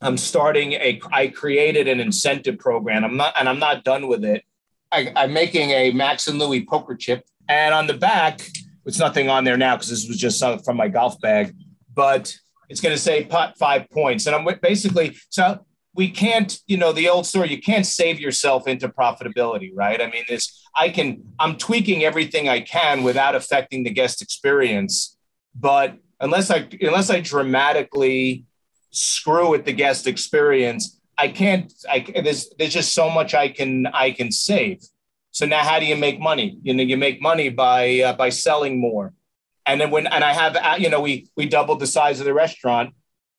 I'm 0.00 0.16
starting 0.16 0.72
a. 0.74 1.00
I 1.12 1.28
created 1.28 1.88
an 1.88 2.00
incentive 2.00 2.58
program. 2.58 3.04
I'm 3.04 3.16
not, 3.16 3.34
and 3.38 3.48
I'm 3.48 3.58
not 3.58 3.84
done 3.84 4.08
with 4.08 4.24
it. 4.24 4.44
I, 4.92 5.12
I'm 5.16 5.32
making 5.32 5.70
a 5.70 5.90
Max 5.92 6.28
and 6.28 6.38
Louie's 6.38 6.64
poker 6.68 6.94
chip, 6.94 7.24
and 7.48 7.74
on 7.74 7.86
the 7.86 7.94
back, 7.94 8.40
it's 8.86 8.98
nothing 8.98 9.28
on 9.28 9.44
there 9.44 9.56
now 9.56 9.76
because 9.76 9.90
this 9.90 10.06
was 10.08 10.16
just 10.16 10.42
uh, 10.42 10.58
from 10.58 10.76
my 10.76 10.88
golf 10.88 11.20
bag 11.20 11.54
but 11.98 12.32
it's 12.68 12.80
going 12.80 12.94
to 12.94 13.02
say 13.02 13.24
pot 13.24 13.58
five 13.58 13.90
points. 13.90 14.26
And 14.26 14.36
I'm 14.36 14.46
basically, 14.62 15.18
so 15.30 15.66
we 15.96 16.08
can't, 16.08 16.56
you 16.68 16.76
know, 16.76 16.92
the 16.92 17.08
old 17.08 17.26
story, 17.26 17.50
you 17.50 17.60
can't 17.60 17.84
save 17.84 18.20
yourself 18.20 18.68
into 18.68 18.88
profitability, 18.88 19.72
right? 19.74 20.00
I 20.00 20.08
mean, 20.08 20.22
this, 20.28 20.62
I 20.76 20.90
can, 20.90 21.24
I'm 21.40 21.56
tweaking 21.56 22.04
everything 22.04 22.48
I 22.48 22.60
can 22.60 23.02
without 23.02 23.34
affecting 23.34 23.82
the 23.82 23.90
guest 23.90 24.22
experience. 24.22 25.16
But 25.56 25.96
unless 26.20 26.52
I, 26.52 26.68
unless 26.80 27.10
I 27.10 27.18
dramatically 27.18 28.44
screw 28.90 29.50
with 29.50 29.64
the 29.64 29.72
guest 29.72 30.06
experience, 30.06 30.98
I 31.16 31.28
can't, 31.28 31.72
I, 31.90 32.06
there's, 32.22 32.50
there's 32.58 32.72
just 32.72 32.94
so 32.94 33.10
much 33.10 33.34
I 33.34 33.48
can, 33.48 33.86
I 33.86 34.12
can 34.12 34.30
save. 34.30 34.82
So 35.30 35.46
now 35.46 35.62
how 35.62 35.78
do 35.78 35.86
you 35.86 35.96
make 35.96 36.20
money? 36.20 36.58
You 36.62 36.74
know, 36.74 36.82
you 36.82 36.96
make 36.96 37.20
money 37.20 37.48
by, 37.48 38.00
uh, 38.00 38.12
by 38.14 38.30
selling 38.30 38.80
more 38.80 39.12
and 39.68 39.80
then 39.80 39.90
when 39.90 40.06
and 40.06 40.24
I 40.24 40.32
have 40.32 40.56
uh, 40.56 40.76
you 40.78 40.88
know 40.88 41.00
we 41.00 41.28
we 41.36 41.46
doubled 41.46 41.78
the 41.78 41.86
size 41.86 42.18
of 42.18 42.26
the 42.26 42.34
restaurant. 42.34 42.94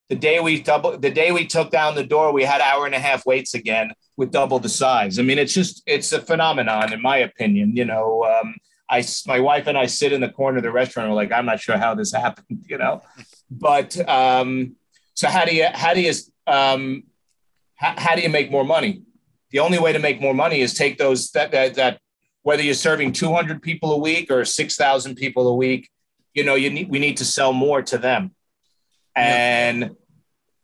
The 0.08 0.16
day 0.16 0.40
we 0.40 0.62
double 0.62 0.96
the 0.96 1.10
day 1.10 1.32
we 1.32 1.46
took 1.46 1.70
down 1.70 1.94
the 1.96 2.04
door, 2.04 2.32
we 2.32 2.44
had 2.44 2.60
hour 2.60 2.86
and 2.86 2.94
a 2.94 2.98
half 2.98 3.26
waits 3.26 3.54
again 3.54 3.92
with 4.16 4.30
double 4.30 4.58
the 4.58 4.68
size. 4.68 5.18
I 5.18 5.22
mean, 5.22 5.38
it's 5.38 5.52
just 5.52 5.82
it's 5.86 6.12
a 6.12 6.20
phenomenon 6.20 6.92
in 6.92 7.02
my 7.02 7.18
opinion. 7.18 7.76
You 7.76 7.84
know, 7.84 8.24
um, 8.24 8.54
I 8.88 9.04
my 9.26 9.40
wife 9.40 9.66
and 9.66 9.76
I 9.76 9.86
sit 9.86 10.12
in 10.12 10.20
the 10.20 10.28
corner 10.28 10.58
of 10.58 10.62
the 10.62 10.70
restaurant. 10.70 11.08
We're 11.08 11.16
like, 11.16 11.32
I'm 11.32 11.46
not 11.46 11.60
sure 11.60 11.76
how 11.76 11.94
this 11.94 12.12
happened. 12.12 12.64
You 12.68 12.78
know, 12.78 13.02
but 13.50 13.98
um, 14.08 14.76
so 15.20 15.28
how 15.28 15.44
do 15.44 15.54
you 15.54 15.68
how 15.72 15.92
do 15.94 16.00
you 16.00 16.12
um, 16.46 17.04
how, 17.74 17.94
how 17.96 18.14
do 18.16 18.22
you 18.22 18.28
make 18.28 18.50
more 18.50 18.64
money? 18.64 19.02
The 19.50 19.60
only 19.60 19.78
way 19.78 19.92
to 19.92 19.98
make 19.98 20.20
more 20.20 20.34
money 20.34 20.60
is 20.60 20.74
take 20.74 20.98
those 20.98 21.30
that 21.32 21.50
that, 21.52 21.74
that 21.74 22.00
whether 22.42 22.62
you're 22.62 22.74
serving 22.74 23.12
200 23.12 23.60
people 23.62 23.92
a 23.92 23.98
week 23.98 24.30
or 24.30 24.44
6,000 24.44 25.14
people 25.16 25.46
a 25.48 25.54
week 25.54 25.90
you 26.34 26.44
know, 26.44 26.54
you 26.54 26.70
need 26.70 26.88
we 26.88 26.98
need 26.98 27.16
to 27.18 27.24
sell 27.24 27.52
more 27.52 27.82
to 27.82 27.98
them, 27.98 28.34
and 29.16 29.80
yeah. 29.80 29.88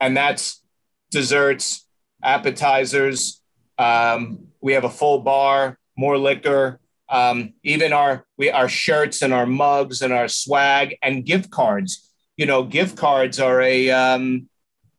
and 0.00 0.16
that's 0.16 0.62
desserts, 1.10 1.86
appetizers. 2.22 3.42
Um, 3.78 4.48
we 4.60 4.74
have 4.74 4.84
a 4.84 4.90
full 4.90 5.20
bar, 5.20 5.78
more 5.96 6.18
liquor. 6.18 6.80
Um, 7.08 7.54
even 7.62 7.92
our 7.92 8.24
we 8.36 8.50
our 8.50 8.68
shirts 8.68 9.22
and 9.22 9.32
our 9.32 9.46
mugs 9.46 10.02
and 10.02 10.12
our 10.12 10.28
swag 10.28 10.96
and 11.02 11.24
gift 11.24 11.50
cards. 11.50 12.05
You 12.36 12.46
know, 12.46 12.62
gift 12.62 12.96
cards 12.96 13.40
are 13.40 13.60
a 13.62 13.90
um, 13.90 14.48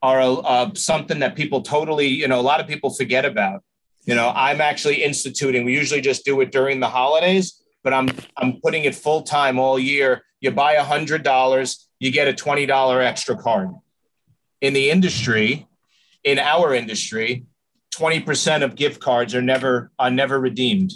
are 0.01 0.19
a, 0.19 0.33
uh, 0.33 0.73
something 0.73 1.19
that 1.19 1.35
people 1.35 1.61
totally 1.61 2.07
you 2.07 2.27
know 2.27 2.39
a 2.39 2.41
lot 2.41 2.59
of 2.59 2.67
people 2.67 2.89
forget 2.91 3.25
about. 3.25 3.63
You 4.05 4.15
know, 4.15 4.31
I'm 4.33 4.61
actually 4.61 5.03
instituting. 5.03 5.65
We 5.65 5.73
usually 5.73 6.01
just 6.01 6.23
do 6.23 6.39
it 6.41 6.51
during 6.51 6.79
the 6.79 6.87
holidays, 6.87 7.61
but 7.83 7.93
I'm 7.93 8.09
I'm 8.37 8.59
putting 8.61 8.85
it 8.85 8.95
full 8.95 9.23
time 9.23 9.59
all 9.59 9.77
year 9.77 10.23
you 10.39 10.51
buy 10.51 10.73
a 10.73 10.83
hundred 10.83 11.23
dollars, 11.23 11.87
you 11.99 12.11
get 12.11 12.27
a 12.27 12.33
twenty 12.33 12.65
dollar 12.65 13.01
extra 13.01 13.35
card. 13.35 13.69
In 14.61 14.73
the 14.73 14.89
industry, 14.89 15.67
in 16.23 16.39
our 16.39 16.73
industry, 16.73 17.45
twenty 17.91 18.19
percent 18.19 18.63
of 18.63 18.75
gift 18.75 19.01
cards 19.01 19.33
are 19.33 19.41
never 19.41 19.91
are 19.97 20.11
never 20.11 20.39
redeemed. 20.39 20.93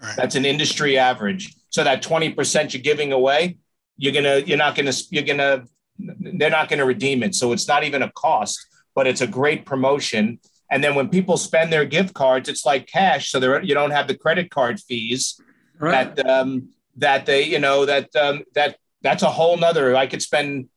Right. 0.00 0.16
That's 0.16 0.36
an 0.36 0.44
industry 0.44 0.98
average. 0.98 1.54
So 1.70 1.84
that 1.84 2.02
twenty 2.02 2.32
percent 2.32 2.72
you're 2.72 2.82
giving 2.82 3.12
away, 3.12 3.58
you're 3.96 4.14
gonna 4.14 4.38
you're 4.38 4.58
not 4.58 4.74
gonna 4.74 4.92
you're 5.10 5.24
gonna 5.24 5.64
they're 5.98 6.50
not 6.50 6.68
gonna 6.68 6.84
redeem 6.84 7.22
it. 7.22 7.34
So 7.34 7.52
it's 7.52 7.68
not 7.68 7.84
even 7.84 8.02
a 8.02 8.10
cost, 8.12 8.58
but 8.94 9.06
it's 9.06 9.20
a 9.20 9.26
great 9.26 9.64
promotion. 9.64 10.40
And 10.70 10.84
then 10.84 10.94
when 10.94 11.08
people 11.08 11.36
spend 11.36 11.72
their 11.72 11.84
gift 11.84 12.14
cards, 12.14 12.48
it's 12.48 12.66
like 12.66 12.86
cash, 12.86 13.30
so 13.30 13.40
there 13.40 13.62
you 13.62 13.74
don't 13.74 13.90
have 13.90 14.06
the 14.06 14.16
credit 14.16 14.50
card 14.50 14.80
fees 14.80 15.40
right. 15.78 16.14
that 16.14 16.28
um, 16.28 16.70
that 16.96 17.26
they, 17.26 17.44
you 17.44 17.58
know, 17.58 17.86
that 17.86 18.14
um, 18.16 18.44
that 18.54 18.76
that's 19.02 19.22
a 19.22 19.30
whole 19.30 19.56
nother. 19.56 19.96
I 19.96 20.06
could 20.06 20.22
spend. 20.22 20.68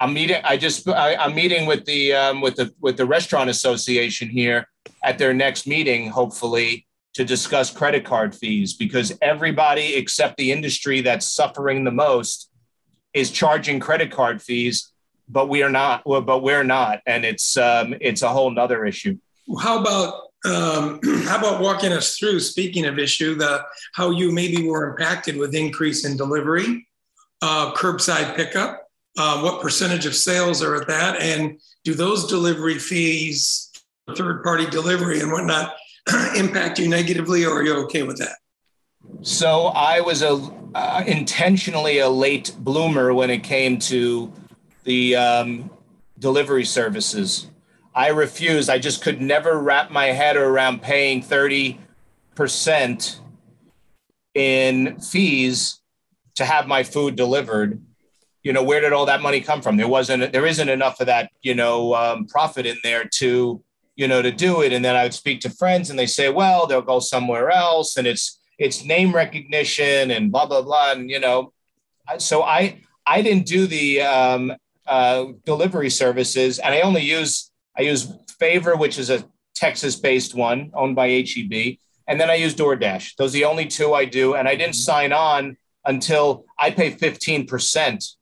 I'm 0.00 0.12
meeting. 0.12 0.40
I 0.44 0.56
just. 0.56 0.88
I, 0.88 1.14
am 1.14 1.34
meeting 1.34 1.66
with 1.66 1.84
the 1.86 2.12
um, 2.12 2.40
with 2.40 2.56
the 2.56 2.74
with 2.80 2.96
the 2.96 3.06
restaurant 3.06 3.48
association 3.48 4.28
here 4.28 4.68
at 5.02 5.18
their 5.18 5.32
next 5.32 5.66
meeting, 5.66 6.10
hopefully, 6.10 6.86
to 7.14 7.24
discuss 7.24 7.70
credit 7.70 8.04
card 8.04 8.34
fees 8.34 8.74
because 8.74 9.16
everybody 9.22 9.94
except 9.94 10.36
the 10.36 10.52
industry 10.52 11.00
that's 11.00 11.30
suffering 11.30 11.84
the 11.84 11.90
most 11.90 12.50
is 13.14 13.30
charging 13.30 13.80
credit 13.80 14.10
card 14.10 14.42
fees, 14.42 14.92
but 15.28 15.48
we 15.48 15.62
are 15.62 15.70
not. 15.70 16.02
But 16.04 16.42
we're 16.42 16.64
not, 16.64 17.00
and 17.06 17.24
it's 17.24 17.56
um, 17.56 17.94
it's 18.00 18.22
a 18.22 18.28
whole 18.28 18.50
nother 18.50 18.84
issue. 18.84 19.16
How 19.60 19.80
about 19.80 20.24
um, 20.44 21.00
how 21.24 21.38
about 21.38 21.60
walking 21.60 21.92
us 21.92 22.18
through, 22.18 22.40
speaking 22.40 22.86
of 22.86 22.98
issue, 22.98 23.34
the 23.34 23.62
how 23.94 24.10
you 24.10 24.32
maybe 24.32 24.66
were 24.68 24.90
impacted 24.90 25.36
with 25.36 25.54
increase 25.54 26.04
in 26.04 26.16
delivery, 26.16 26.86
uh, 27.42 27.72
curbside 27.74 28.36
pickup, 28.36 28.88
uh, 29.18 29.40
what 29.40 29.62
percentage 29.62 30.06
of 30.06 30.14
sales 30.14 30.62
are 30.62 30.74
at 30.76 30.88
that, 30.88 31.20
and 31.20 31.60
do 31.84 31.94
those 31.94 32.26
delivery 32.26 32.78
fees, 32.78 33.70
third 34.16 34.42
party 34.42 34.66
delivery 34.66 35.20
and 35.20 35.30
whatnot, 35.30 35.74
impact 36.36 36.78
you 36.78 36.88
negatively, 36.88 37.44
or 37.44 37.58
are 37.58 37.62
you 37.62 37.74
okay 37.84 38.02
with 38.02 38.18
that? 38.18 38.36
So 39.22 39.66
I 39.66 40.00
was 40.00 40.22
a 40.22 40.50
uh, 40.74 41.04
intentionally 41.06 41.98
a 42.00 42.08
late 42.08 42.52
bloomer 42.58 43.14
when 43.14 43.30
it 43.30 43.44
came 43.44 43.78
to 43.78 44.32
the 44.82 45.14
um, 45.16 45.70
delivery 46.18 46.64
services. 46.64 47.48
I 47.94 48.08
refused. 48.08 48.68
I 48.68 48.78
just 48.78 49.02
could 49.02 49.20
never 49.20 49.58
wrap 49.60 49.92
my 49.92 50.06
head 50.06 50.36
around 50.36 50.82
paying 50.82 51.22
30% 51.22 53.20
in 54.34 54.98
fees 54.98 55.80
to 56.34 56.44
have 56.44 56.66
my 56.66 56.82
food 56.82 57.14
delivered. 57.14 57.80
You 58.42 58.52
know, 58.52 58.64
where 58.64 58.80
did 58.80 58.92
all 58.92 59.06
that 59.06 59.22
money 59.22 59.40
come 59.40 59.62
from? 59.62 59.76
There 59.76 59.86
wasn't, 59.86 60.32
there 60.32 60.44
isn't 60.44 60.68
enough 60.68 61.00
of 61.00 61.06
that, 61.06 61.30
you 61.40 61.54
know, 61.54 61.94
um, 61.94 62.26
profit 62.26 62.66
in 62.66 62.76
there 62.82 63.04
to, 63.14 63.62
you 63.94 64.08
know, 64.08 64.20
to 64.22 64.32
do 64.32 64.62
it. 64.62 64.72
And 64.72 64.84
then 64.84 64.96
I 64.96 65.04
would 65.04 65.14
speak 65.14 65.40
to 65.42 65.50
friends 65.50 65.88
and 65.88 65.96
they 65.98 66.06
say, 66.06 66.30
well, 66.30 66.66
they'll 66.66 66.82
go 66.82 66.98
somewhere 66.98 67.50
else 67.50 67.96
and 67.96 68.08
it's, 68.08 68.40
it's 68.58 68.84
name 68.84 69.14
recognition 69.14 70.10
and 70.10 70.30
blah, 70.30 70.46
blah, 70.46 70.62
blah. 70.62 70.92
And, 70.92 71.10
you 71.10 71.20
know, 71.20 71.52
so 72.18 72.42
I, 72.42 72.80
I 73.06 73.22
didn't 73.22 73.46
do 73.46 73.66
the 73.66 74.02
um, 74.02 74.52
uh, 74.86 75.26
delivery 75.44 75.90
services 75.90 76.58
and 76.58 76.74
I 76.74 76.80
only 76.80 77.02
use 77.02 77.50
I 77.76 77.82
use 77.82 78.12
Favor, 78.38 78.76
which 78.76 78.98
is 78.98 79.10
a 79.10 79.24
Texas 79.54 79.96
based 79.96 80.34
one 80.34 80.70
owned 80.74 80.96
by 80.96 81.08
HEB. 81.08 81.78
And 82.06 82.20
then 82.20 82.30
I 82.30 82.34
use 82.34 82.54
DoorDash. 82.54 83.16
Those 83.16 83.30
are 83.30 83.38
the 83.38 83.44
only 83.44 83.66
two 83.66 83.94
I 83.94 84.04
do. 84.04 84.34
And 84.34 84.48
I 84.48 84.56
didn't 84.56 84.74
sign 84.74 85.12
on 85.12 85.56
until 85.84 86.44
I 86.58 86.70
pay 86.70 86.92
15% 86.92 88.16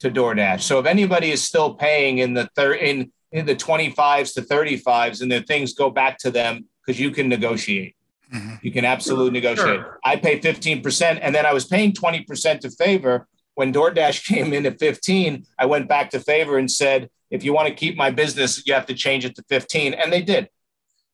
to 0.00 0.10
DoorDash. 0.10 0.62
So 0.62 0.78
if 0.78 0.86
anybody 0.86 1.30
is 1.30 1.42
still 1.42 1.74
paying 1.74 2.18
in 2.18 2.34
the 2.34 2.48
third 2.54 2.76
in, 2.76 3.12
in 3.32 3.46
the 3.46 3.54
25s 3.54 4.34
to 4.34 4.42
35s 4.42 5.20
and 5.20 5.30
the 5.30 5.42
things 5.42 5.74
go 5.74 5.90
back 5.90 6.18
to 6.18 6.30
them 6.30 6.66
because 6.80 7.00
you 7.00 7.10
can 7.10 7.28
negotiate. 7.28 7.94
Mm-hmm. 8.32 8.54
You 8.62 8.72
can 8.72 8.84
absolutely 8.84 9.30
negotiate. 9.30 9.80
Sure. 9.80 9.98
I 10.04 10.16
pay 10.16 10.38
15% 10.38 11.18
and 11.22 11.34
then 11.34 11.46
I 11.46 11.52
was 11.52 11.64
paying 11.64 11.92
20% 11.92 12.60
to 12.60 12.70
favor. 12.70 13.26
When 13.54 13.72
DoorDash 13.72 14.26
came 14.32 14.52
in 14.52 14.66
at 14.66 14.78
15, 14.78 15.46
I 15.58 15.66
went 15.66 15.88
back 15.88 16.10
to 16.10 16.20
favor 16.20 16.58
and 16.58 16.70
said, 16.70 17.10
if 17.30 17.44
you 17.44 17.52
want 17.52 17.68
to 17.68 17.74
keep 17.74 17.96
my 17.96 18.10
business, 18.10 18.62
you 18.66 18.74
have 18.74 18.86
to 18.86 18.94
change 18.94 19.24
it 19.24 19.34
to 19.36 19.44
15. 19.48 19.94
And 19.94 20.12
they 20.12 20.22
did. 20.22 20.48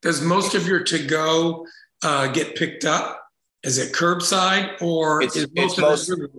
Does 0.03 0.21
most 0.21 0.55
of 0.55 0.67
your 0.67 0.83
to 0.85 1.05
go 1.07 1.67
uh, 2.03 2.29
get 2.29 2.57
picked 2.57 2.85
up? 2.85 3.21
Is 3.63 3.79
it 3.79 3.95
curbside 3.95 4.81
or 4.83 5.23
it's, 5.23 5.37
is 5.37 5.49
most 5.55 5.79
it's 5.79 5.79
of 5.79 5.83
most, 5.83 6.11
it? 6.11 6.31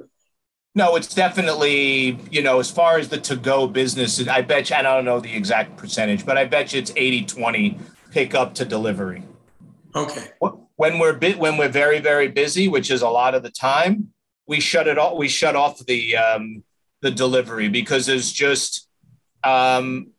No, 0.75 0.95
it's 0.95 1.13
definitely, 1.13 2.19
you 2.29 2.43
know, 2.43 2.59
as 2.59 2.69
far 2.69 2.99
as 2.99 3.09
the 3.09 3.17
to 3.21 3.35
go 3.35 3.65
business, 3.65 4.25
I 4.27 4.41
bet 4.41 4.69
you, 4.69 4.75
I 4.75 4.81
don't 4.81 5.05
know 5.05 5.19
the 5.19 5.35
exact 5.35 5.77
percentage, 5.77 6.25
but 6.25 6.37
I 6.37 6.45
bet 6.45 6.73
you 6.73 6.79
it's 6.79 6.91
80 6.95 7.25
20 7.25 7.79
pick 8.11 8.35
up 8.35 8.53
to 8.55 8.65
delivery. 8.65 9.23
Okay. 9.95 10.27
When 10.77 10.99
we're 10.99 11.13
bit, 11.13 11.37
when 11.39 11.57
we're 11.57 11.69
very, 11.69 11.99
very 11.99 12.27
busy, 12.27 12.67
which 12.67 12.91
is 12.91 13.01
a 13.01 13.09
lot 13.09 13.35
of 13.35 13.43
the 13.43 13.49
time, 13.49 14.13
we 14.47 14.59
shut 14.59 14.87
it 14.87 14.97
off. 14.97 15.17
We 15.17 15.27
shut 15.27 15.55
off 15.55 15.83
the, 15.85 16.17
um, 16.17 16.63
the 17.01 17.11
delivery 17.11 17.69
because 17.69 18.05
there's 18.05 18.31
just, 18.31 18.87
um, 19.43 20.11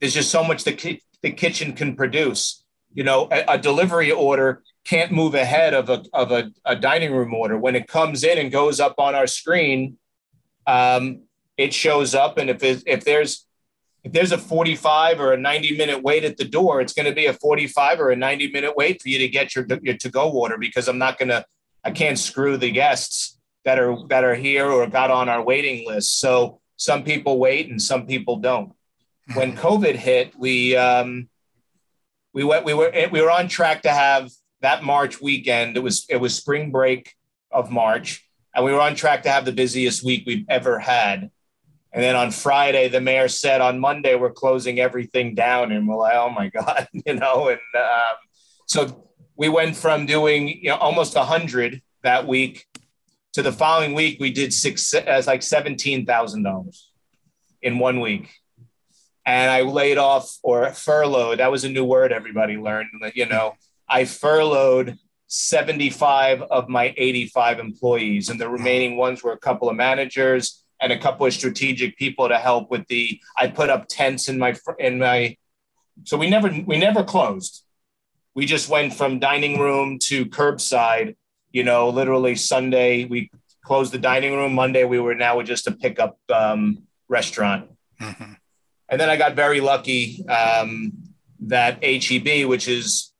there's 0.00 0.14
just 0.14 0.30
so 0.30 0.42
much 0.42 0.64
the, 0.64 0.72
ki- 0.72 1.02
the 1.22 1.32
kitchen 1.32 1.72
can 1.72 1.96
produce. 1.96 2.64
You 2.94 3.04
know, 3.04 3.28
a, 3.30 3.54
a, 3.54 3.58
delivery 3.58 4.12
order 4.12 4.62
can't 4.84 5.10
move 5.10 5.34
ahead 5.34 5.74
of 5.74 5.90
a, 5.90 6.04
of 6.12 6.30
a, 6.30 6.52
a 6.64 6.76
dining 6.76 7.12
room 7.12 7.34
order. 7.34 7.58
When 7.58 7.74
it 7.74 7.88
comes 7.88 8.22
in 8.22 8.38
and 8.38 8.52
goes 8.52 8.80
up 8.80 8.94
on 8.98 9.14
our 9.14 9.26
screen, 9.26 9.98
um, 10.66 11.22
it 11.56 11.72
shows 11.72 12.14
up, 12.14 12.38
and 12.38 12.50
if 12.50 12.62
it, 12.62 12.82
if 12.86 13.04
there's 13.04 13.46
if 14.04 14.12
there's 14.12 14.32
a 14.32 14.38
45 14.38 15.18
or 15.18 15.32
a 15.32 15.36
90 15.38 15.76
minute 15.76 16.02
wait 16.02 16.24
at 16.24 16.36
the 16.36 16.44
door, 16.44 16.80
it's 16.80 16.92
going 16.92 17.06
to 17.06 17.14
be 17.14 17.26
a 17.26 17.32
45 17.32 18.00
or 18.00 18.10
a 18.10 18.16
90 18.16 18.52
minute 18.52 18.76
wait 18.76 19.02
for 19.02 19.08
you 19.08 19.18
to 19.18 19.28
get 19.28 19.56
your 19.56 19.66
your 19.82 19.96
to 19.96 20.10
go 20.10 20.28
water 20.28 20.58
because 20.58 20.88
I'm 20.88 20.98
not 20.98 21.18
going 21.18 21.30
to 21.30 21.44
I 21.82 21.90
can't 21.90 22.18
screw 22.18 22.56
the 22.56 22.70
guests 22.70 23.38
that 23.64 23.78
are 23.78 23.96
that 24.08 24.22
are 24.22 24.34
here 24.34 24.66
or 24.66 24.86
got 24.86 25.10
on 25.10 25.28
our 25.28 25.42
waiting 25.42 25.86
list. 25.86 26.20
So 26.20 26.60
some 26.76 27.02
people 27.02 27.38
wait 27.38 27.70
and 27.70 27.80
some 27.80 28.06
people 28.06 28.36
don't. 28.36 28.72
When. 29.34 29.56
COVID 29.64 29.94
hit, 29.94 30.38
we 30.38 30.76
um, 30.76 31.28
we 32.34 32.44
went 32.44 32.66
we 32.66 32.74
were 32.74 32.92
we 33.10 33.22
were 33.22 33.30
on 33.30 33.48
track 33.48 33.82
to 33.82 33.90
have 33.90 34.30
that 34.60 34.84
March 34.84 35.20
weekend. 35.20 35.78
It 35.78 35.82
was 35.82 36.04
it 36.10 36.16
was 36.16 36.34
spring 36.34 36.70
break 36.70 37.14
of 37.50 37.70
March, 37.70 38.28
and 38.54 38.64
we 38.64 38.72
were 38.72 38.80
on 38.80 38.94
track 38.94 39.22
to 39.22 39.30
have 39.30 39.46
the 39.46 39.52
busiest 39.52 40.04
week 40.04 40.24
we've 40.26 40.44
ever 40.50 40.78
had. 40.78 41.30
And 41.94 42.02
then 42.02 42.16
on 42.16 42.32
Friday, 42.32 42.88
the 42.88 43.00
mayor 43.00 43.28
said 43.28 43.60
on 43.60 43.78
Monday 43.78 44.16
we're 44.16 44.32
closing 44.32 44.80
everything 44.80 45.36
down, 45.36 45.70
and 45.70 45.86
we're 45.88 45.96
like, 45.96 46.16
oh 46.16 46.28
my 46.28 46.48
god, 46.48 46.88
you 47.06 47.14
know. 47.14 47.48
And 47.48 47.60
um, 47.76 48.16
so 48.66 49.08
we 49.36 49.48
went 49.48 49.76
from 49.76 50.04
doing 50.04 50.48
you 50.48 50.70
know 50.70 50.76
almost 50.76 51.16
hundred 51.16 51.80
that 52.02 52.26
week 52.26 52.66
to 53.32 53.42
the 53.42 53.52
following 53.52 53.94
week 53.94 54.18
we 54.20 54.30
did 54.30 54.52
six 54.52 54.92
as 54.92 55.26
uh, 55.26 55.30
like 55.30 55.42
seventeen 55.42 56.04
thousand 56.04 56.42
dollars 56.42 56.90
in 57.62 57.78
one 57.78 58.00
week 58.00 58.28
and 59.26 59.50
I 59.50 59.62
laid 59.62 59.98
off 59.98 60.38
or 60.42 60.72
furloughed. 60.72 61.38
That 61.38 61.50
was 61.50 61.64
a 61.64 61.68
new 61.68 61.84
word 61.84 62.12
everybody 62.12 62.56
learned. 62.56 62.90
You 63.14 63.26
know, 63.26 63.54
I 63.88 64.04
furloughed 64.04 64.98
75 65.28 66.42
of 66.42 66.68
my 66.68 66.94
85 66.96 67.58
employees, 67.58 68.28
and 68.28 68.40
the 68.40 68.48
remaining 68.48 68.96
ones 68.96 69.22
were 69.22 69.32
a 69.32 69.38
couple 69.38 69.68
of 69.70 69.76
managers 69.76 70.63
and 70.80 70.92
a 70.92 70.98
couple 70.98 71.26
of 71.26 71.32
strategic 71.32 71.96
people 71.96 72.28
to 72.28 72.38
help 72.38 72.70
with 72.70 72.86
the. 72.88 73.20
I 73.36 73.48
put 73.48 73.70
up 73.70 73.86
tents 73.88 74.28
in 74.28 74.38
my 74.38 74.54
in 74.78 74.98
my. 74.98 75.36
So 76.04 76.16
we 76.16 76.28
never 76.28 76.50
we 76.66 76.78
never 76.78 77.04
closed. 77.04 77.64
We 78.34 78.46
just 78.46 78.68
went 78.68 78.94
from 78.94 79.18
dining 79.18 79.58
room 79.58 79.98
to 80.04 80.26
curbside. 80.26 81.16
You 81.52 81.62
know, 81.62 81.88
literally 81.88 82.34
Sunday 82.34 83.04
we 83.04 83.30
closed 83.64 83.92
the 83.92 83.98
dining 83.98 84.34
room. 84.34 84.54
Monday 84.54 84.84
we 84.84 84.98
were 84.98 85.14
now 85.14 85.40
just 85.42 85.66
a 85.66 85.72
pickup 85.72 86.18
um, 86.32 86.82
restaurant. 87.08 87.70
Mm-hmm. 88.00 88.32
And 88.88 89.00
then 89.00 89.08
I 89.08 89.16
got 89.16 89.34
very 89.34 89.60
lucky 89.60 90.26
um, 90.28 90.92
that 91.40 91.82
HEB, 91.82 92.48
which 92.48 92.68
is 92.68 93.12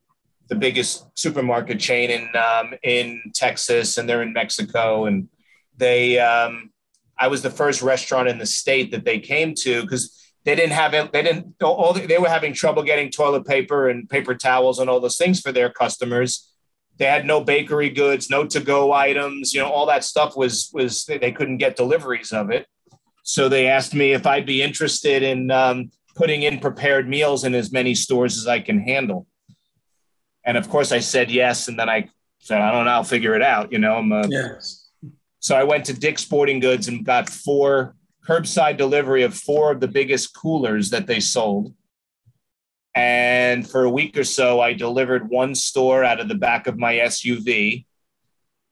the 0.48 0.55
biggest 0.55 1.07
supermarket 1.18 1.80
chain 1.80 2.11
in 2.11 2.28
um, 2.36 2.74
in 2.82 3.32
Texas, 3.34 3.98
and 3.98 4.09
they're 4.09 4.22
in 4.22 4.32
Mexico, 4.32 5.07
and 5.07 5.28
they 5.76 6.18
um, 6.18 6.70
I 7.19 7.29
was 7.29 7.43
the 7.43 7.51
first 7.51 7.83
restaurant 7.83 8.29
in 8.29 8.39
the 8.39 8.47
state 8.47 8.91
that 8.91 9.05
they 9.05 9.21
came 9.21 9.55
to 9.57 9.83
because 9.83 10.33
they 10.45 10.55
didn't 10.55 10.73
have 10.73 10.95
it. 10.95 11.12
They 11.12 11.23
didn't. 11.23 11.55
All 11.62 11.93
they 11.93 12.19
were 12.19 12.29
having 12.29 12.53
trouble 12.53 12.83
getting 12.83 13.11
toilet 13.11 13.47
paper 13.47 13.89
and 13.89 14.09
paper 14.09 14.35
towels 14.35 14.79
and 14.79 14.91
all 14.91 15.01
those 15.01 15.17
things 15.17 15.41
for 15.41 15.53
their 15.53 15.71
customers. 15.71 16.51
They 16.97 17.07
had 17.07 17.27
no 17.27 17.43
bakery 17.43 17.91
goods, 17.91 18.31
no 18.31 18.47
to-go 18.47 18.93
items. 18.93 19.53
You 19.53 19.61
know, 19.61 19.71
all 19.71 19.87
that 19.87 20.05
stuff 20.05 20.37
was 20.37 20.71
was 20.73 21.05
they 21.07 21.33
couldn't 21.33 21.59
get 21.59 21.77
deliveries 21.77 22.33
of 22.33 22.51
it. 22.51 22.67
So 23.23 23.49
they 23.49 23.69
asked 23.69 23.95
me 23.95 24.12
if 24.12 24.27
I'd 24.27 24.45
be 24.47 24.62
interested 24.62 25.23
in 25.23 25.51
um, 25.51 25.91
putting 26.15 26.43
in 26.43 26.61
prepared 26.61 27.09
meals 27.09 27.45
in 27.45 27.55
as 27.55 27.73
many 27.73 27.95
stores 27.95 28.37
as 28.39 28.47
I 28.47 28.61
can 28.61 28.81
handle. 28.81 29.27
And 30.45 30.59
of 30.59 30.69
course, 30.69 30.93
I 30.93 30.99
said 30.99 31.31
yes. 31.31 31.69
And 31.69 31.79
then 31.79 31.89
I 31.89 32.11
said, 32.39 32.61
I 32.61 32.71
don't 32.71 32.85
know, 32.85 32.91
I'll 32.91 33.05
figure 33.05 33.35
it 33.35 33.43
out. 33.43 33.73
You 33.73 33.79
know, 33.79 33.97
I'm 33.97 34.12
a, 34.12 34.29
yes. 34.29 34.84
So 35.45 35.55
I 35.55 35.62
went 35.62 35.84
to 35.84 35.92
Dick's 35.92 36.22
Sporting 36.22 36.59
Goods 36.59 36.88
and 36.88 37.05
got 37.05 37.28
four 37.28 37.95
curbside 38.26 38.78
delivery 38.78 39.24
of 39.24 39.34
four 39.34 39.70
of 39.70 39.78
the 39.78 39.86
biggest 39.86 40.34
coolers 40.34 40.88
that 40.88 41.07
they 41.07 41.20
sold. 41.20 41.74
And 42.95 43.68
for 43.68 43.84
a 43.84 43.90
week 43.90 44.16
or 44.16 44.24
so, 44.24 44.62
I 44.62 44.72
delivered 44.72 45.28
one 45.28 45.55
store 45.55 46.03
out 46.03 46.18
of 46.18 46.28
the 46.28 46.34
back 46.34 46.66
of 46.66 46.78
my 46.78 46.95
SUV 46.95 47.84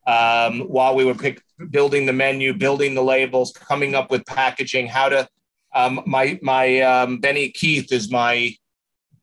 um, 0.07 0.61
while 0.61 0.95
we 0.95 1.05
were 1.05 1.15
pick, 1.15 1.43
building 1.69 2.07
the 2.07 2.15
menu, 2.15 2.55
building 2.55 2.95
the 2.95 3.05
labels, 3.05 3.53
coming 3.53 3.95
up 3.95 4.11
with 4.11 4.25
packaging, 4.25 4.87
how 4.87 5.11
to. 5.11 5.29
Um, 5.75 6.01
my 6.07 6.39
my 6.41 6.81
um, 6.81 7.19
Benny 7.19 7.51
Keith 7.51 7.93
is 7.93 8.11
my 8.11 8.57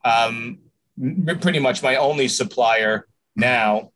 um, 0.05 0.59
pretty 1.41 1.59
much 1.59 1.81
my 1.81 1.95
only 1.95 2.27
supplier 2.27 3.07
now. 3.35 3.91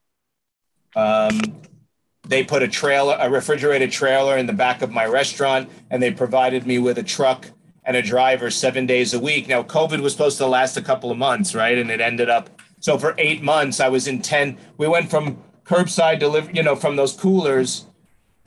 They 2.26 2.44
put 2.44 2.64
a 2.64 2.68
trailer, 2.68 3.18
a 3.20 3.30
refrigerated 3.30 3.92
trailer 3.92 4.38
in 4.38 4.48
the 4.48 4.54
back 4.54 4.82
of 4.82 4.92
my 4.92 5.06
restaurant, 5.06 5.70
and 5.90 6.02
they 6.02 6.12
provided 6.12 6.66
me 6.66 6.80
with 6.80 6.98
a 6.98 7.04
truck 7.04 7.50
and 7.86 7.98
a 7.98 8.02
driver 8.02 8.50
seven 8.50 8.86
days 8.86 9.14
a 9.14 9.20
week. 9.20 9.48
Now, 9.48 9.62
COVID 9.64 10.02
was 10.02 10.14
supposed 10.14 10.38
to 10.38 10.48
last 10.48 10.78
a 10.78 10.82
couple 10.82 11.12
of 11.12 11.18
months, 11.18 11.54
right? 11.54 11.78
And 11.78 11.92
it 11.92 12.00
ended 12.00 12.30
up 12.30 12.50
so 12.84 12.98
for 12.98 13.16
eight 13.18 13.42
months, 13.42 13.80
I 13.80 13.88
was 13.88 14.10
in 14.10 14.22
10. 14.22 14.58
We 14.76 14.90
went 14.90 15.10
from 15.10 15.42
curbside 15.64 16.20
delivery, 16.20 16.52
you 16.54 16.64
know, 16.64 16.76
from 16.76 16.98
those 16.98 17.14
coolers 17.14 17.86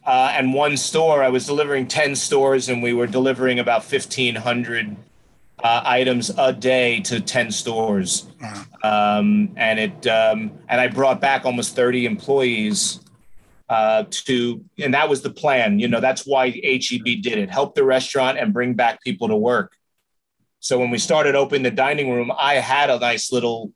uh, 0.04 0.34
and 0.34 0.52
one 0.52 0.76
store. 0.76 1.22
I 1.22 1.30
was 1.30 1.46
delivering 1.46 1.88
10 1.88 2.14
stores 2.16 2.68
and 2.68 2.82
we 2.82 2.92
were 2.92 3.06
delivering 3.06 3.58
about 3.58 3.90
1,500 3.90 4.94
uh, 5.64 5.82
items 5.86 6.30
a 6.36 6.52
day 6.52 7.00
to 7.00 7.18
10 7.18 7.50
stores. 7.50 8.26
Um, 8.82 9.54
and 9.56 9.78
it, 9.78 10.06
um, 10.06 10.52
and 10.68 10.82
I 10.82 10.88
brought 10.88 11.18
back 11.18 11.46
almost 11.46 11.74
30 11.74 12.04
employees 12.04 13.00
uh, 13.68 14.04
to, 14.10 14.64
and 14.78 14.94
that 14.94 15.08
was 15.08 15.22
the 15.22 15.30
plan. 15.30 15.78
You 15.78 15.88
know, 15.88 16.00
that's 16.00 16.26
why 16.26 16.50
HEB 16.50 17.22
did 17.22 17.38
it, 17.38 17.50
help 17.50 17.74
the 17.74 17.84
restaurant 17.84 18.38
and 18.38 18.52
bring 18.52 18.74
back 18.74 19.02
people 19.02 19.28
to 19.28 19.36
work. 19.36 19.76
So 20.60 20.78
when 20.78 20.90
we 20.90 20.98
started 20.98 21.34
opening 21.34 21.62
the 21.62 21.70
dining 21.70 22.10
room, 22.10 22.30
I 22.36 22.54
had 22.54 22.90
a 22.90 22.98
nice 22.98 23.32
little 23.32 23.72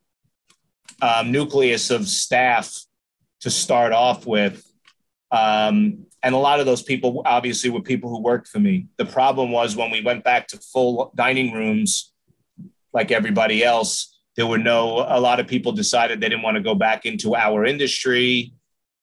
um, 1.02 1.30
nucleus 1.32 1.90
of 1.90 2.08
staff 2.08 2.76
to 3.40 3.50
start 3.50 3.92
off 3.92 4.26
with. 4.26 4.64
Um, 5.30 6.06
and 6.22 6.34
a 6.34 6.38
lot 6.38 6.60
of 6.60 6.66
those 6.66 6.82
people 6.82 7.22
obviously 7.24 7.70
were 7.70 7.80
people 7.80 8.10
who 8.10 8.20
worked 8.20 8.48
for 8.48 8.58
me. 8.58 8.86
The 8.96 9.06
problem 9.06 9.50
was 9.50 9.76
when 9.76 9.90
we 9.90 10.02
went 10.02 10.24
back 10.24 10.48
to 10.48 10.58
full 10.58 11.12
dining 11.14 11.52
rooms, 11.52 12.12
like 12.92 13.10
everybody 13.10 13.64
else, 13.64 14.18
there 14.36 14.46
were 14.46 14.58
no, 14.58 15.06
a 15.08 15.20
lot 15.20 15.40
of 15.40 15.46
people 15.46 15.72
decided 15.72 16.20
they 16.20 16.28
didn't 16.28 16.42
want 16.42 16.56
to 16.56 16.62
go 16.62 16.74
back 16.74 17.06
into 17.06 17.34
our 17.34 17.64
industry 17.64 18.52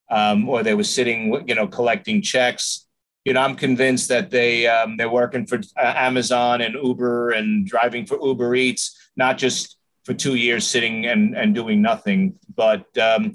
um, 0.09 0.47
or 0.47 0.63
they 0.63 0.73
were 0.73 0.83
sitting, 0.83 1.43
you 1.47 1.55
know, 1.55 1.67
collecting 1.67 2.21
checks. 2.21 2.85
You 3.25 3.33
know, 3.33 3.41
I'm 3.41 3.55
convinced 3.55 4.07
that 4.09 4.29
they 4.29 4.67
um, 4.67 4.97
they're 4.97 5.09
working 5.09 5.45
for 5.45 5.57
uh, 5.57 5.93
Amazon 5.95 6.61
and 6.61 6.75
Uber 6.75 7.31
and 7.31 7.65
driving 7.65 8.05
for 8.05 8.17
Uber 8.21 8.55
Eats, 8.55 8.95
not 9.17 9.37
just 9.37 9.77
for 10.05 10.13
two 10.13 10.35
years 10.35 10.65
sitting 10.65 11.05
and, 11.05 11.35
and 11.35 11.53
doing 11.53 11.81
nothing, 11.81 12.35
but 12.55 12.85
um, 12.97 13.33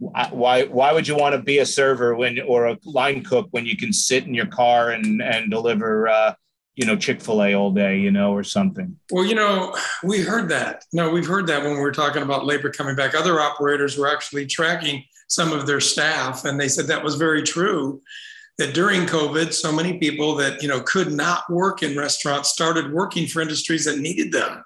why 0.00 0.64
why 0.64 0.92
would 0.92 1.06
you 1.06 1.16
want 1.16 1.34
to 1.34 1.42
be 1.42 1.58
a 1.58 1.66
server 1.66 2.14
when 2.14 2.40
or 2.40 2.66
a 2.68 2.78
line 2.84 3.22
cook 3.22 3.48
when 3.50 3.66
you 3.66 3.76
can 3.76 3.92
sit 3.92 4.26
in 4.26 4.34
your 4.34 4.46
car 4.46 4.90
and 4.90 5.22
and 5.22 5.50
deliver 5.50 6.08
uh, 6.08 6.34
you 6.74 6.86
know 6.86 6.96
chick-fil-a 6.96 7.54
all 7.54 7.70
day 7.70 7.98
you 7.98 8.10
know 8.10 8.32
or 8.32 8.42
something? 8.42 8.98
Well 9.10 9.24
you 9.24 9.34
know 9.34 9.76
we 10.02 10.22
heard 10.22 10.48
that. 10.48 10.84
No 10.92 11.10
we've 11.10 11.26
heard 11.26 11.46
that 11.48 11.62
when 11.62 11.74
we 11.74 11.80
were 11.80 11.92
talking 11.92 12.22
about 12.22 12.46
labor 12.46 12.70
coming 12.70 12.96
back. 12.96 13.14
Other 13.14 13.40
operators 13.40 13.98
were 13.98 14.10
actually 14.10 14.46
tracking 14.46 15.04
some 15.30 15.52
of 15.52 15.66
their 15.66 15.80
staff 15.80 16.44
and 16.44 16.58
they 16.58 16.68
said 16.68 16.86
that 16.86 17.02
was 17.04 17.14
very 17.14 17.42
true 17.42 18.00
that 18.58 18.74
during 18.74 19.02
covid 19.02 19.52
so 19.52 19.72
many 19.72 19.98
people 19.98 20.34
that 20.34 20.62
you 20.62 20.68
know 20.68 20.80
could 20.80 21.12
not 21.12 21.48
work 21.50 21.82
in 21.82 21.96
restaurants 21.96 22.50
started 22.50 22.92
working 22.92 23.26
for 23.26 23.40
industries 23.40 23.84
that 23.84 23.98
needed 23.98 24.32
them 24.32 24.62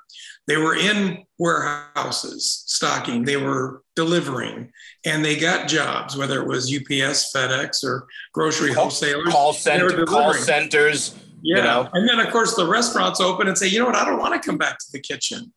they 0.46 0.56
were 0.58 0.76
in 0.76 1.24
warehouses 1.38 2.64
stocking, 2.66 3.24
they 3.24 3.38
were 3.38 3.82
delivering, 3.96 4.70
and 5.06 5.24
they 5.24 5.36
got 5.36 5.68
jobs, 5.68 6.16
whether 6.16 6.40
it 6.42 6.46
was 6.46 6.72
UPS, 6.72 7.32
FedEx, 7.32 7.82
or 7.82 8.06
grocery 8.32 8.72
wholesalers. 8.72 9.32
Call, 9.32 9.54
center, 9.54 10.04
call 10.04 10.34
centers. 10.34 11.16
Yeah. 11.42 11.56
You 11.56 11.62
know? 11.62 11.88
And 11.94 12.08
then, 12.08 12.20
of 12.20 12.30
course, 12.30 12.54
the 12.56 12.66
restaurants 12.66 13.20
open 13.20 13.48
and 13.48 13.56
say, 13.56 13.68
you 13.68 13.78
know 13.78 13.86
what, 13.86 13.96
I 13.96 14.04
don't 14.04 14.18
want 14.18 14.40
to 14.40 14.46
come 14.46 14.58
back 14.58 14.78
to 14.78 14.86
the 14.92 15.00
kitchen. 15.00 15.52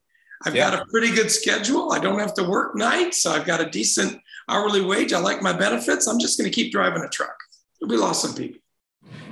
I've 0.45 0.55
yeah. 0.55 0.69
got 0.69 0.81
a 0.81 0.85
pretty 0.85 1.13
good 1.13 1.31
schedule. 1.31 1.91
I 1.91 1.99
don't 1.99 2.19
have 2.19 2.33
to 2.35 2.43
work 2.43 2.75
nights. 2.75 3.25
I've 3.25 3.45
got 3.45 3.61
a 3.61 3.69
decent 3.69 4.21
hourly 4.49 4.81
wage. 4.81 5.13
I 5.13 5.19
like 5.19 5.41
my 5.41 5.53
benefits. 5.53 6.07
I'm 6.07 6.19
just 6.19 6.37
going 6.37 6.49
to 6.49 6.53
keep 6.53 6.71
driving 6.71 7.03
a 7.03 7.09
truck. 7.09 7.35
We 7.81 7.97
lost 7.97 8.21
some 8.21 8.35
people. 8.35 8.59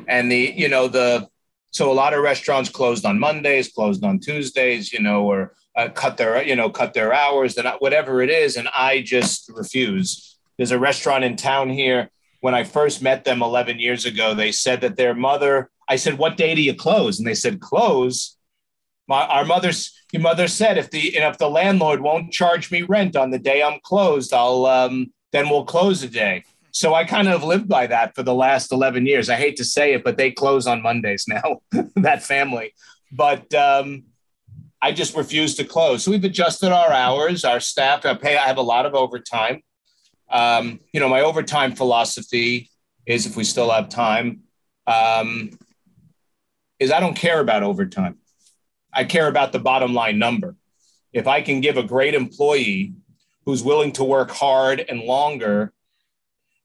And 0.07 0.31
the, 0.31 0.53
you 0.55 0.67
know, 0.67 0.87
the 0.87 1.27
so 1.71 1.91
a 1.91 1.93
lot 1.93 2.13
of 2.13 2.23
restaurants 2.23 2.69
closed 2.69 3.05
on 3.05 3.19
Mondays, 3.19 3.71
closed 3.71 4.03
on 4.05 4.19
Tuesdays, 4.19 4.93
you 4.93 5.01
know, 5.01 5.23
or 5.23 5.53
uh, 5.75 5.89
cut 5.89 6.15
their, 6.15 6.41
you 6.41 6.55
know, 6.55 6.69
cut 6.69 6.93
their 6.93 7.13
hours, 7.13 7.57
and 7.57 7.67
whatever 7.79 8.21
it 8.21 8.29
is. 8.29 8.55
And 8.55 8.69
I 8.73 9.01
just 9.01 9.51
refuse. 9.53 10.37
There's 10.55 10.71
a 10.71 10.79
restaurant 10.79 11.25
in 11.25 11.35
town 11.35 11.69
here. 11.69 12.09
When 12.39 12.55
I 12.55 12.63
first 12.63 13.01
met 13.01 13.25
them 13.25 13.41
11 13.41 13.79
years 13.79 14.05
ago, 14.05 14.33
they 14.33 14.53
said 14.53 14.79
that 14.81 14.95
their 14.95 15.13
mother. 15.13 15.69
I 15.89 15.97
said, 15.97 16.17
"What 16.17 16.37
day 16.37 16.55
do 16.55 16.61
you 16.61 16.75
close?" 16.75 17.19
And 17.19 17.27
they 17.27 17.35
said, 17.35 17.59
"Close." 17.59 18.37
My 19.07 19.25
our 19.25 19.45
mother's 19.45 19.93
your 20.11 20.21
mother 20.21 20.47
said 20.47 20.77
if 20.77 20.89
the 20.91 21.15
if 21.15 21.37
the 21.37 21.49
landlord 21.49 22.01
won't 22.01 22.31
charge 22.31 22.71
me 22.71 22.81
rent 22.81 23.15
on 23.15 23.29
the 23.31 23.39
day 23.39 23.61
I'm 23.61 23.79
closed, 23.83 24.33
I'll 24.33 24.65
um, 24.65 25.13
then 25.31 25.49
we'll 25.49 25.65
close 25.65 26.01
a 26.03 26.07
day. 26.07 26.43
so 26.71 26.93
I 26.93 27.03
kind 27.03 27.27
of 27.27 27.43
lived 27.43 27.67
by 27.67 27.87
that 27.87 28.15
for 28.15 28.23
the 28.23 28.33
last 28.33 28.71
11 28.71 29.05
years. 29.05 29.29
I 29.29 29.35
hate 29.35 29.57
to 29.57 29.65
say 29.65 29.93
it, 29.93 30.03
but 30.03 30.17
they 30.17 30.31
close 30.31 30.65
on 30.67 30.81
Mondays 30.81 31.25
now, 31.35 31.61
that 31.95 32.23
family. 32.23 32.73
But 33.11 33.53
um, 33.53 34.03
I 34.81 34.91
just 34.91 35.15
refuse 35.15 35.55
to 35.55 35.63
close. 35.63 36.03
So 36.03 36.11
we've 36.11 36.23
adjusted 36.23 36.71
our 36.71 36.91
hours, 36.91 37.43
our 37.43 37.59
staff. 37.59 38.05
I 38.05 38.13
pay. 38.13 38.37
I 38.37 38.47
have 38.47 38.57
a 38.57 38.61
lot 38.61 38.85
of 38.85 38.93
overtime. 38.93 39.61
Um, 40.29 40.79
you 40.91 40.99
know, 40.99 41.09
my 41.09 41.21
overtime 41.21 41.75
philosophy 41.75 42.69
is 43.05 43.25
if 43.25 43.35
we 43.35 43.43
still 43.43 43.71
have 43.71 43.89
time, 43.89 44.41
um, 44.87 45.51
is 46.79 46.91
I 46.91 46.99
don't 46.99 47.15
care 47.15 47.39
about 47.39 47.63
overtime. 47.63 48.17
I 48.95 49.03
care 49.03 49.27
about 49.27 49.51
the 49.51 49.59
bottom 49.59 49.93
line 49.93 50.17
number. 50.17 50.55
If 51.13 51.27
I 51.27 51.41
can 51.41 51.61
give 51.61 51.77
a 51.77 51.83
great 51.83 52.15
employee 52.15 52.93
who's 53.45 53.63
willing 53.63 53.91
to 53.93 54.03
work 54.03 54.31
hard 54.31 54.79
and 54.79 55.01
longer, 55.01 55.73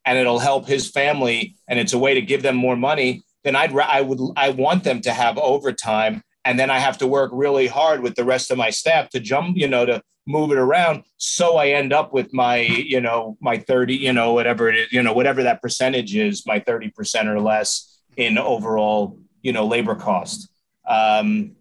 and 0.07 0.17
it'll 0.17 0.39
help 0.39 0.67
his 0.67 0.91
family, 0.91 1.57
and 1.69 1.79
it's 1.79 1.93
a 1.93 1.99
way 1.99 2.15
to 2.15 2.23
give 2.23 2.43
them 2.43 2.57
more 2.57 2.77
money, 2.77 3.23
then 3.45 3.57
I'd 3.57 3.77
I 3.77 4.01
would 4.01 4.21
I 4.37 4.51
want 4.51 4.85
them 4.85 5.01
to 5.03 5.13
have 5.13 5.37
overtime, 5.39 6.23
and 6.45 6.59
then 6.59 6.71
I 6.71 6.79
have 6.79 6.99
to 6.99 7.07
work 7.07 7.31
really 7.35 7.67
hard 7.67 8.01
with 8.01 8.15
the 8.15 8.25
rest 8.25 8.51
of 8.51 8.59
my 8.59 8.71
staff 8.71 9.11
to 9.11 9.21
jump, 9.21 9.57
you 9.57 9.69
know, 9.69 9.85
to 9.85 10.03
move 10.27 10.53
it 10.53 10.59
around, 10.59 11.03
so 11.17 11.57
I 11.57 11.69
end 11.69 11.93
up 11.93 12.13
with 12.13 12.33
my, 12.33 12.59
you 12.59 13.01
know, 13.01 13.37
my 13.41 13.59
thirty, 13.59 13.97
you 13.97 14.13
know, 14.13 14.33
whatever 14.33 14.69
it 14.69 14.77
is, 14.77 14.93
you 14.93 15.03
know, 15.03 15.13
whatever 15.13 15.43
that 15.43 15.61
percentage 15.61 16.15
is, 16.15 16.47
my 16.47 16.61
thirty 16.61 16.91
percent 16.91 17.29
or 17.29 17.41
less 17.41 18.01
in 18.17 18.39
overall, 18.39 19.19
you 19.43 19.53
know, 19.53 19.67
labor 19.67 19.95
cost. 19.95 20.49
Um, 20.87 21.57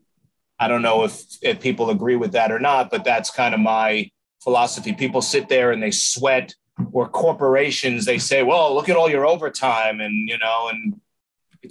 I 0.60 0.68
don't 0.68 0.82
know 0.82 1.03
if, 1.03 1.22
if 1.41 1.62
people 1.62 1.89
agree 1.89 2.16
with 2.16 2.34
that 2.34 2.51
or 2.51 2.60
not, 2.60 2.89
but 2.91 3.03
that's 3.03 3.32
kind 3.32 3.53
of 3.53 3.60
my 3.60 4.12
philosophy. 4.43 4.93
People 4.93 5.22
sit 5.22 5.47
there 5.49 5.72
and 5.72 5.82
they 5.82 5.91
sweat, 5.91 6.53
or 6.91 7.07
corporations 7.07 8.05
they 8.05 8.18
say, 8.18 8.43
"Well, 8.43 8.74
look 8.74 8.89
at 8.89 8.95
all 8.95 9.10
your 9.10 9.26
overtime," 9.26 9.99
and 9.99 10.30
you 10.30 10.38
know, 10.38 10.70
and 10.70 10.99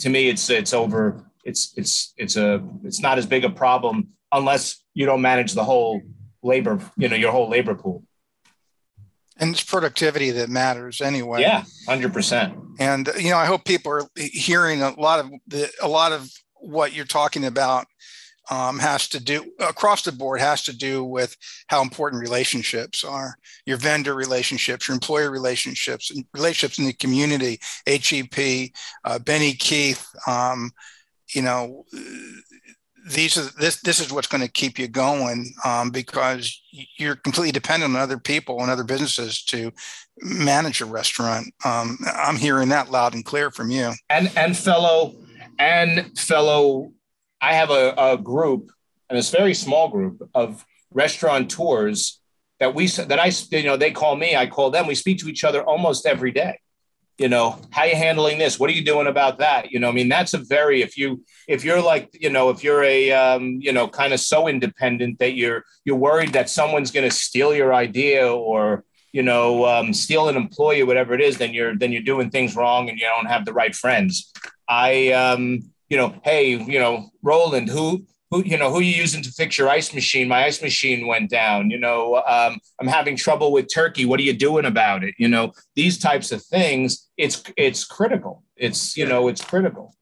to 0.01 0.09
me, 0.09 0.29
it's 0.29 0.49
it's 0.51 0.73
over. 0.73 1.25
It's 1.45 1.73
it's 1.77 2.13
it's 2.17 2.37
a 2.37 2.63
it's 2.85 3.01
not 3.01 3.19
as 3.19 3.27
big 3.27 3.45
a 3.45 3.51
problem 3.51 4.09
unless 4.33 4.83
you 4.95 5.07
don't 5.07 5.23
manage 5.23 5.55
the 5.55 5.65
whole 5.65 6.03
labor, 6.43 6.81
you 6.97 7.09
know, 7.09 7.17
your 7.17 7.33
whole 7.33 7.49
labor 7.49 7.75
pool. 7.75 8.05
And 9.41 9.51
it's 9.51 9.63
productivity 9.63 10.31
that 10.33 10.49
matters 10.49 11.01
anyway. 11.01 11.43
Yeah, 11.43 11.65
hundred 11.87 12.13
percent. 12.13 12.55
And 12.79 13.09
you 13.19 13.31
know, 13.31 13.37
I 13.37 13.47
hope 13.47 13.65
people 13.65 13.93
are 13.93 14.09
hearing 14.17 14.83
a 14.83 14.99
lot 15.01 15.21
of 15.21 15.31
the 15.47 15.71
a 15.81 15.89
lot 15.89 16.13
of 16.13 16.31
what 16.57 16.93
you're 16.93 17.05
talking 17.07 17.45
about 17.45 17.87
um, 18.51 18.79
has 18.79 19.09
to 19.09 19.21
do 19.21 19.53
across 19.59 20.03
the 20.03 20.13
board 20.13 20.41
has 20.41 20.63
to 20.65 20.77
do 20.77 21.05
with 21.05 21.37
how 21.69 21.83
important 21.83 22.23
relationships 22.23 23.05
are. 23.05 23.37
Your 23.67 23.77
vendor 23.77 24.15
relationships 24.15 24.89
your 24.89 24.95
employer 24.95 25.31
relationships 25.31 26.11
and 26.11 26.25
relationships 26.35 26.79
in 26.79 26.87
the 26.87 26.93
community. 26.93 27.61
HEB 27.87 28.71
uh, 29.05 29.19
benny 29.19 29.55
keith 29.55 30.07
um, 30.27 30.71
you 31.35 31.43
know 31.43 31.85
these 33.09 33.39
are 33.39 33.51
this 33.59 33.81
this 33.81 34.01
is 34.01 34.13
what's 34.13 34.27
going 34.27 34.43
to 34.43 34.51
keep 34.51 34.79
you 34.79 34.89
going 34.89 35.53
um, 35.65 35.91
because 35.91 36.61
you're 36.97 37.17
completely 37.17 37.53
dependent 37.53 37.95
on 37.95 38.01
other 38.01 38.19
people 38.19 38.61
and 38.61 38.71
other 38.71 38.85
businesses 38.85 39.43
to 39.45 39.73
manage 40.19 40.81
a 40.81 40.87
restaurant. 40.87 41.47
Um, 41.65 41.99
i'm 42.15 42.37
hearing 42.37 42.69
that 42.71 42.91
loud 42.91 43.15
and 43.15 43.25
clear 43.25 43.51
from 43.51 43.71
you. 43.71 43.93
And 44.11 44.31
and 44.37 44.57
fellow 44.57 45.15
and 45.59 46.19
fellow 46.19 46.93
I 47.41 47.55
have 47.55 47.71
a, 47.71 47.95
a 47.97 48.19
group, 48.19 48.73
and 49.09 49.19
it's 49.19 49.33
a 49.33 49.37
very 49.37 49.55
small 49.55 49.89
group 49.89 50.29
of 50.35 50.65
restaurateurs 50.93 52.21
that 52.61 52.75
we 52.75 52.87
that 52.89 53.19
I 53.19 53.31
you 53.51 53.65
know 53.65 53.77
they 53.77 53.93
call 53.93 54.17
me, 54.17 54.37
I 54.37 54.47
call 54.47 54.71
them. 54.71 54.87
We 54.87 54.95
speak 54.95 55.19
to 55.21 55.29
each 55.29 55.45
other 55.45 55.63
almost 55.63 56.07
every 56.07 56.33
day. 56.33 56.59
You 57.17 57.29
know, 57.29 57.59
how 57.71 57.85
you 57.85 57.97
handling 57.97 58.39
this? 58.39 58.61
What 58.61 58.71
are 58.71 58.75
you 58.75 58.85
doing 58.85 59.09
about 59.09 59.39
that? 59.39 59.73
You 59.73 59.81
know, 59.81 59.89
I 59.89 59.93
mean, 59.93 60.09
that's 60.09 60.35
a 60.35 60.39
very 60.39 60.83
if 60.83 60.97
you 60.97 61.25
if 61.49 61.65
you're 61.65 61.83
like 61.83 62.11
you 62.13 62.31
know 62.31 62.51
if 62.51 62.63
you're 62.63 62.83
a 62.83 63.13
um, 63.13 63.59
you 63.61 63.73
know 63.73 63.89
kind 63.89 64.13
of 64.13 64.21
so 64.21 64.49
independent 64.49 65.19
that 65.19 65.35
you're 65.35 65.65
you're 65.85 65.97
worried 65.97 66.33
that 66.33 66.51
someone's 66.51 66.91
going 66.91 67.09
to 67.09 67.15
steal 67.15 67.55
your 67.55 67.75
idea 67.75 68.33
or 68.33 68.85
you 69.13 69.23
know 69.23 69.65
um, 69.67 69.93
steal 69.93 70.29
an 70.29 70.37
employee 70.37 70.83
whatever 70.83 71.15
it 71.15 71.21
is, 71.21 71.39
then 71.39 71.53
you're 71.53 71.77
then 71.77 71.93
you're 71.93 72.03
doing 72.03 72.31
things 72.31 72.57
wrong 72.57 72.89
and 72.89 72.99
you 72.99 73.07
don't 73.07 73.27
have 73.27 73.45
the 73.45 73.53
right 73.53 73.75
friends. 73.75 74.33
I 74.69 75.13
um, 75.13 75.71
you 75.89 75.97
know, 75.97 76.15
hey, 76.23 76.51
you 76.51 76.79
know, 76.79 77.11
Roland, 77.23 77.69
who 77.69 78.07
who 78.31 78.45
you 78.45 78.59
know 78.59 78.71
who 78.71 78.81
you 78.81 78.95
using 78.95 79.23
to 79.23 79.31
fix 79.33 79.59
your 79.59 79.69
ice 79.69 79.95
machine? 79.95 80.29
My 80.29 80.45
ice 80.45 80.63
machine 80.63 81.07
went 81.07 81.31
down 81.31 81.71
you 81.71 81.79
know 81.79 82.17
um, 82.27 82.59
i'm 82.81 82.87
having 82.87 83.17
trouble 83.17 83.53
with 83.53 83.73
turkey. 83.73 84.05
What 84.05 84.21
are 84.21 84.25
you 84.25 84.35
doing 84.35 84.65
about 84.65 85.05
it? 85.05 85.15
You 85.19 85.29
know 85.29 85.53
these 85.75 85.99
types 85.99 86.33
of 86.33 86.43
things 86.45 87.09
it's 87.17 87.43
it's 87.57 87.85
critical. 87.85 88.43
It's 88.57 88.97
you 88.97 89.07
know 89.07 89.29
it's 89.29 89.43
critical. 89.43 89.95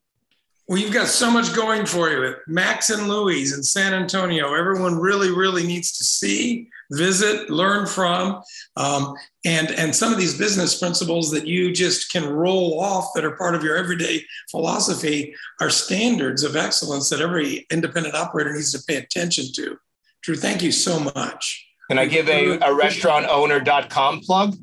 Well 0.68 0.78
you've 0.78 0.92
got 0.92 1.06
so 1.06 1.30
much 1.30 1.54
going 1.54 1.86
for 1.86 2.10
you 2.10 2.34
Max 2.48 2.90
and 2.90 3.08
Louie's 3.08 3.56
in 3.56 3.62
san 3.62 3.94
antonio. 3.94 4.54
Everyone 4.54 4.96
really 4.96 5.30
really 5.30 5.66
needs 5.66 5.96
to 5.98 6.04
see 6.04 6.68
visit, 6.90 7.50
learn 7.50 7.86
from, 7.86 8.42
um, 8.76 9.14
and 9.44 9.70
and 9.70 9.94
some 9.94 10.12
of 10.12 10.18
these 10.18 10.36
business 10.36 10.78
principles 10.78 11.30
that 11.30 11.46
you 11.46 11.72
just 11.72 12.10
can 12.10 12.28
roll 12.28 12.80
off 12.80 13.10
that 13.14 13.24
are 13.24 13.36
part 13.36 13.54
of 13.54 13.62
your 13.62 13.76
everyday 13.76 14.24
philosophy 14.50 15.34
are 15.60 15.70
standards 15.70 16.42
of 16.42 16.56
excellence 16.56 17.10
that 17.10 17.20
every 17.20 17.66
independent 17.70 18.14
operator 18.14 18.52
needs 18.52 18.72
to 18.72 18.82
pay 18.86 18.96
attention 18.96 19.46
to. 19.54 19.78
Drew, 20.22 20.36
thank 20.36 20.62
you 20.62 20.72
so 20.72 20.98
much. 20.98 21.66
Can 21.88 21.98
I 21.98 22.06
give 22.06 22.28
a, 22.28 22.54
a 22.54 22.74
restaurantowner.com 22.74 24.20
plug? 24.20 24.56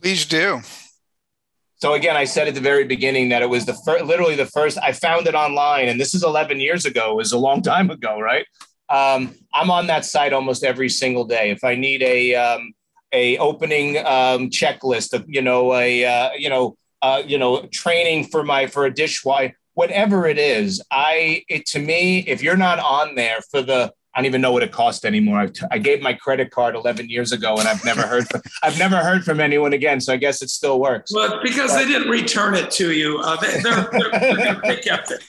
Please 0.00 0.24
do. 0.24 0.62
So 1.82 1.94
again, 1.94 2.16
I 2.16 2.24
said 2.24 2.46
at 2.46 2.54
the 2.54 2.60
very 2.60 2.84
beginning 2.84 3.30
that 3.30 3.42
it 3.42 3.50
was 3.50 3.66
the 3.66 3.74
fir- 3.74 4.04
literally 4.04 4.36
the 4.36 4.46
first 4.46 4.78
I 4.78 4.92
found 4.92 5.26
it 5.26 5.34
online, 5.34 5.88
and 5.88 6.00
this 6.00 6.14
is 6.14 6.22
11 6.22 6.60
years 6.60 6.86
ago. 6.86 7.10
It 7.10 7.16
was 7.16 7.32
a 7.32 7.38
long 7.38 7.60
time 7.60 7.90
ago, 7.90 8.20
right? 8.20 8.46
Um, 8.92 9.34
I'm 9.54 9.70
on 9.70 9.86
that 9.86 10.04
site 10.04 10.34
almost 10.34 10.62
every 10.64 10.90
single 10.90 11.24
day. 11.24 11.50
If 11.50 11.64
I 11.64 11.74
need 11.74 12.02
a 12.02 12.34
um, 12.34 12.74
a 13.12 13.38
opening 13.38 13.96
um, 13.98 14.50
checklist 14.50 15.14
of 15.14 15.24
you 15.26 15.40
know 15.40 15.74
a 15.74 16.04
uh, 16.04 16.30
you 16.34 16.50
know 16.50 16.76
uh, 17.00 17.22
you 17.26 17.38
know 17.38 17.66
training 17.72 18.24
for 18.24 18.44
my 18.44 18.66
for 18.66 18.84
a 18.84 18.92
dishwasher, 18.92 19.56
whatever 19.72 20.26
it 20.26 20.38
is, 20.38 20.82
I 20.90 21.42
it 21.48 21.64
to 21.66 21.78
me 21.78 22.18
if 22.20 22.42
you're 22.42 22.56
not 22.56 22.78
on 22.80 23.14
there 23.14 23.38
for 23.50 23.62
the 23.62 23.92
I 24.14 24.18
don't 24.18 24.26
even 24.26 24.42
know 24.42 24.52
what 24.52 24.62
it 24.62 24.72
cost 24.72 25.06
anymore. 25.06 25.38
I, 25.38 25.46
t- 25.46 25.64
I 25.70 25.78
gave 25.78 26.02
my 26.02 26.12
credit 26.12 26.50
card 26.50 26.74
11 26.74 27.08
years 27.08 27.32
ago, 27.32 27.56
and 27.56 27.66
I've 27.66 27.82
never 27.82 28.02
heard. 28.02 28.28
From, 28.28 28.42
I've 28.62 28.78
never 28.78 28.98
heard 28.98 29.24
from 29.24 29.40
anyone 29.40 29.72
again. 29.72 30.02
So 30.02 30.12
I 30.12 30.18
guess 30.18 30.42
it 30.42 30.50
still 30.50 30.80
works. 30.80 31.14
Well, 31.14 31.40
because 31.42 31.72
but, 31.72 31.78
they 31.78 31.86
didn't 31.86 32.10
return 32.10 32.54
it 32.54 32.70
to 32.72 32.92
you, 32.92 33.20
uh, 33.20 33.36
they, 33.40 33.70
are 33.70 34.36
they're, 34.36 34.60
they 34.62 34.76
kept 34.82 35.12
it. 35.12 35.22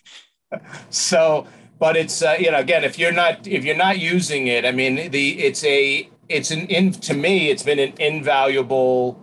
So 0.89 1.47
but 1.83 1.97
it's 1.97 2.21
uh, 2.21 2.37
you 2.39 2.49
know 2.49 2.59
again 2.59 2.85
if 2.85 2.97
you're 2.97 3.11
not 3.11 3.45
if 3.45 3.65
you're 3.65 3.83
not 3.87 3.99
using 3.99 4.47
it 4.47 4.63
i 4.63 4.71
mean 4.71 5.11
the 5.11 5.25
it's 5.47 5.65
a 5.65 6.09
it's 6.29 6.49
an 6.49 6.61
in 6.67 6.93
to 6.93 7.13
me 7.13 7.49
it's 7.49 7.61
been 7.61 7.77
an 7.77 7.93
invaluable 7.99 9.21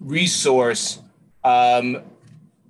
resource 0.00 0.98
um, 1.44 2.02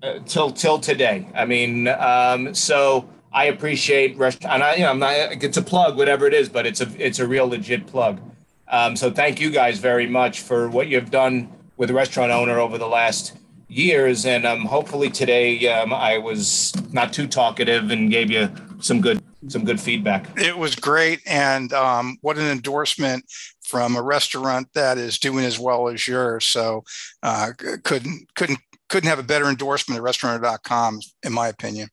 uh, 0.03 0.19
till 0.27 0.51
till 0.51 0.79
today. 0.79 1.27
I 1.35 1.47
mean 1.47 1.89
um, 1.89 2.55
so 2.55 3.09
i 3.33 3.47
appreciate 3.47 4.19
rest 4.19 4.45
and 4.45 4.63
i 4.63 4.75
you 4.75 4.83
know 4.83 4.91
i'm 4.91 4.99
not 4.99 5.15
it's 5.43 5.57
a 5.57 5.63
plug 5.63 5.97
whatever 5.97 6.27
it 6.27 6.35
is 6.35 6.51
but 6.51 6.67
it's 6.67 6.83
a 6.83 6.89
it's 6.99 7.19
a 7.19 7.27
real 7.27 7.49
legit 7.49 7.87
plug. 7.87 8.21
Um, 8.69 8.95
so 8.95 9.11
thank 9.11 9.41
you 9.41 9.51
guys 9.51 9.79
very 9.79 10.07
much 10.07 10.43
for 10.43 10.69
what 10.69 10.89
you've 10.89 11.11
done 11.11 11.35
with 11.79 11.91
restaurant 11.91 12.31
owner 12.31 12.59
over 12.59 12.77
the 12.77 12.93
last 12.99 13.39
years 13.69 14.27
and 14.27 14.45
um, 14.47 14.67
hopefully 14.67 15.09
today 15.09 15.67
um, 15.69 15.95
i 15.95 16.19
was 16.19 16.75
not 16.93 17.13
too 17.13 17.27
talkative 17.27 17.91
and 17.91 18.11
gave 18.11 18.31
you 18.31 18.51
some 18.81 19.01
good 19.01 19.21
some 19.49 19.65
good 19.65 19.81
feedback. 19.81 20.27
It 20.39 20.57
was 20.57 20.77
great, 20.77 21.21
and 21.27 21.73
um, 21.73 22.19
what 22.21 22.39
an 22.39 22.47
endorsement 22.47 23.25
from 23.63 23.97
a 23.97 24.03
restaurant 24.03 24.69
that 24.75 24.99
is 24.99 25.19
doing 25.19 25.45
as 25.45 25.59
well 25.59 25.89
as 25.89 26.07
yours. 26.07 26.45
So 26.47 26.85
uh, 27.23 27.53
couldn't 27.85 28.35
couldn't 28.35 28.59
couldn't 28.89 29.09
have 29.09 29.19
a 29.19 29.25
better 29.25 29.47
endorsement 29.47 29.97
at 29.97 30.03
restaurant.com, 30.03 31.01
in 31.23 31.33
my 31.33 31.49
opinion. 31.49 31.89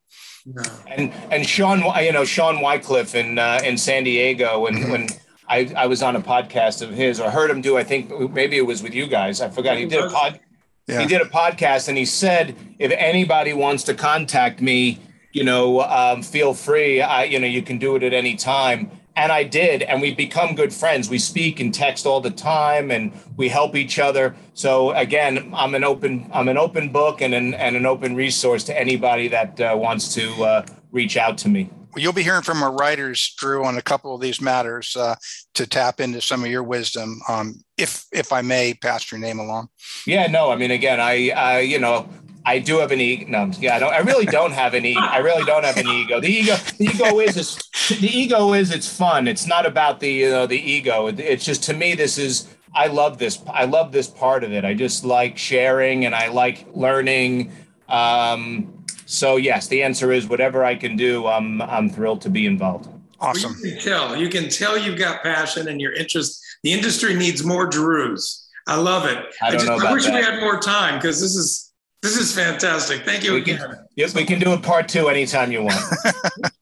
And 0.86 1.12
and 1.30 1.46
Sean, 1.46 1.82
you 2.02 2.12
know 2.12 2.24
Sean 2.24 2.60
Wycliffe 2.60 3.14
in 3.14 3.38
uh, 3.38 3.60
in 3.64 3.78
San 3.78 4.04
Diego, 4.04 4.60
when 4.60 4.74
mm-hmm. 4.74 4.90
when 4.90 5.08
I, 5.48 5.72
I 5.76 5.86
was 5.86 6.02
on 6.02 6.16
a 6.16 6.20
podcast 6.20 6.82
of 6.82 6.90
his 6.90 7.20
or 7.20 7.30
heard 7.30 7.50
him 7.50 7.60
do, 7.60 7.76
I 7.76 7.84
think 7.84 8.32
maybe 8.32 8.58
it 8.58 8.66
was 8.66 8.82
with 8.82 8.94
you 8.94 9.06
guys. 9.06 9.40
I 9.40 9.48
forgot. 9.48 9.78
He 9.78 9.86
did 9.86 10.04
a 10.04 10.10
pod. 10.10 10.40
Yeah. 10.86 11.00
He 11.00 11.06
did 11.06 11.20
a 11.20 11.26
podcast, 11.26 11.88
and 11.88 11.98
he 11.98 12.06
said 12.06 12.56
if 12.78 12.92
anybody 12.92 13.52
wants 13.52 13.82
to 13.84 13.94
contact 13.94 14.60
me 14.62 14.98
you 15.38 15.44
know, 15.44 15.82
um, 15.82 16.20
feel 16.20 16.52
free. 16.52 17.00
I, 17.00 17.22
you 17.22 17.38
know, 17.38 17.46
you 17.46 17.62
can 17.62 17.78
do 17.78 17.94
it 17.94 18.02
at 18.02 18.12
any 18.12 18.34
time. 18.34 18.90
And 19.14 19.30
I 19.30 19.44
did, 19.44 19.82
and 19.82 20.02
we've 20.02 20.16
become 20.16 20.56
good 20.56 20.72
friends. 20.72 21.08
We 21.08 21.18
speak 21.18 21.60
and 21.60 21.72
text 21.72 22.06
all 22.06 22.20
the 22.20 22.30
time, 22.30 22.90
and 22.90 23.12
we 23.36 23.48
help 23.48 23.76
each 23.76 24.00
other. 24.00 24.34
So 24.54 24.90
again, 24.92 25.52
I'm 25.54 25.76
an 25.76 25.84
open, 25.84 26.28
I'm 26.32 26.48
an 26.48 26.58
open 26.58 26.90
book 26.90 27.20
and 27.20 27.34
an 27.34 27.54
and 27.54 27.76
an 27.76 27.86
open 27.86 28.16
resource 28.16 28.64
to 28.64 28.78
anybody 28.78 29.28
that 29.28 29.60
uh, 29.60 29.76
wants 29.76 30.14
to 30.14 30.44
uh, 30.44 30.66
reach 30.90 31.16
out 31.16 31.38
to 31.38 31.48
me. 31.48 31.70
Well, 31.94 32.02
you'll 32.02 32.12
be 32.12 32.22
hearing 32.22 32.42
from 32.42 32.62
our 32.62 32.72
writers, 32.72 33.34
Drew, 33.38 33.64
on 33.64 33.76
a 33.76 33.82
couple 33.82 34.14
of 34.14 34.20
these 34.20 34.40
matters 34.40 34.96
uh, 34.96 35.16
to 35.54 35.66
tap 35.66 36.00
into 36.00 36.20
some 36.20 36.44
of 36.44 36.50
your 36.50 36.62
wisdom. 36.62 37.20
Um, 37.28 37.64
if 37.76 38.06
if 38.12 38.32
I 38.32 38.42
may 38.42 38.74
pass 38.74 39.10
your 39.10 39.20
name 39.20 39.38
along. 39.40 39.68
Yeah, 40.06 40.26
no, 40.28 40.50
I 40.50 40.56
mean, 40.56 40.70
again, 40.70 41.00
I, 41.00 41.30
I 41.30 41.60
you 41.60 41.80
know, 41.80 42.08
I 42.48 42.58
do 42.60 42.78
have 42.78 42.92
an 42.92 43.00
ego. 43.00 43.26
No, 43.28 43.50
yeah, 43.60 43.76
I 43.76 43.78
don't. 43.78 43.92
I 43.92 43.98
really 43.98 44.24
don't 44.24 44.52
have 44.52 44.72
an 44.72 44.86
ego. 44.86 45.00
I 45.02 45.18
really 45.18 45.44
don't 45.44 45.64
have 45.64 45.76
an 45.76 45.86
ego. 45.86 46.18
The 46.18 46.28
ego, 46.28 46.56
the 46.78 46.86
ego 46.86 47.20
is, 47.20 47.36
is 47.36 48.00
the 48.00 48.08
ego 48.08 48.54
is 48.54 48.70
it's 48.70 48.88
fun. 48.88 49.28
It's 49.28 49.46
not 49.46 49.66
about 49.66 50.00
the 50.00 50.10
you 50.10 50.30
know 50.30 50.46
the 50.46 50.58
ego. 50.58 51.08
It's 51.08 51.44
just 51.44 51.62
to 51.64 51.74
me, 51.74 51.94
this 51.94 52.16
is. 52.16 52.48
I 52.74 52.86
love 52.86 53.18
this. 53.18 53.42
I 53.48 53.66
love 53.66 53.92
this 53.92 54.06
part 54.06 54.44
of 54.44 54.52
it. 54.52 54.64
I 54.64 54.72
just 54.72 55.04
like 55.04 55.36
sharing 55.36 56.06
and 56.06 56.14
I 56.14 56.28
like 56.28 56.66
learning. 56.74 57.52
Um, 57.88 58.84
so 59.04 59.36
yes, 59.36 59.66
the 59.66 59.82
answer 59.82 60.10
is 60.10 60.26
whatever 60.26 60.64
I 60.64 60.74
can 60.74 60.96
do. 60.96 61.26
I'm 61.26 61.60
I'm 61.60 61.90
thrilled 61.90 62.22
to 62.22 62.30
be 62.30 62.46
involved. 62.46 62.88
Awesome. 63.20 63.52
Well, 63.52 63.66
you 63.66 63.72
can 63.72 63.80
tell. 63.82 64.16
You 64.16 64.28
can 64.30 64.48
tell 64.48 64.78
you've 64.78 64.98
got 64.98 65.22
passion 65.22 65.68
and 65.68 65.82
your 65.82 65.92
interest. 65.92 66.42
The 66.62 66.72
industry 66.72 67.12
needs 67.12 67.44
more 67.44 67.66
Drews. 67.66 68.48
I 68.66 68.76
love 68.76 69.04
it. 69.04 69.18
I, 69.42 69.50
don't 69.50 69.60
just, 69.60 69.66
know 69.66 69.76
about 69.76 69.88
I 69.88 69.92
wish 69.92 70.04
that. 70.06 70.14
we 70.14 70.22
had 70.22 70.40
more 70.40 70.58
time 70.60 70.98
because 70.98 71.20
this 71.20 71.36
is 71.36 71.67
this 72.02 72.16
is 72.16 72.34
fantastic. 72.34 73.04
Thank 73.04 73.24
you 73.24 73.34
We 73.34 73.40
again. 73.40 73.58
can, 73.58 73.76
yep, 73.96 74.14
we 74.14 74.24
can 74.24 74.38
do 74.38 74.52
a 74.52 74.58
part 74.58 74.88
two 74.88 75.08
anytime 75.08 75.52
you 75.52 75.62
want. 75.64 75.80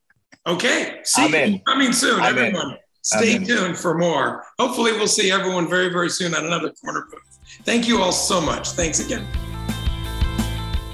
Okay. 0.49 1.01
See 1.03 1.25
I'm 1.25 1.35
in. 1.35 1.53
you 1.55 1.59
coming 1.67 1.93
soon, 1.93 2.21
I'm 2.21 2.39
in. 2.39 2.45
everyone. 2.55 2.77
Stay 3.03 3.35
I'm 3.35 3.43
in. 3.43 3.49
tuned 3.49 3.77
for 3.77 3.99
more. 3.99 4.45
Hopefully, 4.61 4.93
we'll 4.93 5.09
see 5.09 5.33
everyone 5.33 5.69
very, 5.69 5.89
very 5.89 6.09
soon 6.09 6.35
at 6.35 6.45
another 6.45 6.71
corner 6.85 7.05
booth. 7.11 7.21
Thank 7.65 7.89
you 7.89 8.01
all 8.01 8.13
so 8.13 8.41
much. 8.41 8.69
Thanks 8.71 9.01
again. 9.05 9.27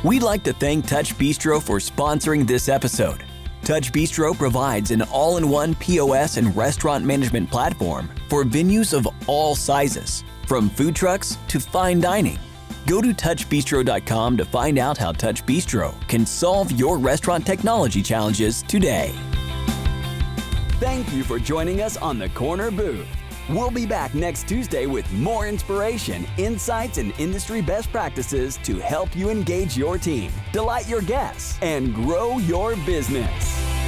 We'd 0.04 0.22
like 0.22 0.42
to 0.44 0.54
thank 0.54 0.86
TouchBistro 0.86 1.62
for 1.62 1.78
sponsoring 1.80 2.46
this 2.46 2.70
episode. 2.70 3.22
TouchBistro 3.62 4.34
provides 4.38 4.90
an 4.90 5.02
all 5.02 5.36
in 5.36 5.50
one 5.50 5.74
POS 5.74 6.38
and 6.38 6.56
restaurant 6.56 7.04
management 7.04 7.50
platform 7.50 8.08
for 8.30 8.44
venues 8.44 8.96
of 8.96 9.06
all 9.26 9.54
sizes, 9.54 10.24
from 10.46 10.70
food 10.70 10.96
trucks 10.96 11.36
to 11.48 11.60
fine 11.60 12.00
dining. 12.00 12.38
Go 12.86 13.00
to 13.00 13.08
touchbistro.com 13.08 14.36
to 14.36 14.44
find 14.44 14.78
out 14.78 14.98
how 14.98 15.12
TouchBistro 15.12 16.08
can 16.08 16.26
solve 16.26 16.72
your 16.72 16.98
restaurant 16.98 17.46
technology 17.46 18.02
challenges 18.02 18.62
today. 18.62 19.14
Thank 20.80 21.12
you 21.12 21.22
for 21.22 21.38
joining 21.38 21.80
us 21.80 21.96
on 21.96 22.18
the 22.18 22.28
Corner 22.30 22.70
Booth. 22.70 23.06
We'll 23.48 23.70
be 23.70 23.86
back 23.86 24.14
next 24.14 24.48
Tuesday 24.48 24.86
with 24.86 25.10
more 25.12 25.46
inspiration, 25.46 26.26
insights, 26.38 26.98
and 26.98 27.12
industry 27.18 27.60
best 27.60 27.90
practices 27.92 28.56
to 28.64 28.78
help 28.78 29.14
you 29.14 29.30
engage 29.30 29.76
your 29.76 29.98
team, 29.98 30.32
delight 30.52 30.88
your 30.88 31.02
guests, 31.02 31.58
and 31.62 31.94
grow 31.94 32.38
your 32.38 32.76
business. 32.86 33.81